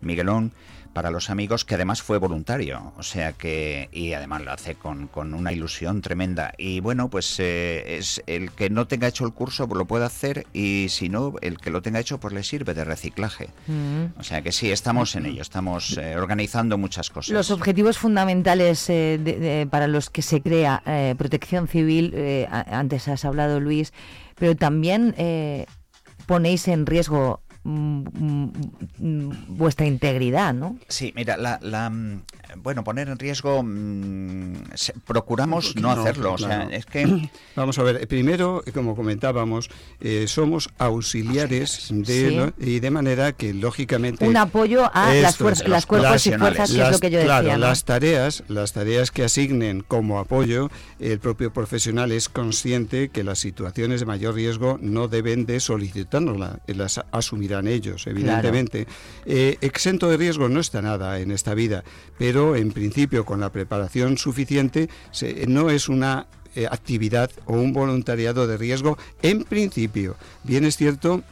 Miguelón, 0.00 0.52
para 0.94 1.10
los 1.10 1.28
amigos, 1.28 1.64
que 1.66 1.74
además 1.74 2.00
fue 2.02 2.16
voluntario, 2.18 2.92
o 2.96 3.02
sea 3.02 3.32
que, 3.32 3.88
y 3.92 4.14
además 4.14 4.42
lo 4.42 4.52
hace 4.52 4.76
con, 4.76 5.08
con 5.08 5.34
una 5.34 5.52
ilusión 5.52 6.00
tremenda. 6.00 6.54
Y 6.56 6.80
bueno, 6.80 7.10
pues 7.10 7.38
eh, 7.40 7.96
es 7.98 8.22
el 8.26 8.52
que 8.52 8.70
no 8.70 8.86
tenga 8.86 9.08
hecho 9.08 9.26
el 9.26 9.32
curso 9.32 9.68
pues 9.68 9.76
lo 9.78 9.84
puede 9.84 10.04
hacer 10.06 10.46
y 10.54 10.86
si 10.88 11.08
no, 11.08 11.34
el 11.42 11.58
que 11.58 11.70
lo 11.70 11.82
tenga 11.82 11.98
hecho 12.00 12.18
pues 12.18 12.32
le 12.32 12.42
sirve 12.44 12.72
de 12.72 12.84
reciclaje. 12.84 13.48
Mm. 13.66 14.18
O 14.18 14.22
sea 14.22 14.40
que 14.42 14.52
sí, 14.52 14.70
estamos 14.70 15.14
en 15.16 15.26
ello, 15.26 15.42
estamos 15.42 15.98
eh, 15.98 16.16
organizando 16.16 16.78
muchas 16.78 17.10
cosas. 17.10 17.34
Los 17.34 17.50
objetivos 17.50 17.98
fundamentales 17.98 18.88
eh, 18.88 19.18
de- 19.22 19.38
de- 19.38 19.66
para 19.66 19.88
los 19.88 20.08
que 20.08 20.22
se 20.22 20.40
crea 20.40 20.82
eh, 20.86 21.14
protección 21.18 21.68
civil, 21.68 22.14
antes 22.50 23.08
has 23.08 23.24
hablado 23.24 23.58
Luis, 23.60 23.92
pero 24.36 24.54
también 24.56 25.14
eh, 25.18 25.66
ponéis 26.26 26.68
en 26.68 26.86
riesgo 26.86 27.40
mm, 27.64 28.04
mm, 28.18 28.52
mm, 28.98 29.56
vuestra 29.56 29.86
integridad, 29.86 30.54
¿no? 30.54 30.78
Sí, 30.88 31.12
mira, 31.16 31.36
la, 31.36 31.58
la, 31.62 31.90
mm, 31.90 32.22
bueno, 32.56 32.84
poner 32.84 33.08
en 33.08 33.18
riesgo, 33.18 33.62
mm, 33.62 34.54
procuramos 35.06 35.74
no, 35.76 35.94
No, 35.94 36.02
hacerlo. 36.02 36.34
O 36.34 36.38
sea, 36.38 36.48
claro. 36.48 36.70
es 36.70 36.86
que 36.86 37.30
Vamos 37.56 37.78
a 37.78 37.82
ver, 37.82 38.06
primero, 38.08 38.62
como 38.72 38.96
comentábamos, 38.96 39.70
eh, 40.00 40.26
somos 40.28 40.68
auxiliares 40.78 41.88
de, 41.90 42.52
y 42.58 42.80
de 42.80 42.90
manera 42.90 43.32
que 43.32 43.54
lógicamente 43.54 44.26
Un 44.26 44.36
apoyo 44.36 44.90
a 44.92 45.14
las, 45.14 45.38
fuer- 45.38 45.52
es, 45.52 45.68
las 45.68 45.86
cuerpos 45.86 46.26
y 46.26 46.32
fuerzas, 46.32 46.70
que 46.72 46.82
es 46.82 46.90
lo 46.90 46.98
que 46.98 47.10
yo 47.10 47.22
claro, 47.22 47.44
decía. 47.44 47.58
¿no? 47.58 47.66
las 47.66 47.84
tareas, 47.84 48.42
las 48.48 48.72
tareas 48.72 49.10
que 49.10 49.24
asignen 49.24 49.84
como 49.86 50.18
apoyo, 50.18 50.70
el 50.98 51.18
propio 51.20 51.52
profesional 51.52 52.10
es 52.12 52.28
consciente 52.28 53.08
que 53.10 53.22
las 53.24 53.38
situaciones 53.38 54.00
de 54.00 54.06
mayor 54.06 54.34
riesgo 54.34 54.78
no 54.80 55.08
deben 55.08 55.46
de 55.46 55.60
solicitárnosla, 55.60 56.58
las 56.66 57.00
asumirán 57.12 57.68
ellos, 57.68 58.06
evidentemente. 58.06 58.86
Eh, 59.26 59.58
exento 59.60 60.08
de 60.08 60.16
riesgo 60.16 60.48
no 60.48 60.60
está 60.60 60.82
nada 60.82 61.20
en 61.20 61.30
esta 61.30 61.54
vida, 61.54 61.84
pero 62.18 62.43
en 62.54 62.70
principio 62.72 63.24
con 63.24 63.40
la 63.40 63.50
preparación 63.50 64.18
suficiente 64.18 64.88
no 65.48 65.70
es 65.70 65.88
una 65.88 66.26
eh, 66.56 66.66
actividad 66.70 67.30
o 67.46 67.54
un 67.54 67.72
voluntariado 67.72 68.46
de 68.46 68.56
riesgo 68.56 68.96
en 69.22 69.42
principio. 69.42 70.14
Bien 70.44 70.64
es 70.64 70.76
cierto 70.76 71.24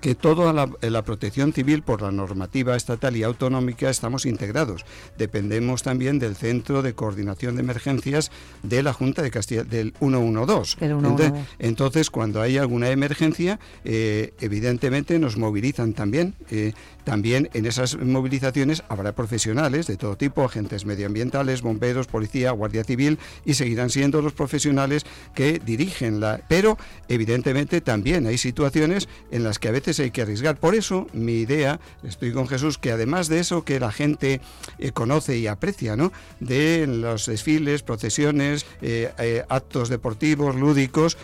que 0.00 0.14
toda 0.14 0.52
la, 0.52 0.68
la 0.80 1.02
protección 1.02 1.52
civil 1.52 1.82
por 1.82 2.02
la 2.02 2.10
normativa 2.10 2.76
estatal 2.76 3.16
y 3.16 3.22
autonómica 3.22 3.90
estamos 3.90 4.26
integrados. 4.26 4.84
Dependemos 5.18 5.82
también 5.82 6.18
del 6.18 6.36
Centro 6.36 6.82
de 6.82 6.94
Coordinación 6.94 7.56
de 7.56 7.62
Emergencias 7.62 8.30
de 8.62 8.82
la 8.82 8.92
Junta 8.92 9.22
de 9.22 9.30
Castilla 9.30 9.64
del 9.64 9.94
112. 9.98 10.80
Del 10.80 10.92
Entonces, 10.92 11.28
112. 11.28 11.46
entonces, 11.58 12.10
cuando 12.10 12.40
hay 12.40 12.58
alguna 12.58 12.90
emergencia, 12.90 13.58
eh, 13.84 14.32
evidentemente 14.40 15.18
nos 15.18 15.36
movilizan 15.36 15.92
también. 15.92 16.34
Eh, 16.50 16.72
también 17.04 17.48
en 17.54 17.66
esas 17.66 17.96
movilizaciones 17.98 18.84
habrá 18.88 19.12
profesionales 19.12 19.86
de 19.86 19.96
todo 19.96 20.16
tipo, 20.16 20.44
agentes 20.44 20.84
medioambientales, 20.84 21.62
bomberos, 21.62 22.06
policía, 22.06 22.50
guardia 22.52 22.84
civil, 22.84 23.18
y 23.44 23.54
seguirán 23.54 23.90
siendo 23.90 24.22
los 24.22 24.32
profesionales 24.32 25.04
que 25.34 25.58
dirigen 25.58 26.20
la. 26.20 26.40
Pero, 26.48 26.78
evidentemente, 27.08 27.80
también 27.80 28.26
hay 28.26 28.38
situaciones 28.38 29.08
en 29.30 29.44
las 29.44 29.58
que 29.58 29.68
a 29.68 29.72
veces 29.72 29.89
hay 29.98 30.10
que 30.10 30.22
arriesgar. 30.22 30.56
Por 30.56 30.74
eso, 30.74 31.06
mi 31.12 31.34
idea, 31.34 31.80
estoy 32.02 32.32
con 32.32 32.46
Jesús, 32.46 32.78
que 32.78 32.92
además 32.92 33.28
de 33.28 33.40
eso 33.40 33.64
que 33.64 33.80
la 33.80 33.90
gente 33.90 34.40
eh, 34.78 34.92
conoce 34.92 35.38
y 35.38 35.46
aprecia, 35.46 35.96
¿no? 35.96 36.12
De 36.38 36.86
los 36.86 37.26
desfiles, 37.26 37.82
procesiones, 37.82 38.66
eh, 38.82 39.12
eh, 39.18 39.44
actos 39.48 39.88
deportivos, 39.88 40.54
lúdicos, 40.54 41.16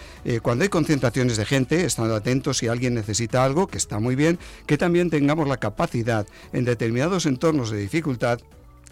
cuando 0.42 0.64
hay 0.64 0.68
concentraciones 0.68 1.36
de 1.36 1.44
gente, 1.44 1.84
estando 1.84 2.14
atentos 2.14 2.58
si 2.58 2.68
alguien 2.68 2.94
necesita 2.94 3.44
algo, 3.44 3.68
que 3.68 3.78
está 3.78 4.00
muy 4.00 4.16
bien, 4.16 4.38
que 4.66 4.78
también 4.78 5.10
tengamos 5.10 5.46
la 5.46 5.58
capacidad 5.58 6.26
en 6.52 6.64
determinados 6.64 7.26
entornos 7.26 7.70
de 7.70 7.78
dificultad 7.78 8.40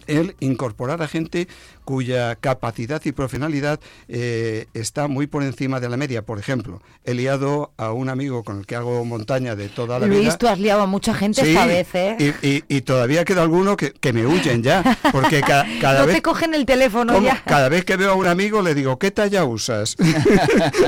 el 0.07 0.35
incorporar 0.39 1.01
a 1.01 1.07
gente 1.07 1.47
cuya 1.85 2.35
capacidad 2.35 3.01
y 3.05 3.13
profesionalidad 3.13 3.79
eh, 4.09 4.65
está 4.73 5.07
muy 5.07 5.27
por 5.27 5.43
encima 5.43 5.79
de 5.79 5.87
la 5.87 5.95
media. 5.95 6.23
Por 6.23 6.39
ejemplo, 6.39 6.81
he 7.05 7.13
liado 7.13 7.71
a 7.77 7.93
un 7.93 8.09
amigo 8.09 8.43
con 8.43 8.59
el 8.59 8.65
que 8.65 8.75
hago 8.75 9.05
montaña 9.05 9.55
de 9.55 9.69
toda 9.69 9.99
la 9.99 10.07
Luis, 10.07 10.19
vida. 10.21 10.37
tú 10.37 10.47
has 10.47 10.59
liado 10.59 10.81
a 10.81 10.87
mucha 10.87 11.13
gente 11.13 11.41
Sí, 11.43 11.49
esta 11.49 11.65
vez, 11.65 11.87
¿eh? 11.93 12.17
y, 12.41 12.47
y- 12.47 12.63
y 12.67 12.81
todavía 12.81 13.23
queda 13.23 13.43
alguno 13.43 13.77
que, 13.77 13.91
que 13.93 14.11
me 14.11 14.25
huyen 14.25 14.63
ya, 14.63 14.97
porque 15.11 15.41
ca- 15.41 15.65
cada 15.79 16.01
no 16.01 16.07
vez 16.07 16.15
te 16.17 16.21
cogen 16.21 16.53
el 16.53 16.65
teléfono 16.65 17.21
ya. 17.21 17.41
Cada 17.45 17.69
vez 17.69 17.85
que 17.85 17.95
veo 17.95 18.11
a 18.11 18.15
un 18.15 18.27
amigo 18.27 18.61
le 18.61 18.73
digo, 18.75 18.97
¿qué 18.99 19.11
talla 19.11 19.45
usas? 19.45 19.95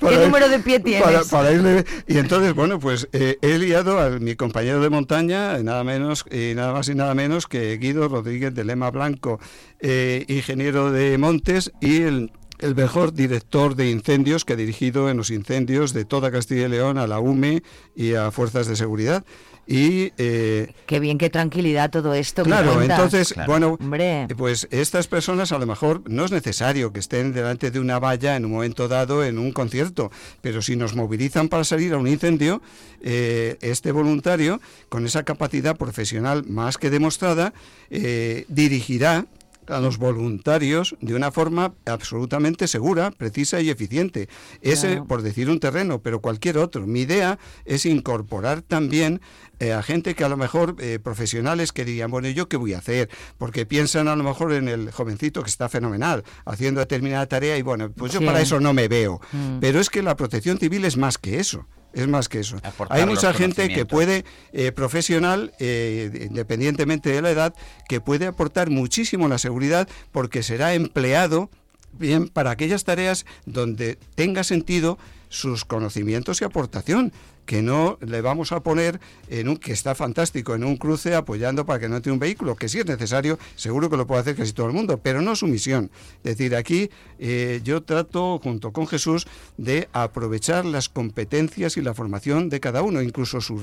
¿Qué 0.00 0.16
número 0.16 0.48
de 0.48 0.58
pie 0.60 0.80
tienes? 0.80 1.02
Para, 1.04 1.24
para 1.24 1.52
irle- 1.52 1.84
Y 2.06 2.18
entonces, 2.18 2.54
bueno, 2.54 2.78
pues 2.78 3.08
eh, 3.12 3.36
he 3.42 3.58
liado 3.58 3.98
a 3.98 4.10
mi 4.10 4.34
compañero 4.36 4.80
de 4.80 4.88
montaña, 4.90 5.58
nada 5.58 5.84
menos 5.84 6.24
y 6.30 6.54
nada 6.54 6.72
más 6.72 6.88
y 6.88 6.94
nada 6.94 7.14
menos 7.14 7.46
que 7.46 7.76
Guido 7.78 8.08
Rodríguez 8.08 8.54
de 8.54 8.64
Lema 8.64 8.90
Blanco, 8.90 9.38
eh, 9.80 10.24
ingeniero 10.38 10.90
de 10.90 11.18
montes 11.18 11.72
y 11.80 12.02
el 12.02 12.32
el 12.58 12.74
mejor 12.74 13.12
director 13.12 13.76
de 13.76 13.90
incendios 13.90 14.44
que 14.44 14.54
ha 14.54 14.56
dirigido 14.56 15.10
en 15.10 15.16
los 15.16 15.30
incendios 15.30 15.92
de 15.92 16.04
toda 16.04 16.30
Castilla 16.30 16.66
y 16.66 16.68
León 16.68 16.98
a 16.98 17.06
la 17.06 17.20
UME 17.20 17.62
y 17.94 18.14
a 18.14 18.30
fuerzas 18.30 18.66
de 18.66 18.76
seguridad. 18.76 19.24
Y 19.70 20.12
eh, 20.16 20.72
Qué 20.86 20.98
bien, 20.98 21.18
qué 21.18 21.28
tranquilidad 21.28 21.90
todo 21.90 22.14
esto. 22.14 22.42
Claro, 22.42 22.80
entonces, 22.80 23.34
bueno, 23.46 23.76
Hombre. 23.78 24.26
pues 24.36 24.66
estas 24.70 25.08
personas 25.08 25.52
a 25.52 25.58
lo 25.58 25.66
mejor 25.66 26.02
no 26.08 26.24
es 26.24 26.32
necesario 26.32 26.90
que 26.90 27.00
estén 27.00 27.34
delante 27.34 27.70
de 27.70 27.78
una 27.78 27.98
valla 27.98 28.36
en 28.36 28.46
un 28.46 28.52
momento 28.52 28.88
dado 28.88 29.22
en 29.22 29.38
un 29.38 29.52
concierto, 29.52 30.10
pero 30.40 30.62
si 30.62 30.74
nos 30.74 30.96
movilizan 30.96 31.50
para 31.50 31.64
salir 31.64 31.92
a 31.92 31.98
un 31.98 32.08
incendio, 32.08 32.62
eh, 33.02 33.58
este 33.60 33.92
voluntario, 33.92 34.58
con 34.88 35.04
esa 35.04 35.22
capacidad 35.24 35.76
profesional 35.76 36.44
más 36.46 36.78
que 36.78 36.88
demostrada, 36.88 37.52
eh, 37.90 38.46
dirigirá 38.48 39.26
a 39.70 39.80
los 39.80 39.98
voluntarios 39.98 40.96
de 41.00 41.14
una 41.14 41.30
forma 41.30 41.74
absolutamente 41.86 42.66
segura, 42.68 43.10
precisa 43.10 43.60
y 43.60 43.70
eficiente. 43.70 44.28
Ese, 44.62 44.88
Claro. 44.88 45.06
por 45.06 45.22
decir 45.22 45.50
un 45.50 45.60
terreno, 45.60 46.00
pero 46.00 46.20
cualquier 46.20 46.58
otro. 46.58 46.86
Mi 46.86 47.00
idea 47.00 47.38
es 47.64 47.86
incorporar 47.86 48.62
también 48.62 49.20
eh, 49.60 49.72
a 49.72 49.82
gente 49.82 50.14
que 50.14 50.22
a 50.24 50.28
lo 50.28 50.36
mejor, 50.36 50.76
eh, 50.78 51.00
profesionales 51.02 51.72
que 51.72 51.84
dirían, 51.84 52.10
bueno, 52.12 52.28
¿yo 52.28 52.48
qué 52.48 52.56
voy 52.56 52.74
a 52.74 52.78
hacer? 52.78 53.10
Porque 53.38 53.66
piensan 53.66 54.06
a 54.06 54.14
lo 54.14 54.22
mejor 54.22 54.52
en 54.52 54.68
el 54.68 54.92
jovencito 54.92 55.42
que 55.42 55.50
está 55.50 55.68
fenomenal, 55.68 56.22
haciendo 56.44 56.78
determinada 56.80 57.26
tarea 57.26 57.56
y 57.56 57.62
bueno, 57.62 57.90
pues 57.90 58.12
yo 58.12 58.20
Sí. 58.20 58.24
para 58.26 58.40
eso 58.40 58.60
no 58.60 58.72
me 58.72 58.86
veo. 58.86 59.20
Mm. 59.32 59.58
Pero 59.60 59.80
es 59.80 59.90
que 59.90 60.02
la 60.02 60.14
protección 60.16 60.58
civil 60.58 60.84
es 60.84 60.96
más 60.96 61.18
que 61.18 61.40
eso. 61.40 61.66
Es 61.92 62.06
más 62.06 62.28
que 62.28 62.40
eso. 62.40 62.56
Hay 62.90 63.06
mucha 63.06 63.32
gente 63.32 63.68
que 63.68 63.86
puede, 63.86 64.24
eh, 64.52 64.72
profesional, 64.72 65.52
eh, 65.58 66.26
independientemente 66.28 67.10
de 67.10 67.22
la 67.22 67.30
edad, 67.30 67.54
que 67.88 68.00
puede 68.00 68.26
aportar 68.26 68.70
muchísimo 68.70 69.26
a 69.26 69.28
la 69.28 69.38
seguridad 69.38 69.88
porque 70.12 70.42
será 70.42 70.74
empleado 70.74 71.50
bien 71.92 72.28
para 72.28 72.50
aquellas 72.50 72.84
tareas 72.84 73.24
donde 73.46 73.98
tenga 74.14 74.44
sentido 74.44 74.98
sus 75.28 75.64
conocimientos 75.64 76.40
y 76.40 76.44
aportación 76.44 77.12
que 77.48 77.62
no 77.62 77.96
le 78.02 78.20
vamos 78.20 78.52
a 78.52 78.62
poner 78.62 79.00
en 79.30 79.48
un 79.48 79.56
que 79.56 79.72
está 79.72 79.94
fantástico 79.94 80.54
en 80.54 80.64
un 80.64 80.76
cruce 80.76 81.14
apoyando 81.14 81.64
para 81.64 81.80
que 81.80 81.88
no 81.88 82.02
tenga 82.02 82.12
un 82.12 82.18
vehículo 82.20 82.54
que 82.54 82.68
si 82.68 82.78
es 82.78 82.84
necesario 82.84 83.38
seguro 83.56 83.88
que 83.88 83.96
lo 83.96 84.06
puede 84.06 84.20
hacer 84.20 84.36
casi 84.36 84.52
todo 84.52 84.66
el 84.66 84.74
mundo 84.74 85.00
pero 85.02 85.22
no 85.22 85.34
su 85.34 85.46
misión 85.46 85.90
es 86.18 86.36
decir 86.36 86.54
aquí 86.54 86.90
eh, 87.18 87.62
yo 87.64 87.82
trato 87.82 88.38
junto 88.38 88.70
con 88.74 88.86
Jesús 88.86 89.26
de 89.56 89.88
aprovechar 89.94 90.66
las 90.66 90.90
competencias 90.90 91.78
y 91.78 91.80
la 91.80 91.94
formación 91.94 92.50
de 92.50 92.60
cada 92.60 92.82
uno 92.82 93.00
incluso 93.00 93.40
su 93.40 93.58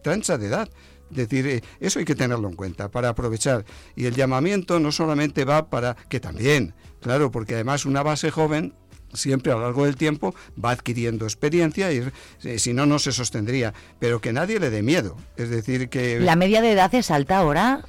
trancha 0.00 0.38
de 0.38 0.46
edad 0.46 0.70
es 1.10 1.16
decir, 1.16 1.46
eh, 1.48 1.62
eso 1.80 1.98
hay 1.98 2.04
que 2.04 2.14
tenerlo 2.14 2.48
en 2.48 2.54
cuenta 2.54 2.90
para 2.90 3.08
aprovechar. 3.08 3.64
Y 3.96 4.04
el 4.04 4.14
llamamiento 4.14 4.78
no 4.78 4.92
solamente 4.92 5.46
va 5.46 5.70
para, 5.70 5.96
que 6.10 6.20
también, 6.20 6.74
claro, 7.00 7.30
porque 7.30 7.54
además 7.54 7.86
una 7.86 8.02
base 8.02 8.30
joven 8.30 8.74
siempre 9.18 9.52
a 9.52 9.56
lo 9.56 9.62
largo 9.62 9.84
del 9.84 9.96
tiempo 9.96 10.34
va 10.62 10.70
adquiriendo 10.70 11.24
experiencia 11.26 11.92
y 11.92 12.02
eh, 12.44 12.58
si 12.58 12.72
no, 12.72 12.86
no 12.86 12.98
se 12.98 13.12
sostendría. 13.12 13.74
Pero 13.98 14.20
que 14.20 14.32
nadie 14.32 14.58
le 14.60 14.70
dé 14.70 14.82
miedo. 14.82 15.16
Es 15.36 15.50
decir, 15.50 15.88
que... 15.88 16.18
¿La 16.20 16.36
media 16.36 16.62
de 16.62 16.72
edad 16.72 16.94
es 16.94 17.10
alta 17.10 17.38
ahora? 17.38 17.82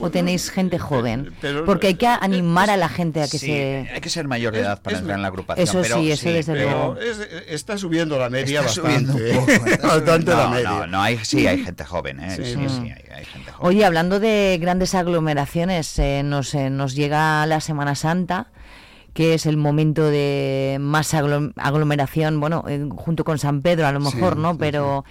¿O 0.00 0.10
tenéis 0.10 0.50
gente 0.50 0.76
joven? 0.76 1.32
pero- 1.40 1.64
Porque 1.64 1.86
hay 1.86 1.94
que 1.94 2.08
animar 2.08 2.68
a 2.68 2.76
la 2.76 2.88
gente 2.88 3.20
a 3.22 3.28
que 3.28 3.38
Sí, 3.38 3.46
se... 3.46 3.88
hay 3.94 4.00
que 4.00 4.10
ser 4.10 4.26
mayor 4.26 4.52
de 4.52 4.58
edad 4.60 4.82
para 4.82 4.96
es- 4.96 5.00
entrar 5.02 5.16
en 5.18 5.22
la 5.22 5.28
agrupación. 5.28 5.62
Eso 5.68 5.80
pero 5.82 5.98
sí, 6.00 6.10
eso 6.10 6.28
desde 6.30 6.54
luego. 6.54 6.96
es- 6.98 7.20
está 7.46 7.78
subiendo 7.78 8.18
la 8.18 8.28
media 8.28 8.58
Está 8.62 8.72
subiendo 8.72 9.12
bastante. 9.12 9.38
un 9.38 9.46
poco, 9.46 9.50
está 9.52 9.60
subiendo. 9.64 9.86
bastante 9.94 10.30
la 10.32 10.44
No, 10.44 10.50
media. 10.50 10.68
No, 10.70 10.86
no, 10.88 11.02
hay, 11.02 11.18
sí, 11.24 11.46
hay 11.46 11.58
gente 11.64 11.84
joven, 11.84 12.18
¿eh? 12.18 12.34
Sí. 12.34 12.44
Sí, 12.44 12.54
sí, 12.68 12.90
hay, 12.90 13.04
hay 13.18 13.24
gente 13.24 13.52
joven. 13.52 13.68
Oye, 13.68 13.84
hablando 13.84 14.18
de 14.18 14.58
grandes 14.60 14.96
aglomeraciones, 14.96 15.96
eh, 16.00 16.22
nos, 16.24 16.54
eh, 16.54 16.70
nos 16.70 16.96
llega 16.96 17.46
la 17.46 17.60
Semana 17.60 17.94
Santa, 17.94 18.48
que 19.18 19.34
es 19.34 19.46
el 19.46 19.56
momento 19.56 20.04
de 20.04 20.76
más 20.80 21.12
aglo- 21.12 21.52
aglomeración, 21.56 22.38
bueno, 22.38 22.62
eh, 22.68 22.86
junto 22.88 23.24
con 23.24 23.36
San 23.40 23.62
Pedro 23.62 23.88
a 23.88 23.90
lo 23.90 24.00
Sí, 24.00 24.14
mejor, 24.14 24.36
¿no? 24.36 24.52
sí, 24.52 24.58
Pero 24.60 25.04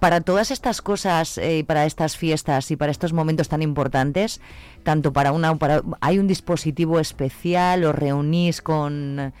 para 0.00 0.20
todas 0.20 0.50
estas 0.50 0.82
cosas, 0.82 1.38
eh, 1.38 1.64
para 1.66 1.86
estas 1.86 2.18
fiestas 2.18 2.70
y 2.70 2.76
para 2.76 2.92
estos 2.92 3.14
momentos 3.14 3.48
tan 3.48 3.62
importantes, 3.62 4.42
tanto 4.82 5.14
para 5.14 5.32
una, 5.32 5.56
para, 5.56 5.80
hay 6.02 6.18
un 6.18 6.26
dispositivo 6.26 7.00
especial, 7.00 7.84
os 7.84 7.94
reunís 7.94 8.60
con 8.60 9.32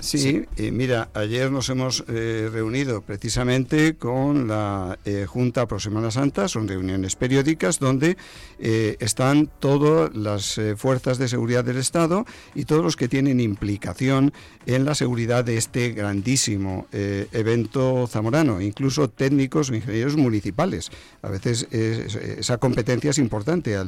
Sí, 0.00 0.46
eh, 0.56 0.70
mira, 0.72 1.10
ayer 1.12 1.50
nos 1.52 1.68
hemos 1.68 2.04
eh, 2.08 2.48
reunido 2.50 3.02
precisamente 3.02 3.96
con 3.96 4.48
la 4.48 4.98
eh, 5.04 5.26
Junta 5.28 5.68
Pro 5.68 5.78
Semana 5.78 6.10
Santa, 6.10 6.48
son 6.48 6.66
reuniones 6.68 7.16
periódicas 7.16 7.78
donde 7.78 8.16
están 8.58 9.50
todas 9.58 10.14
las 10.14 10.60
fuerzas 10.76 11.16
de 11.16 11.28
seguridad 11.28 11.64
del 11.64 11.78
Estado 11.78 12.26
y 12.54 12.66
todos 12.66 12.82
los 12.82 12.94
que 12.94 13.08
tienen 13.08 13.40
implicación 13.40 14.34
en 14.66 14.84
la 14.84 14.94
seguridad 14.94 15.44
de 15.46 15.56
este 15.56 15.92
grandísimo 15.92 16.86
evento 16.92 18.06
zamorano, 18.06 18.60
incluso 18.60 19.08
técnicos 19.08 19.70
o 19.70 19.74
ingenieros 19.74 20.16
municipales. 20.16 20.90
A 21.22 21.30
veces 21.30 21.68
esa 21.70 22.58
competencia 22.58 23.12
es 23.12 23.18
importante. 23.18 23.78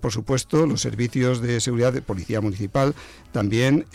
por 0.00 0.10
supuesto, 0.10 0.66
los 0.66 0.80
servicios 0.80 1.40
de 1.40 1.60
seguridad 1.60 1.92
de 1.92 2.02
Policía 2.02 2.40
Municipal 2.40 2.92
también, 3.30 3.86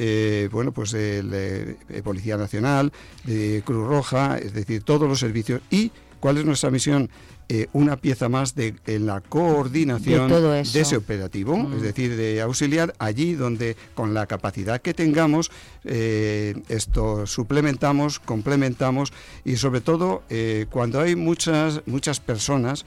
bueno, 0.51 0.71
pues 0.71 0.95
de 1.29 1.77
eh, 1.89 2.01
Policía 2.03 2.37
Nacional, 2.37 2.91
de 3.23 3.61
Cruz 3.65 3.87
Roja, 3.87 4.37
es 4.37 4.53
decir, 4.53 4.83
todos 4.83 5.07
los 5.07 5.19
servicios. 5.19 5.61
¿Y 5.69 5.91
cuál 6.19 6.37
es 6.37 6.45
nuestra 6.45 6.71
misión? 6.71 7.09
Eh, 7.49 7.67
una 7.73 7.97
pieza 7.97 8.29
más 8.29 8.55
de, 8.55 8.75
en 8.87 9.05
la 9.05 9.19
coordinación 9.19 10.29
de, 10.29 10.61
ese 10.61 10.95
operativo, 10.95 11.57
mm. 11.57 11.73
es 11.75 11.81
decir, 11.81 12.15
de 12.15 12.39
auxiliar 12.39 12.93
allí 12.97 13.33
donde 13.33 13.75
con 13.93 14.13
la 14.13 14.25
capacidad 14.25 14.81
que 14.81 14.93
tengamos, 14.93 15.51
eh, 15.83 16.55
esto 16.69 17.27
suplementamos, 17.27 18.19
complementamos 18.19 19.11
y 19.43 19.57
sobre 19.57 19.81
todo 19.81 20.23
cuando 20.69 21.01
hay 21.01 21.17
muchas, 21.17 21.81
muchas 21.87 22.21
personas, 22.21 22.85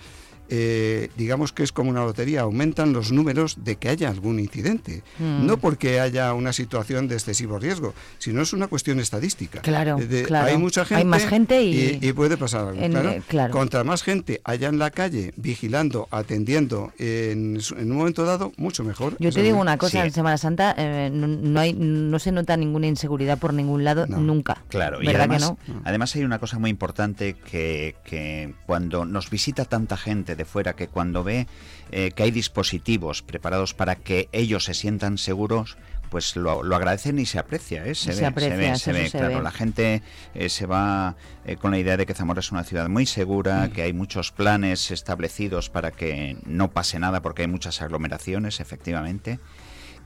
eh, 0.49 1.11
digamos 1.16 1.53
que 1.53 1.62
es 1.62 1.72
como 1.72 1.90
una 1.90 2.05
lotería, 2.05 2.42
aumentan 2.42 2.92
los 2.92 3.12
números 3.12 3.64
de 3.64 3.76
que 3.76 3.88
haya 3.88 4.09
algún 4.09 4.38
incidente. 4.38 5.03
Mm. 5.18 5.47
No 5.47 5.59
porque 5.59 6.01
haya 6.01 6.32
una 6.34 6.53
situación 6.53 7.09
de 7.09 7.14
excesivo 7.14 7.59
riesgo, 7.59 7.95
sino 8.18 8.42
es 8.42 8.53
una 8.53 8.68
cuestión 8.68 9.01
estadística. 9.01 9.61
Claro, 9.61 9.99
Hay 9.99 10.59
mucha 10.59 10.84
gente, 10.84 11.01
hay 11.01 11.05
más 11.05 11.26
gente 11.26 11.62
y, 11.62 12.12
puede 12.12 12.36
pasar 12.36 12.68
algo. 12.68 12.80
Eh, 12.80 13.22
claro. 13.26 13.53
Contra 13.53 13.82
más 13.82 14.03
gente 14.03 14.40
haya 14.45 14.68
en 14.68 14.78
la 14.78 14.90
calle 14.90 15.32
vigilando, 15.36 16.07
atendiendo 16.11 16.92
en, 16.99 17.59
un 17.76 17.90
momento 17.90 18.24
dado, 18.24 18.53
mucho 18.57 18.84
mejor. 18.84 19.16
Yo 19.18 19.32
te 19.32 19.42
digo 19.42 19.59
una 19.59 19.78
cosa, 19.78 20.05
en 20.05 20.12
Semana 20.12 20.38
Santa 20.38 20.74
eh, 20.78 21.11
no, 21.12 21.59
hay, 21.59 21.72
no 21.72 22.18
se 22.18 22.32
nota 22.32 22.57
ninguna 22.57 22.86
inseguridad 22.86 23.38
por 23.38 23.55
ningún 23.55 23.84
lado 23.84 24.07
nunca. 24.07 24.62
Claro, 24.68 25.03
y 25.03 25.09
además, 25.09 25.55
además 25.84 26.14
hay 26.14 26.24
una 26.24 26.38
cosa 26.38 26.59
muy 26.59 26.70
importante 26.70 27.34
que, 27.34 27.97
que 28.05 28.55
cuando 28.66 29.05
nos 29.05 29.30
visita 29.30 29.64
tanta 29.64 29.97
gente 29.97 30.34
de 30.37 30.45
fuera 30.45 30.74
que 30.74 30.89
cuando 30.89 31.24
ve 31.24 31.47
eh, 31.91 32.11
que 32.14 32.22
hay 32.24 32.30
dispositivos 32.30 33.22
preparados 33.22 33.74
para 33.74 33.97
que 33.97 34.28
ellos 34.32 34.64
se 34.64 34.74
sientan 34.74 35.18
seguros, 35.18 35.76
pues 36.11 36.37
lo, 36.37 36.53
agradecen 36.74 37.18
y 37.18 37.26
se 37.26 37.39
aprecia, 37.39 37.85
¿eh? 37.87 37.95
se, 37.95 38.11
ve, 38.11 38.76
se, 38.78 38.93
ve, 38.93 39.11
claro, 39.11 39.43
la 39.43 39.51
gente 39.51 40.03
eh, 40.35 40.49
se 40.49 40.66
va 40.66 41.16
con 41.61 41.72
la 41.72 41.78
idea 41.78 41.97
de 41.97 42.07
que 42.07 42.14
Zamora 42.14 42.41
es 42.41 42.53
una 42.53 42.62
ciudad 42.62 42.89
muy 42.89 43.05
segura, 43.07 43.66
mm. 43.66 43.70
que 43.70 43.82
hay 43.82 43.93
muchos 43.93 44.30
planes 44.30 44.91
establecidos 44.91 45.70
para 45.70 45.91
que 45.91 46.37
no 46.47 46.70
pase 46.70 46.99
nada 46.99 47.20
porque 47.20 47.43
hay 47.43 47.49
muchas 47.49 47.82
aglomeraciones, 47.82 48.61
efectivamente. 48.61 49.41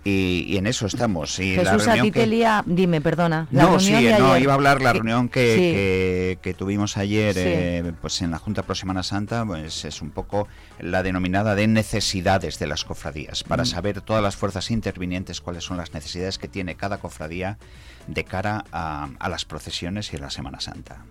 Y, 0.05 0.57
en 0.57 0.67
eso 0.67 0.87
estamos. 0.87 1.39
Y 1.39 1.55
Jesús, 1.55 1.87
a 1.89 2.01
ti 2.01 2.13
dime, 2.67 3.01
perdona. 3.01 3.47
no, 3.51 3.79
sí, 3.79 3.93
no, 4.19 4.39
iba 4.39 4.53
a 4.53 4.55
hablar 4.55 4.81
la 4.81 4.93
reunión 4.93 5.29
que, 5.29 6.39
que, 6.41 6.55
tuvimos 6.55 6.97
ayer 6.97 7.35
eh, 7.37 7.93
pues 8.01 8.23
en 8.23 8.31
la 8.31 8.39
Junta 8.39 8.63
Pro 8.63 8.75
Semana 8.75 9.03
Santa, 9.03 9.45
pues 9.45 9.85
es 9.85 10.01
un 10.01 10.11
poco 10.11 10.49
la 10.79 11.03
denominada 11.03 11.55
de 11.55 11.67
necesidades 11.67 12.59
de 12.59 12.67
las 12.67 12.85
cofradías, 12.85 13.45
para 13.45 13.65
mm. 13.65 13.67
saber 13.67 14.01
todas 14.01 14.23
las 14.23 14.37
fuerzas 14.37 14.71
intervinientes 14.71 15.41
cuáles 15.41 15.65
son 15.65 15.77
las 15.77 15.93
necesidades 15.93 16.39
que 16.39 16.49
tiene 16.49 16.77
cada 16.77 16.99
cofradía 16.99 17.59
de 18.07 18.25
cara 18.25 18.65
a, 18.73 19.09
a 19.19 19.29
las 19.29 19.45
procesiones 19.45 20.13
y 20.13 20.17
a 20.17 20.21
la 20.21 20.31
Semana 20.31 20.61
Santa. 20.61 21.05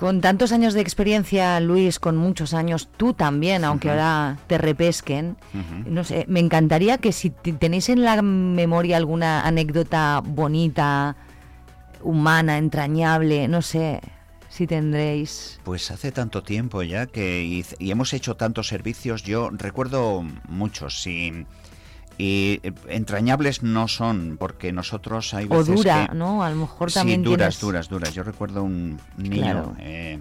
Con 0.00 0.22
tantos 0.22 0.52
años 0.52 0.72
de 0.72 0.80
experiencia, 0.80 1.60
Luis, 1.60 1.98
con 1.98 2.16
muchos 2.16 2.54
años, 2.54 2.88
tú 2.96 3.12
también, 3.12 3.64
aunque 3.64 3.90
ahora 3.90 4.38
te 4.46 4.56
repesquen, 4.56 5.36
no 5.84 6.04
sé, 6.04 6.24
me 6.26 6.40
encantaría 6.40 6.96
que 6.96 7.12
si 7.12 7.28
tenéis 7.28 7.90
en 7.90 8.02
la 8.02 8.22
memoria 8.22 8.96
alguna 8.96 9.42
anécdota 9.42 10.22
bonita, 10.24 11.16
humana, 12.00 12.56
entrañable, 12.56 13.46
no 13.46 13.60
sé, 13.60 14.00
si 14.48 14.66
tendréis. 14.66 15.60
Pues 15.64 15.90
hace 15.90 16.12
tanto 16.12 16.42
tiempo 16.42 16.82
ya 16.82 17.04
que 17.04 17.44
y, 17.44 17.66
y 17.78 17.90
hemos 17.90 18.14
hecho 18.14 18.36
tantos 18.36 18.68
servicios, 18.68 19.22
yo 19.22 19.50
recuerdo 19.52 20.24
muchos, 20.48 21.02
sí. 21.02 21.44
Y 22.20 22.60
eh, 22.62 22.74
entrañables 22.88 23.62
no 23.62 23.88
son, 23.88 24.36
porque 24.38 24.72
nosotros 24.72 25.32
hay 25.32 25.46
veces 25.46 25.70
O 25.70 25.74
dura, 25.74 26.08
¿no? 26.08 26.42
A 26.42 26.50
lo 26.50 26.56
mejor 26.56 26.92
también 26.92 27.22
Sí, 27.22 27.24
duras, 27.24 27.58
duras, 27.60 27.88
duras. 27.88 28.12
Yo 28.12 28.22
recuerdo 28.22 28.62
un 28.62 29.00
niño, 29.16 29.74
eh, 29.78 30.18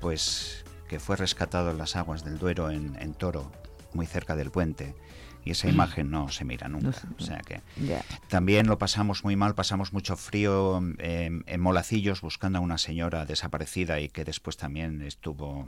pues, 0.00 0.66
que 0.86 1.00
fue 1.00 1.16
rescatado 1.16 1.70
en 1.70 1.78
las 1.78 1.96
aguas 1.96 2.24
del 2.24 2.36
Duero 2.38 2.70
en, 2.70 3.14
Toro, 3.14 3.50
muy 3.94 4.04
cerca 4.04 4.36
del 4.36 4.50
puente 4.50 4.94
y 5.42 5.52
esa 5.52 5.70
imagen 5.70 6.10
no 6.10 6.28
se 6.28 6.44
mira 6.44 6.68
nunca. 6.68 7.00
o 7.18 7.22
sea 7.22 7.38
que 7.38 7.62
también 8.28 8.66
lo 8.66 8.76
pasamos 8.76 9.24
muy 9.24 9.36
mal, 9.36 9.54
pasamos 9.54 9.94
mucho 9.94 10.16
frío 10.16 10.76
em, 10.98 11.42
en 11.46 11.60
Molacillos 11.60 12.20
buscando 12.20 12.58
a 12.58 12.60
una 12.60 12.76
señora 12.76 13.24
desaparecida 13.24 13.98
y 14.00 14.10
que 14.10 14.26
después 14.26 14.58
también 14.58 15.00
estuvo 15.00 15.66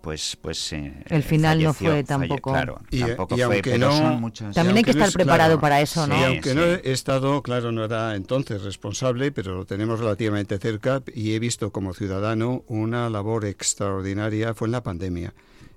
pues 0.00 0.36
pues 0.40 0.72
eh, 0.72 0.92
el 1.08 1.22
final 1.22 1.62
no 1.62 1.74
fue 1.74 2.04
tampoco 2.04 2.52
claro 2.52 2.80
y, 2.90 3.00
tampoco 3.00 3.36
fue, 3.36 3.78
no, 3.78 4.32
también 4.54 4.76
hay 4.78 4.84
que 4.84 4.92
estar 4.92 5.12
preparado 5.12 5.60
para 5.60 5.80
eso 5.80 6.06
no 6.06 6.18
y 6.18 6.22
aunque 6.24 6.54
no 6.54 6.62
he 6.64 6.92
estado 6.92 7.42
claro 7.42 7.72
no 7.72 7.84
era 7.84 8.14
entonces 8.16 8.62
responsable 8.62 9.32
pero 9.32 9.54
lo 9.54 9.64
tenemos 9.66 10.00
relativamente 10.00 10.58
cerca 10.58 11.02
y 11.14 11.34
he 11.34 11.38
visto 11.38 11.70
como 11.70 11.94
ciudadano 11.94 12.64
una 12.66 13.10
labor 13.10 13.44
extraordinaria 13.44 14.54
fue 14.54 14.68
en 14.68 14.72
la 14.72 14.82
pandemia 14.82 15.34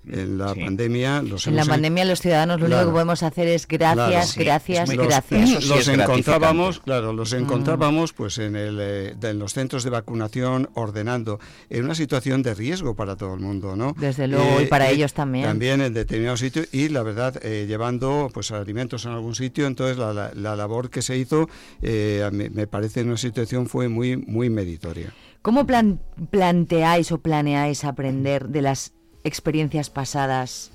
en 0.08 0.38
la 0.38 0.54
pandemia 0.54 1.22
los 1.22 1.46
en 1.46 1.56
la 1.56 1.64
pandemia 1.64 2.04
los 2.04 2.20
ciudadanos 2.20 2.60
lo 2.60 2.66
único 2.66 2.84
que 2.86 2.90
podemos 2.90 3.22
hacer 3.22 3.48
es 3.48 3.66
gracias 3.66 4.36
gracias 4.36 4.90
gracias. 4.90 5.64
los, 5.64 5.88
encontrábamos 5.88 6.80
claro 6.80 7.12
los 7.12 7.32
mm. 7.32 7.36
encontrábamos 7.36 8.12
pues 8.12 8.38
en 8.38 8.56
el 8.56 8.78
eh, 8.80 9.14
en 9.22 9.38
los 9.38 9.54
centros 9.54 9.84
de 9.84 9.90
vacunación 9.90 10.70
ordenando. 10.74 11.40
En 11.70 11.84
una 11.84 11.94
situación 11.94 12.42
de 12.42 12.54
riesgo 12.54 12.94
para 12.94 13.16
todo 13.16 13.34
el 13.34 13.40
mundo 13.40 13.76
no 13.76 13.94
desde 13.98 14.28
luego 14.28 14.60
y 14.60 14.66
para 14.66 14.90
eh, 14.90 14.94
ellos 14.94 15.14
también. 15.14 15.44
también 15.44 15.80
en 15.80 15.94
determinados 15.94 16.40
sitios 16.40 16.68
y 16.72 16.88
la 16.88 17.02
verdad 17.02 17.40
eh, 17.42 17.66
llevando 17.66 18.30
pues 18.32 18.50
alimentos 18.50 19.04
en 19.04 19.12
algún 19.12 19.34
sitio. 19.34 19.66
Entonces 19.66 19.96
la, 19.96 20.32
la, 20.34 20.56
labor 20.56 20.90
que 20.90 21.02
se 21.02 21.16
hizo 21.16 21.48
me, 21.82 22.50
me, 22.50 22.66
parece 22.66 23.02
una 23.02 23.16
situación 23.16 23.66
fue 23.66 23.88
muy 23.88 24.16
muy 24.16 24.50
meritoria. 24.50 25.12
¿Cómo 25.42 25.66
plan, 25.66 26.00
planteáis 26.30 27.12
o 27.12 27.18
planeáis 27.18 27.84
aprender 27.84 28.48
de 28.48 28.62
las 28.62 28.94
experiencias 29.24 29.90
pasadas 29.90 30.70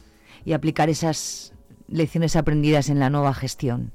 y 0.46 0.54
aplicar 0.54 0.90
esas 0.90 1.54
lecciones 1.88 2.36
aprendidas 2.36 2.90
en 2.90 3.00
la 3.00 3.10
nueva 3.10 3.34
gestión? 3.34 3.92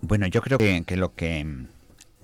Bueno, 0.00 0.26
yo 0.26 0.42
creo 0.42 0.58
que, 0.58 0.96
lo 0.96 1.14
que 1.14 1.66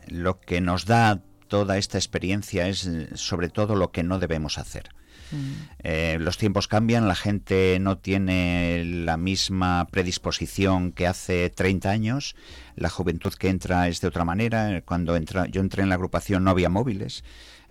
lo 0.08 0.40
que 0.40 0.60
nos 0.60 0.86
da 0.86 1.20
toda 1.48 1.78
esta 1.78 1.98
experiencia 1.98 2.68
es 2.68 2.88
sobre 3.14 3.48
todo 3.48 3.74
lo 3.76 3.90
que 3.90 4.02
no 4.02 4.18
debemos 4.18 4.58
hacer. 4.58 4.90
Mm. 5.32 5.52
Eh, 5.82 6.16
los 6.20 6.36
tiempos 6.36 6.68
cambian, 6.68 7.08
la 7.08 7.14
gente 7.14 7.78
no 7.80 7.98
tiene 7.98 8.84
la 8.84 9.16
misma 9.16 9.86
predisposición 9.90 10.92
que 10.92 11.06
hace 11.06 11.50
30 11.50 11.90
años, 11.90 12.36
la 12.76 12.90
juventud 12.90 13.32
que 13.34 13.48
entra 13.48 13.88
es 13.88 14.00
de 14.00 14.08
otra 14.08 14.24
manera, 14.24 14.82
cuando 14.82 15.16
entra, 15.16 15.46
yo 15.46 15.60
entré 15.60 15.82
en 15.82 15.88
la 15.88 15.94
agrupación 15.94 16.44
no 16.44 16.50
había 16.50 16.68
móviles, 16.68 17.24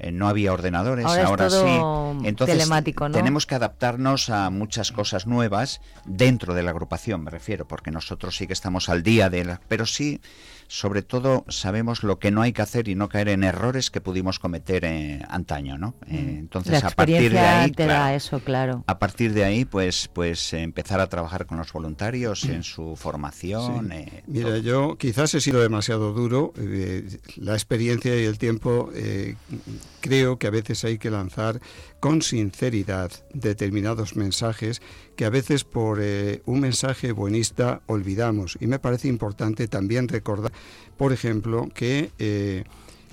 eh, 0.03 0.11
no 0.11 0.27
había 0.27 0.51
ordenadores, 0.51 1.05
ahora, 1.05 1.47
sí. 1.47 2.27
Entonces 2.27 2.57
telemático, 2.57 3.07
¿no? 3.07 3.13
tenemos 3.13 3.45
que 3.45 3.53
adaptarnos 3.53 4.31
a 4.31 4.49
muchas 4.49 4.91
cosas 4.91 5.27
nuevas 5.27 5.79
dentro 6.05 6.55
de 6.55 6.63
la 6.63 6.71
agrupación, 6.71 7.23
me 7.23 7.29
refiero, 7.29 7.67
porque 7.67 7.91
nosotros 7.91 8.35
sí 8.35 8.47
que 8.47 8.53
estamos 8.53 8.89
al 8.89 9.03
día 9.03 9.29
de 9.29 9.45
la, 9.45 9.61
pero 9.67 9.85
sí 9.85 10.19
sobre 10.71 11.01
todo 11.01 11.43
sabemos 11.49 12.01
lo 12.01 12.17
que 12.17 12.31
no 12.31 12.41
hay 12.41 12.53
que 12.53 12.61
hacer 12.61 12.87
y 12.87 12.95
no 12.95 13.09
caer 13.09 13.27
en 13.27 13.43
errores 13.43 13.91
que 13.91 13.99
pudimos 13.99 14.39
cometer 14.39 14.85
eh, 14.85 15.21
antaño, 15.27 15.77
¿no? 15.77 15.95
Eh, 16.07 16.13
mm. 16.13 16.39
entonces 16.39 16.81
a 16.81 16.91
partir 16.91 17.33
de 17.33 17.39
ahí, 17.39 17.71
te 17.71 17.85
da 17.87 18.15
eso, 18.15 18.39
claro. 18.39 18.85
A 18.87 18.97
partir 18.97 19.33
de 19.33 19.43
ahí, 19.43 19.65
pues, 19.65 20.09
pues 20.13 20.53
empezar 20.53 21.01
a 21.01 21.07
trabajar 21.07 21.45
con 21.45 21.57
los 21.57 21.73
voluntarios 21.73 22.45
en 22.45 22.63
su 22.63 22.95
formación. 22.95 23.91
Mira, 24.27 24.59
yo 24.59 24.97
quizás 24.97 25.33
he 25.33 25.41
sido 25.41 25.61
demasiado 25.61 26.13
duro. 26.13 26.53
la 27.35 27.51
experiencia 27.51 28.15
y 28.15 28.23
el 28.23 28.37
tiempo 28.37 28.91
creo 30.01 30.37
que 30.37 30.47
a 30.47 30.51
veces 30.51 30.83
hay 30.83 30.97
que 30.97 31.09
lanzar 31.09 31.61
con 31.99 32.21
sinceridad 32.21 33.11
determinados 33.33 34.15
mensajes 34.15 34.81
que 35.15 35.25
a 35.25 35.29
veces 35.29 35.63
por 35.63 35.99
eh, 36.01 36.41
un 36.45 36.59
mensaje 36.59 37.11
buenista 37.11 37.81
olvidamos. 37.85 38.57
Y 38.59 38.67
me 38.67 38.79
parece 38.79 39.07
importante 39.07 39.67
también 39.67 40.07
recordar, 40.07 40.51
por 40.97 41.13
ejemplo, 41.13 41.69
que, 41.73 42.11
eh, 42.19 42.65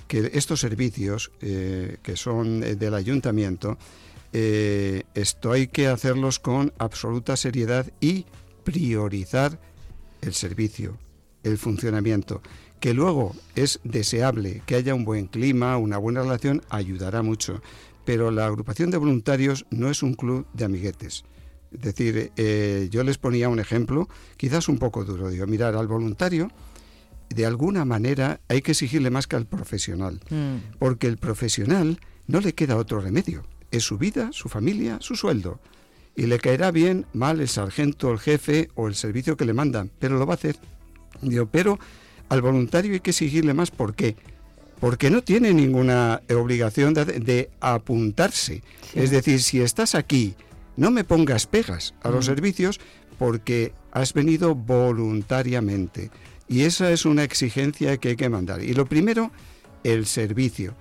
que 0.07 0.31
estos 0.33 0.59
servicios 0.59 1.31
eh, 1.41 1.97
que 2.01 2.17
son 2.17 2.61
del 2.61 2.93
ayuntamiento, 2.93 3.77
esto 4.31 5.51
hay 5.51 5.69
que 5.69 5.87
hacerlos 5.87 6.37
con 6.37 6.71
absoluta 6.77 7.35
seriedad 7.35 7.91
y 7.99 8.25
priorizar 8.63 9.59
el 10.21 10.35
servicio, 10.35 10.99
el 11.41 11.57
funcionamiento 11.57 12.43
que 12.79 12.93
luego 12.93 13.35
es 13.55 13.79
deseable 13.83 14.61
que 14.65 14.75
haya 14.75 14.95
un 14.95 15.05
buen 15.05 15.27
clima, 15.27 15.77
una 15.77 15.97
buena 15.97 16.21
relación, 16.21 16.61
ayudará 16.69 17.21
mucho. 17.21 17.61
Pero 18.05 18.31
la 18.31 18.45
agrupación 18.45 18.91
de 18.91 18.97
voluntarios 18.97 19.65
no 19.69 19.89
es 19.89 20.01
un 20.01 20.13
club 20.13 20.47
de 20.53 20.65
amiguetes. 20.65 21.23
Es 21.71 21.81
decir, 21.81 22.31
eh, 22.35 22.87
yo 22.89 23.03
les 23.03 23.17
ponía 23.17 23.49
un 23.49 23.59
ejemplo, 23.59 24.09
quizás 24.37 24.69
un 24.69 24.79
poco 24.79 25.05
duro. 25.05 25.29
Digo, 25.29 25.45
mirar, 25.45 25.75
al 25.75 25.87
voluntario, 25.87 26.49
de 27.29 27.45
alguna 27.45 27.85
manera 27.85 28.39
hay 28.47 28.61
que 28.61 28.71
exigirle 28.71 29.11
más 29.11 29.27
que 29.27 29.35
al 29.35 29.45
profesional. 29.45 30.19
Mm. 30.29 30.77
Porque 30.79 31.07
el 31.07 31.17
profesional 31.17 31.99
no 32.27 32.39
le 32.41 32.53
queda 32.53 32.77
otro 32.77 32.99
remedio. 33.01 33.43
Es 33.71 33.83
su 33.83 33.97
vida, 33.97 34.29
su 34.31 34.49
familia, 34.49 34.97
su 35.01 35.15
sueldo. 35.15 35.59
Y 36.15 36.25
le 36.25 36.39
caerá 36.39 36.71
bien, 36.71 37.05
mal 37.13 37.39
el 37.39 37.47
sargento, 37.47 38.11
el 38.11 38.19
jefe 38.19 38.69
o 38.75 38.87
el 38.87 38.95
servicio 38.95 39.37
que 39.37 39.45
le 39.45 39.53
mandan, 39.53 39.91
pero 39.99 40.17
lo 40.17 40.25
va 40.25 40.33
a 40.33 40.35
hacer. 40.35 40.57
Digo, 41.21 41.45
pero 41.45 41.79
al 42.29 42.41
voluntario 42.41 42.93
hay 42.93 42.99
que 42.99 43.09
exigirle 43.11 43.53
más. 43.53 43.71
¿Por 43.71 43.93
qué? 43.95 44.15
Porque 44.79 45.09
no 45.09 45.21
tiene 45.21 45.53
ninguna 45.53 46.21
obligación 46.29 46.93
de, 46.93 47.05
de 47.05 47.49
apuntarse. 47.59 48.63
Es 48.95 49.11
decir, 49.11 49.41
si 49.41 49.59
estás 49.61 49.93
aquí, 49.95 50.35
no 50.77 50.89
me 50.91 51.03
pongas 51.03 51.47
pegas 51.47 51.93
a 52.01 52.09
los 52.09 52.25
Mm. 52.25 52.29
servicios 52.29 52.79
porque 53.17 53.73
has 53.91 54.13
venido 54.13 54.55
voluntariamente. 54.55 56.11
Y 56.47 56.61
esa 56.61 56.91
es 56.91 57.05
una 57.05 57.23
exigencia 57.23 57.97
que 57.97 58.09
hay 58.09 58.15
que 58.15 58.29
mandar. 58.29 58.63
Y 58.63 58.73
lo 58.73 58.85
primero, 58.85 59.31
el 59.83 60.05
servicio. 60.05 60.75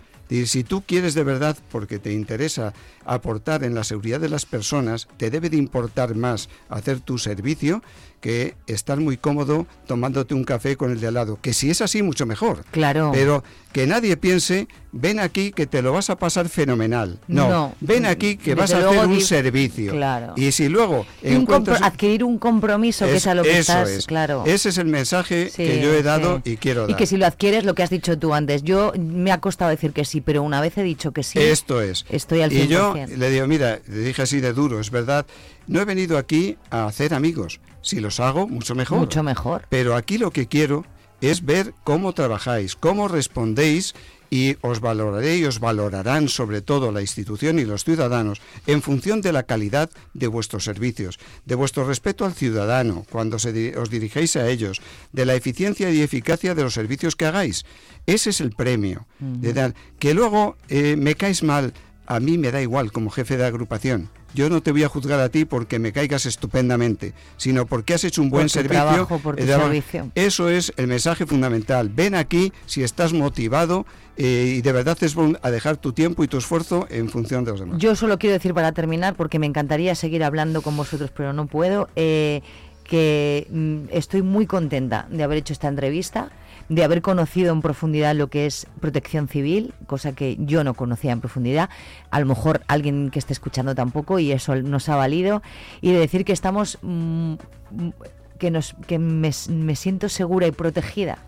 Si 0.44 0.62
tú 0.62 0.82
quieres 0.86 1.14
de 1.14 1.24
verdad, 1.24 1.56
porque 1.70 1.98
te 1.98 2.12
interesa 2.12 2.74
aportar 3.06 3.64
en 3.64 3.74
la 3.74 3.82
seguridad 3.82 4.20
de 4.20 4.28
las 4.28 4.44
personas, 4.44 5.08
te 5.16 5.30
debe 5.30 5.48
de 5.48 5.56
importar 5.56 6.14
más 6.14 6.50
hacer 6.68 7.00
tu 7.00 7.16
servicio 7.16 7.82
que 8.20 8.54
estar 8.66 8.98
muy 8.98 9.16
cómodo 9.16 9.66
tomándote 9.86 10.34
un 10.34 10.44
café 10.44 10.76
con 10.76 10.90
el 10.90 11.00
de 11.00 11.06
al 11.08 11.14
lado. 11.14 11.38
Que 11.40 11.52
si 11.52 11.70
es 11.70 11.80
así, 11.80 12.02
mucho 12.02 12.26
mejor. 12.26 12.64
Claro. 12.70 13.10
Pero 13.12 13.44
que 13.72 13.86
nadie 13.86 14.16
piense, 14.16 14.66
ven 14.92 15.20
aquí 15.20 15.52
que 15.52 15.66
te 15.66 15.82
lo 15.82 15.92
vas 15.92 16.10
a 16.10 16.16
pasar 16.16 16.48
fenomenal. 16.48 17.18
No, 17.28 17.48
No. 17.48 17.74
ven 17.80 18.06
aquí 18.06 18.36
que 18.36 18.54
vas 18.54 18.72
a 18.72 18.78
hacer 18.88 19.06
un 19.06 19.20
servicio. 19.20 19.92
Claro. 19.92 20.32
Y 20.36 20.52
si 20.52 20.68
luego 20.68 21.06
un 21.22 21.46
adquirir 21.82 22.24
un 22.24 22.38
compromiso, 22.38 23.04
que 23.06 23.16
es, 23.16 23.26
a 23.26 23.34
lo 23.34 23.42
que 23.42 23.50
eso 23.58 23.72
estás, 23.72 23.88
es. 23.90 24.06
claro. 24.06 24.44
Ese 24.46 24.70
es 24.70 24.78
el 24.78 24.86
mensaje 24.86 25.50
Sí, 25.50 25.64
que 25.64 25.80
yo 25.82 25.92
he 25.94 26.02
dado 26.02 26.40
sí. 26.44 26.52
y 26.52 26.56
quiero 26.56 26.82
dar. 26.82 26.90
Y 26.90 26.94
que 26.94 27.06
si 27.06 27.16
lo 27.16 27.26
adquieres, 27.26 27.64
lo 27.64 27.74
que 27.74 27.82
has 27.82 27.90
dicho 27.90 28.18
tú 28.18 28.34
antes, 28.34 28.62
yo 28.62 28.92
me 28.98 29.30
ha 29.32 29.40
costado 29.40 29.70
decir 29.70 29.92
que 29.92 30.04
sí, 30.04 30.20
pero 30.20 30.42
una 30.42 30.60
vez 30.60 30.76
he 30.78 30.82
dicho 30.82 31.12
que 31.12 31.22
sí. 31.22 31.38
Esto 31.38 31.80
es. 31.82 32.04
Estoy 32.10 32.40
al 32.42 32.50
100%. 32.50 32.64
Y 32.64 32.68
yo 32.68 32.94
le 33.16 33.30
digo, 33.30 33.46
mira, 33.46 33.80
le 33.86 33.98
dije 33.98 34.22
así 34.22 34.40
de 34.40 34.52
duro, 34.52 34.80
es 34.80 34.90
verdad, 34.90 35.26
no 35.66 35.80
he 35.80 35.84
venido 35.84 36.16
aquí 36.18 36.56
a 36.70 36.86
hacer 36.86 37.12
amigos. 37.14 37.60
Si 37.82 38.00
los 38.00 38.20
hago, 38.20 38.48
mucho 38.48 38.74
mejor. 38.74 38.98
Mucho 38.98 39.22
mejor. 39.22 39.66
Pero 39.68 39.96
aquí 39.96 40.18
lo 40.18 40.30
que 40.30 40.46
quiero 40.46 40.84
es 41.20 41.44
ver 41.44 41.74
cómo 41.84 42.12
trabajáis, 42.12 42.76
cómo 42.76 43.08
respondéis 43.08 43.94
y 44.30 44.56
os 44.60 44.80
valoraré 44.80 45.38
y 45.38 45.44
os 45.44 45.58
valorarán 45.58 46.28
sobre 46.28 46.60
todo 46.60 46.92
la 46.92 47.00
institución 47.00 47.58
y 47.58 47.64
los 47.64 47.84
ciudadanos 47.84 48.40
en 48.66 48.82
función 48.82 49.20
de 49.20 49.32
la 49.32 49.44
calidad 49.44 49.90
de 50.14 50.26
vuestros 50.26 50.64
servicios, 50.64 51.18
de 51.46 51.54
vuestro 51.54 51.84
respeto 51.84 52.24
al 52.24 52.34
ciudadano 52.34 53.04
cuando 53.10 53.38
se 53.38 53.76
os 53.78 53.90
dirigéis 53.90 54.36
a 54.36 54.48
ellos, 54.48 54.80
de 55.12 55.24
la 55.24 55.34
eficiencia 55.34 55.90
y 55.90 56.02
eficacia 56.02 56.54
de 56.54 56.62
los 56.62 56.74
servicios 56.74 57.16
que 57.16 57.26
hagáis. 57.26 57.64
Ese 58.06 58.30
es 58.30 58.40
el 58.40 58.52
premio. 58.52 59.06
De 59.18 59.52
dar, 59.52 59.74
que 59.98 60.14
luego 60.14 60.56
eh, 60.68 60.96
me 60.96 61.14
caes 61.14 61.42
mal, 61.42 61.72
a 62.06 62.20
mí 62.20 62.38
me 62.38 62.50
da 62.50 62.60
igual 62.62 62.92
como 62.92 63.10
jefe 63.10 63.36
de 63.36 63.46
agrupación. 63.46 64.10
Yo 64.34 64.48
no 64.50 64.62
te 64.62 64.72
voy 64.72 64.82
a 64.82 64.88
juzgar 64.88 65.20
a 65.20 65.28
ti 65.28 65.44
porque 65.44 65.78
me 65.78 65.92
caigas 65.92 66.26
estupendamente, 66.26 67.14
sino 67.36 67.66
porque 67.66 67.94
has 67.94 68.04
hecho 68.04 68.22
un 68.22 68.30
buen 68.30 68.48
servicio. 68.48 68.84
trabajo, 68.84 69.18
por 69.18 69.36
tu 69.36 69.42
eh, 69.42 69.46
servicio. 69.46 70.10
Eso 70.14 70.48
es 70.48 70.72
el 70.76 70.86
mensaje 70.86 71.26
fundamental. 71.26 71.88
Ven 71.88 72.14
aquí 72.14 72.52
si 72.66 72.82
estás 72.82 73.12
motivado 73.12 73.86
eh, 74.16 74.54
y 74.58 74.62
de 74.62 74.72
verdad 74.72 74.98
es 75.00 75.16
a 75.42 75.50
dejar 75.50 75.76
tu 75.76 75.92
tiempo 75.92 76.24
y 76.24 76.28
tu 76.28 76.38
esfuerzo 76.38 76.86
en 76.90 77.08
función 77.08 77.44
de 77.44 77.52
los 77.52 77.60
demás. 77.60 77.78
Yo 77.78 77.94
solo 77.94 78.18
quiero 78.18 78.34
decir 78.34 78.52
para 78.52 78.72
terminar, 78.72 79.14
porque 79.14 79.38
me 79.38 79.46
encantaría 79.46 79.94
seguir 79.94 80.24
hablando 80.24 80.60
con 80.62 80.76
vosotros, 80.76 81.10
pero 81.14 81.32
no 81.32 81.46
puedo, 81.46 81.88
eh, 81.96 82.42
que 82.84 83.46
mm, 83.50 83.90
estoy 83.90 84.22
muy 84.22 84.46
contenta 84.46 85.06
de 85.10 85.22
haber 85.22 85.38
hecho 85.38 85.52
esta 85.52 85.68
entrevista, 85.68 86.30
de 86.68 86.84
haber 86.84 87.00
conocido 87.02 87.52
en 87.52 87.62
profundidad 87.62 88.14
lo 88.14 88.28
que 88.28 88.46
es 88.46 88.66
protección 88.80 89.26
civil, 89.28 89.72
cosa 89.86 90.12
que 90.12 90.36
yo 90.40 90.64
no 90.64 90.74
conocía 90.74 91.12
en 91.12 91.20
profundidad, 91.20 91.70
a 92.10 92.20
lo 92.20 92.26
mejor 92.26 92.60
alguien 92.68 93.10
que 93.10 93.18
esté 93.18 93.32
escuchando 93.32 93.74
tampoco, 93.74 94.18
y 94.18 94.32
eso 94.32 94.54
nos 94.56 94.88
ha 94.88 94.96
valido, 94.96 95.42
y 95.80 95.92
de 95.92 95.98
decir 96.00 96.24
que 96.24 96.32
estamos, 96.32 96.78
mm, 96.82 97.32
mm, 97.70 97.90
que, 98.38 98.50
nos, 98.50 98.74
que 98.86 98.98
me, 98.98 99.30
me 99.48 99.76
siento 99.76 100.08
segura 100.08 100.46
y 100.46 100.52
protegida 100.52 101.18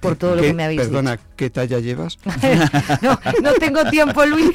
por 0.00 0.16
todo 0.16 0.34
lo 0.36 0.42
¿Qué- 0.42 0.48
que 0.48 0.54
me 0.54 0.64
habéis 0.64 0.82
Perdona, 0.82 1.12
dicho. 1.12 1.22
¿qué 1.36 1.50
talla 1.50 1.78
llevas? 1.78 2.18
No, 3.02 3.18
no 3.42 3.52
tengo 3.54 3.84
tiempo, 3.90 4.24
Luis. 4.26 4.50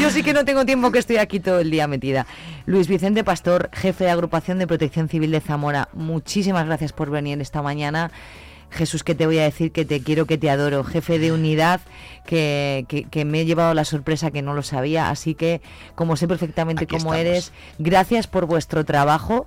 Yo 0.00 0.10
sí 0.10 0.22
que 0.22 0.32
no 0.32 0.44
tengo 0.44 0.64
tiempo 0.64 0.90
que 0.92 0.98
estoy 0.98 1.16
aquí 1.16 1.40
todo 1.40 1.60
el 1.60 1.70
día 1.70 1.86
metida. 1.88 2.26
Luis 2.66 2.86
Vicente 2.88 3.24
Pastor, 3.24 3.70
jefe 3.72 4.04
de 4.04 4.10
Agrupación 4.10 4.58
de 4.58 4.66
Protección 4.66 5.08
Civil 5.08 5.30
de 5.30 5.40
Zamora, 5.40 5.88
muchísimas 5.94 6.66
gracias 6.66 6.92
por 6.92 7.10
venir 7.10 7.40
esta 7.40 7.62
mañana. 7.62 8.10
Jesús, 8.70 9.02
que 9.04 9.14
te 9.14 9.26
voy 9.26 9.38
a 9.38 9.44
decir 9.44 9.72
que 9.72 9.84
te 9.84 10.00
quiero, 10.02 10.26
que 10.26 10.38
te 10.38 10.50
adoro. 10.50 10.84
Jefe 10.84 11.18
de 11.18 11.32
unidad, 11.32 11.80
que, 12.26 12.84
que- 12.88 13.04
que 13.04 13.24
me 13.24 13.40
he 13.40 13.44
llevado 13.44 13.72
la 13.74 13.84
sorpresa 13.84 14.30
que 14.30 14.42
no 14.42 14.54
lo 14.54 14.62
sabía. 14.62 15.08
Así 15.10 15.34
que, 15.34 15.60
como 15.94 16.16
sé 16.16 16.26
perfectamente 16.28 16.84
Aquí 16.84 16.96
cómo 16.96 17.14
estamos. 17.14 17.16
eres, 17.20 17.52
gracias 17.78 18.26
por 18.26 18.46
vuestro 18.46 18.84
trabajo. 18.84 19.46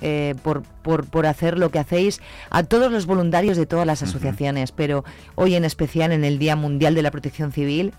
eh, 0.00 0.34
por, 0.42 0.62
por, 0.82 1.06
por 1.06 1.24
hacer 1.24 1.56
lo 1.56 1.70
que 1.70 1.78
hacéis 1.78 2.20
a 2.50 2.64
todos 2.64 2.90
los 2.92 3.06
voluntarios 3.06 3.56
de 3.56 3.64
todas 3.64 3.86
las 3.86 4.02
asociaciones, 4.02 4.72
pero 4.72 5.04
hoy 5.36 5.54
en 5.54 5.64
especial 5.64 6.10
en 6.12 6.24
el 6.24 6.38
Día 6.38 6.56
Mundial 6.56 6.94
de 6.96 7.02
la 7.02 7.12
Protección 7.12 7.52
Civil, 7.52 7.92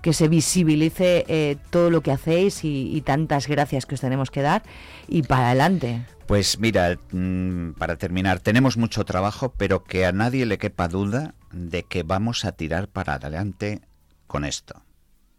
que 0.00 0.14
se 0.14 0.26
visibilice 0.28 1.24
eh, 1.28 1.56
todo 1.70 1.90
lo 1.90 2.00
que 2.00 2.10
hacéis 2.12 2.64
y, 2.64 2.90
y 2.96 3.02
tantas 3.02 3.46
gracias 3.46 3.84
que 3.86 3.94
os 3.94 4.00
tenemos 4.00 4.30
que 4.30 4.40
dar 4.42 4.62
y 5.06 5.22
para 5.22 5.48
adelante. 5.48 6.00
Pues 6.26 6.58
mira, 6.58 6.98
mm, 7.12 7.72
para 7.72 7.96
terminar, 7.96 8.40
tenemos 8.40 8.76
mucho 8.76 9.04
trabajo, 9.04 9.52
pero 9.56 9.84
que 9.84 10.06
a 10.06 10.12
nadie 10.12 10.46
le 10.46 10.58
quepa 10.58 10.88
duda 10.88 11.34
de 11.52 11.82
que 11.82 12.02
vamos 12.02 12.44
a 12.44 12.52
tirar 12.52 12.88
para 12.88 13.14
adelante 13.14 13.82
con 14.26 14.44
esto. 14.44 14.74
O 14.78 14.82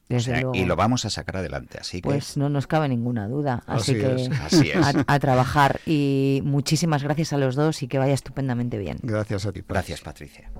Desde 0.09 0.31
sea, 0.33 0.41
luego. 0.41 0.55
y 0.55 0.65
lo 0.65 0.75
vamos 0.75 1.03
a 1.05 1.09
sacar 1.09 1.37
adelante, 1.37 1.79
así 1.81 1.97
que 2.01 2.09
Pues 2.09 2.37
no 2.37 2.47
nos 2.49 2.67
cabe 2.67 2.87
ninguna 2.87 3.27
duda. 3.27 3.63
Así, 3.65 3.93
Así 3.93 3.99
que 4.01 4.15
es, 4.15 4.29
así 4.39 4.69
es. 4.69 4.85
A, 4.85 5.03
a 5.07 5.19
trabajar 5.19 5.79
y 5.87 6.41
muchísimas 6.43 7.01
gracias 7.01 7.33
a 7.33 7.37
los 7.37 7.55
dos 7.55 7.81
y 7.81 7.87
que 7.87 7.97
vaya 7.97 8.13
estupendamente 8.13 8.77
bien. 8.77 8.99
Gracias 9.01 9.47
a 9.47 9.51
ti. 9.51 9.63
gracias 9.67 10.01
Patricia. 10.01 10.51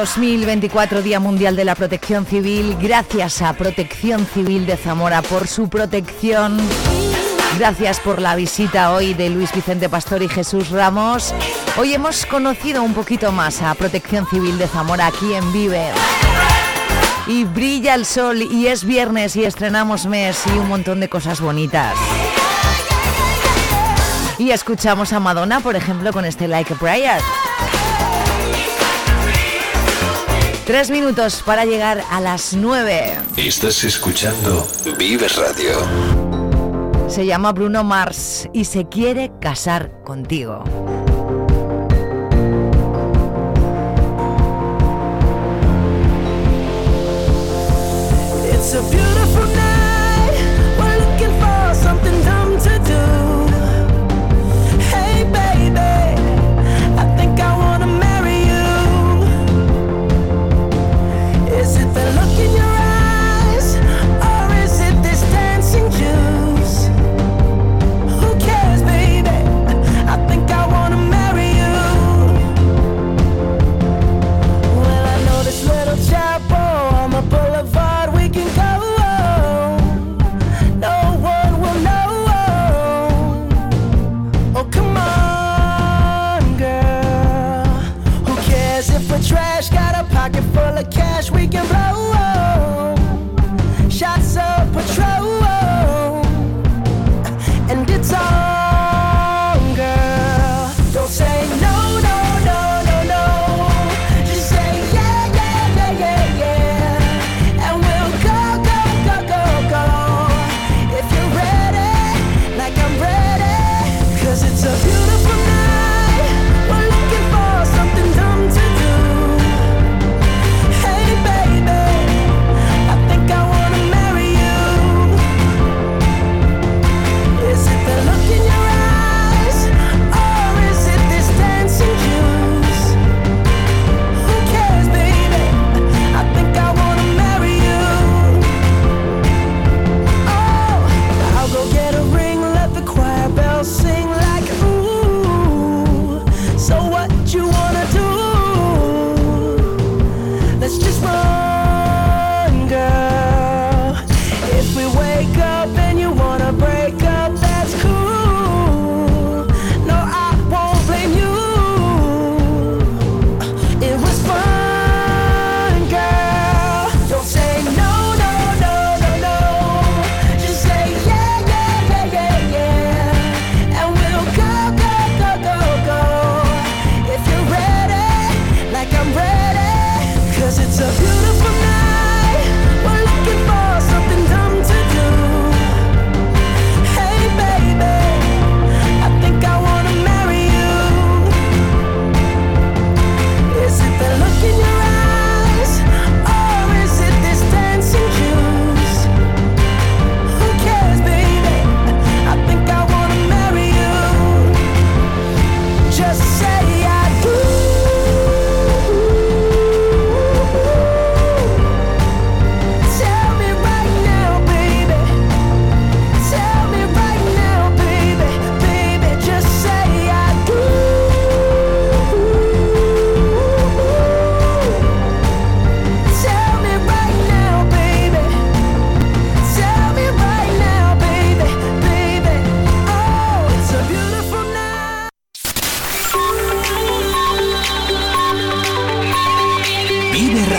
2024, 0.00 1.02
Día 1.02 1.20
Mundial 1.20 1.56
de 1.56 1.66
la 1.66 1.74
Protección 1.74 2.24
Civil. 2.24 2.74
Gracias 2.80 3.42
a 3.42 3.52
Protección 3.52 4.24
Civil 4.24 4.64
de 4.64 4.78
Zamora 4.78 5.20
por 5.20 5.46
su 5.46 5.68
protección. 5.68 6.56
Gracias 7.58 8.00
por 8.00 8.18
la 8.18 8.34
visita 8.34 8.92
hoy 8.92 9.12
de 9.12 9.28
Luis 9.28 9.52
Vicente 9.52 9.90
Pastor 9.90 10.22
y 10.22 10.28
Jesús 10.28 10.70
Ramos. 10.70 11.34
Hoy 11.76 11.92
hemos 11.92 12.24
conocido 12.24 12.82
un 12.82 12.94
poquito 12.94 13.30
más 13.30 13.60
a 13.60 13.74
Protección 13.74 14.26
Civil 14.26 14.56
de 14.56 14.68
Zamora 14.68 15.08
aquí 15.08 15.34
en 15.34 15.52
Vive. 15.52 15.90
Y 17.26 17.44
brilla 17.44 17.94
el 17.94 18.06
sol 18.06 18.40
y 18.40 18.68
es 18.68 18.84
viernes 18.84 19.36
y 19.36 19.44
estrenamos 19.44 20.06
mes 20.06 20.42
y 20.46 20.58
un 20.58 20.68
montón 20.68 21.00
de 21.00 21.10
cosas 21.10 21.42
bonitas. 21.42 21.94
Y 24.38 24.52
escuchamos 24.52 25.12
a 25.12 25.20
Madonna, 25.20 25.60
por 25.60 25.76
ejemplo, 25.76 26.10
con 26.10 26.24
este 26.24 26.48
Like 26.48 26.72
a 26.72 26.76
Prayer. 26.76 27.20
Tres 30.70 30.88
minutos 30.88 31.42
para 31.44 31.64
llegar 31.64 32.00
a 32.12 32.20
las 32.20 32.54
nueve. 32.54 33.18
Estás 33.36 33.82
escuchando 33.82 34.64
Vive 34.96 35.26
Radio. 35.26 35.80
Se 37.08 37.26
llama 37.26 37.50
Bruno 37.50 37.82
Mars 37.82 38.48
y 38.52 38.64
se 38.66 38.88
quiere 38.88 39.32
casar 39.40 39.90
contigo. 40.04 40.62
It's 48.52 48.72
a 48.76 48.80
beautiful 48.92 49.49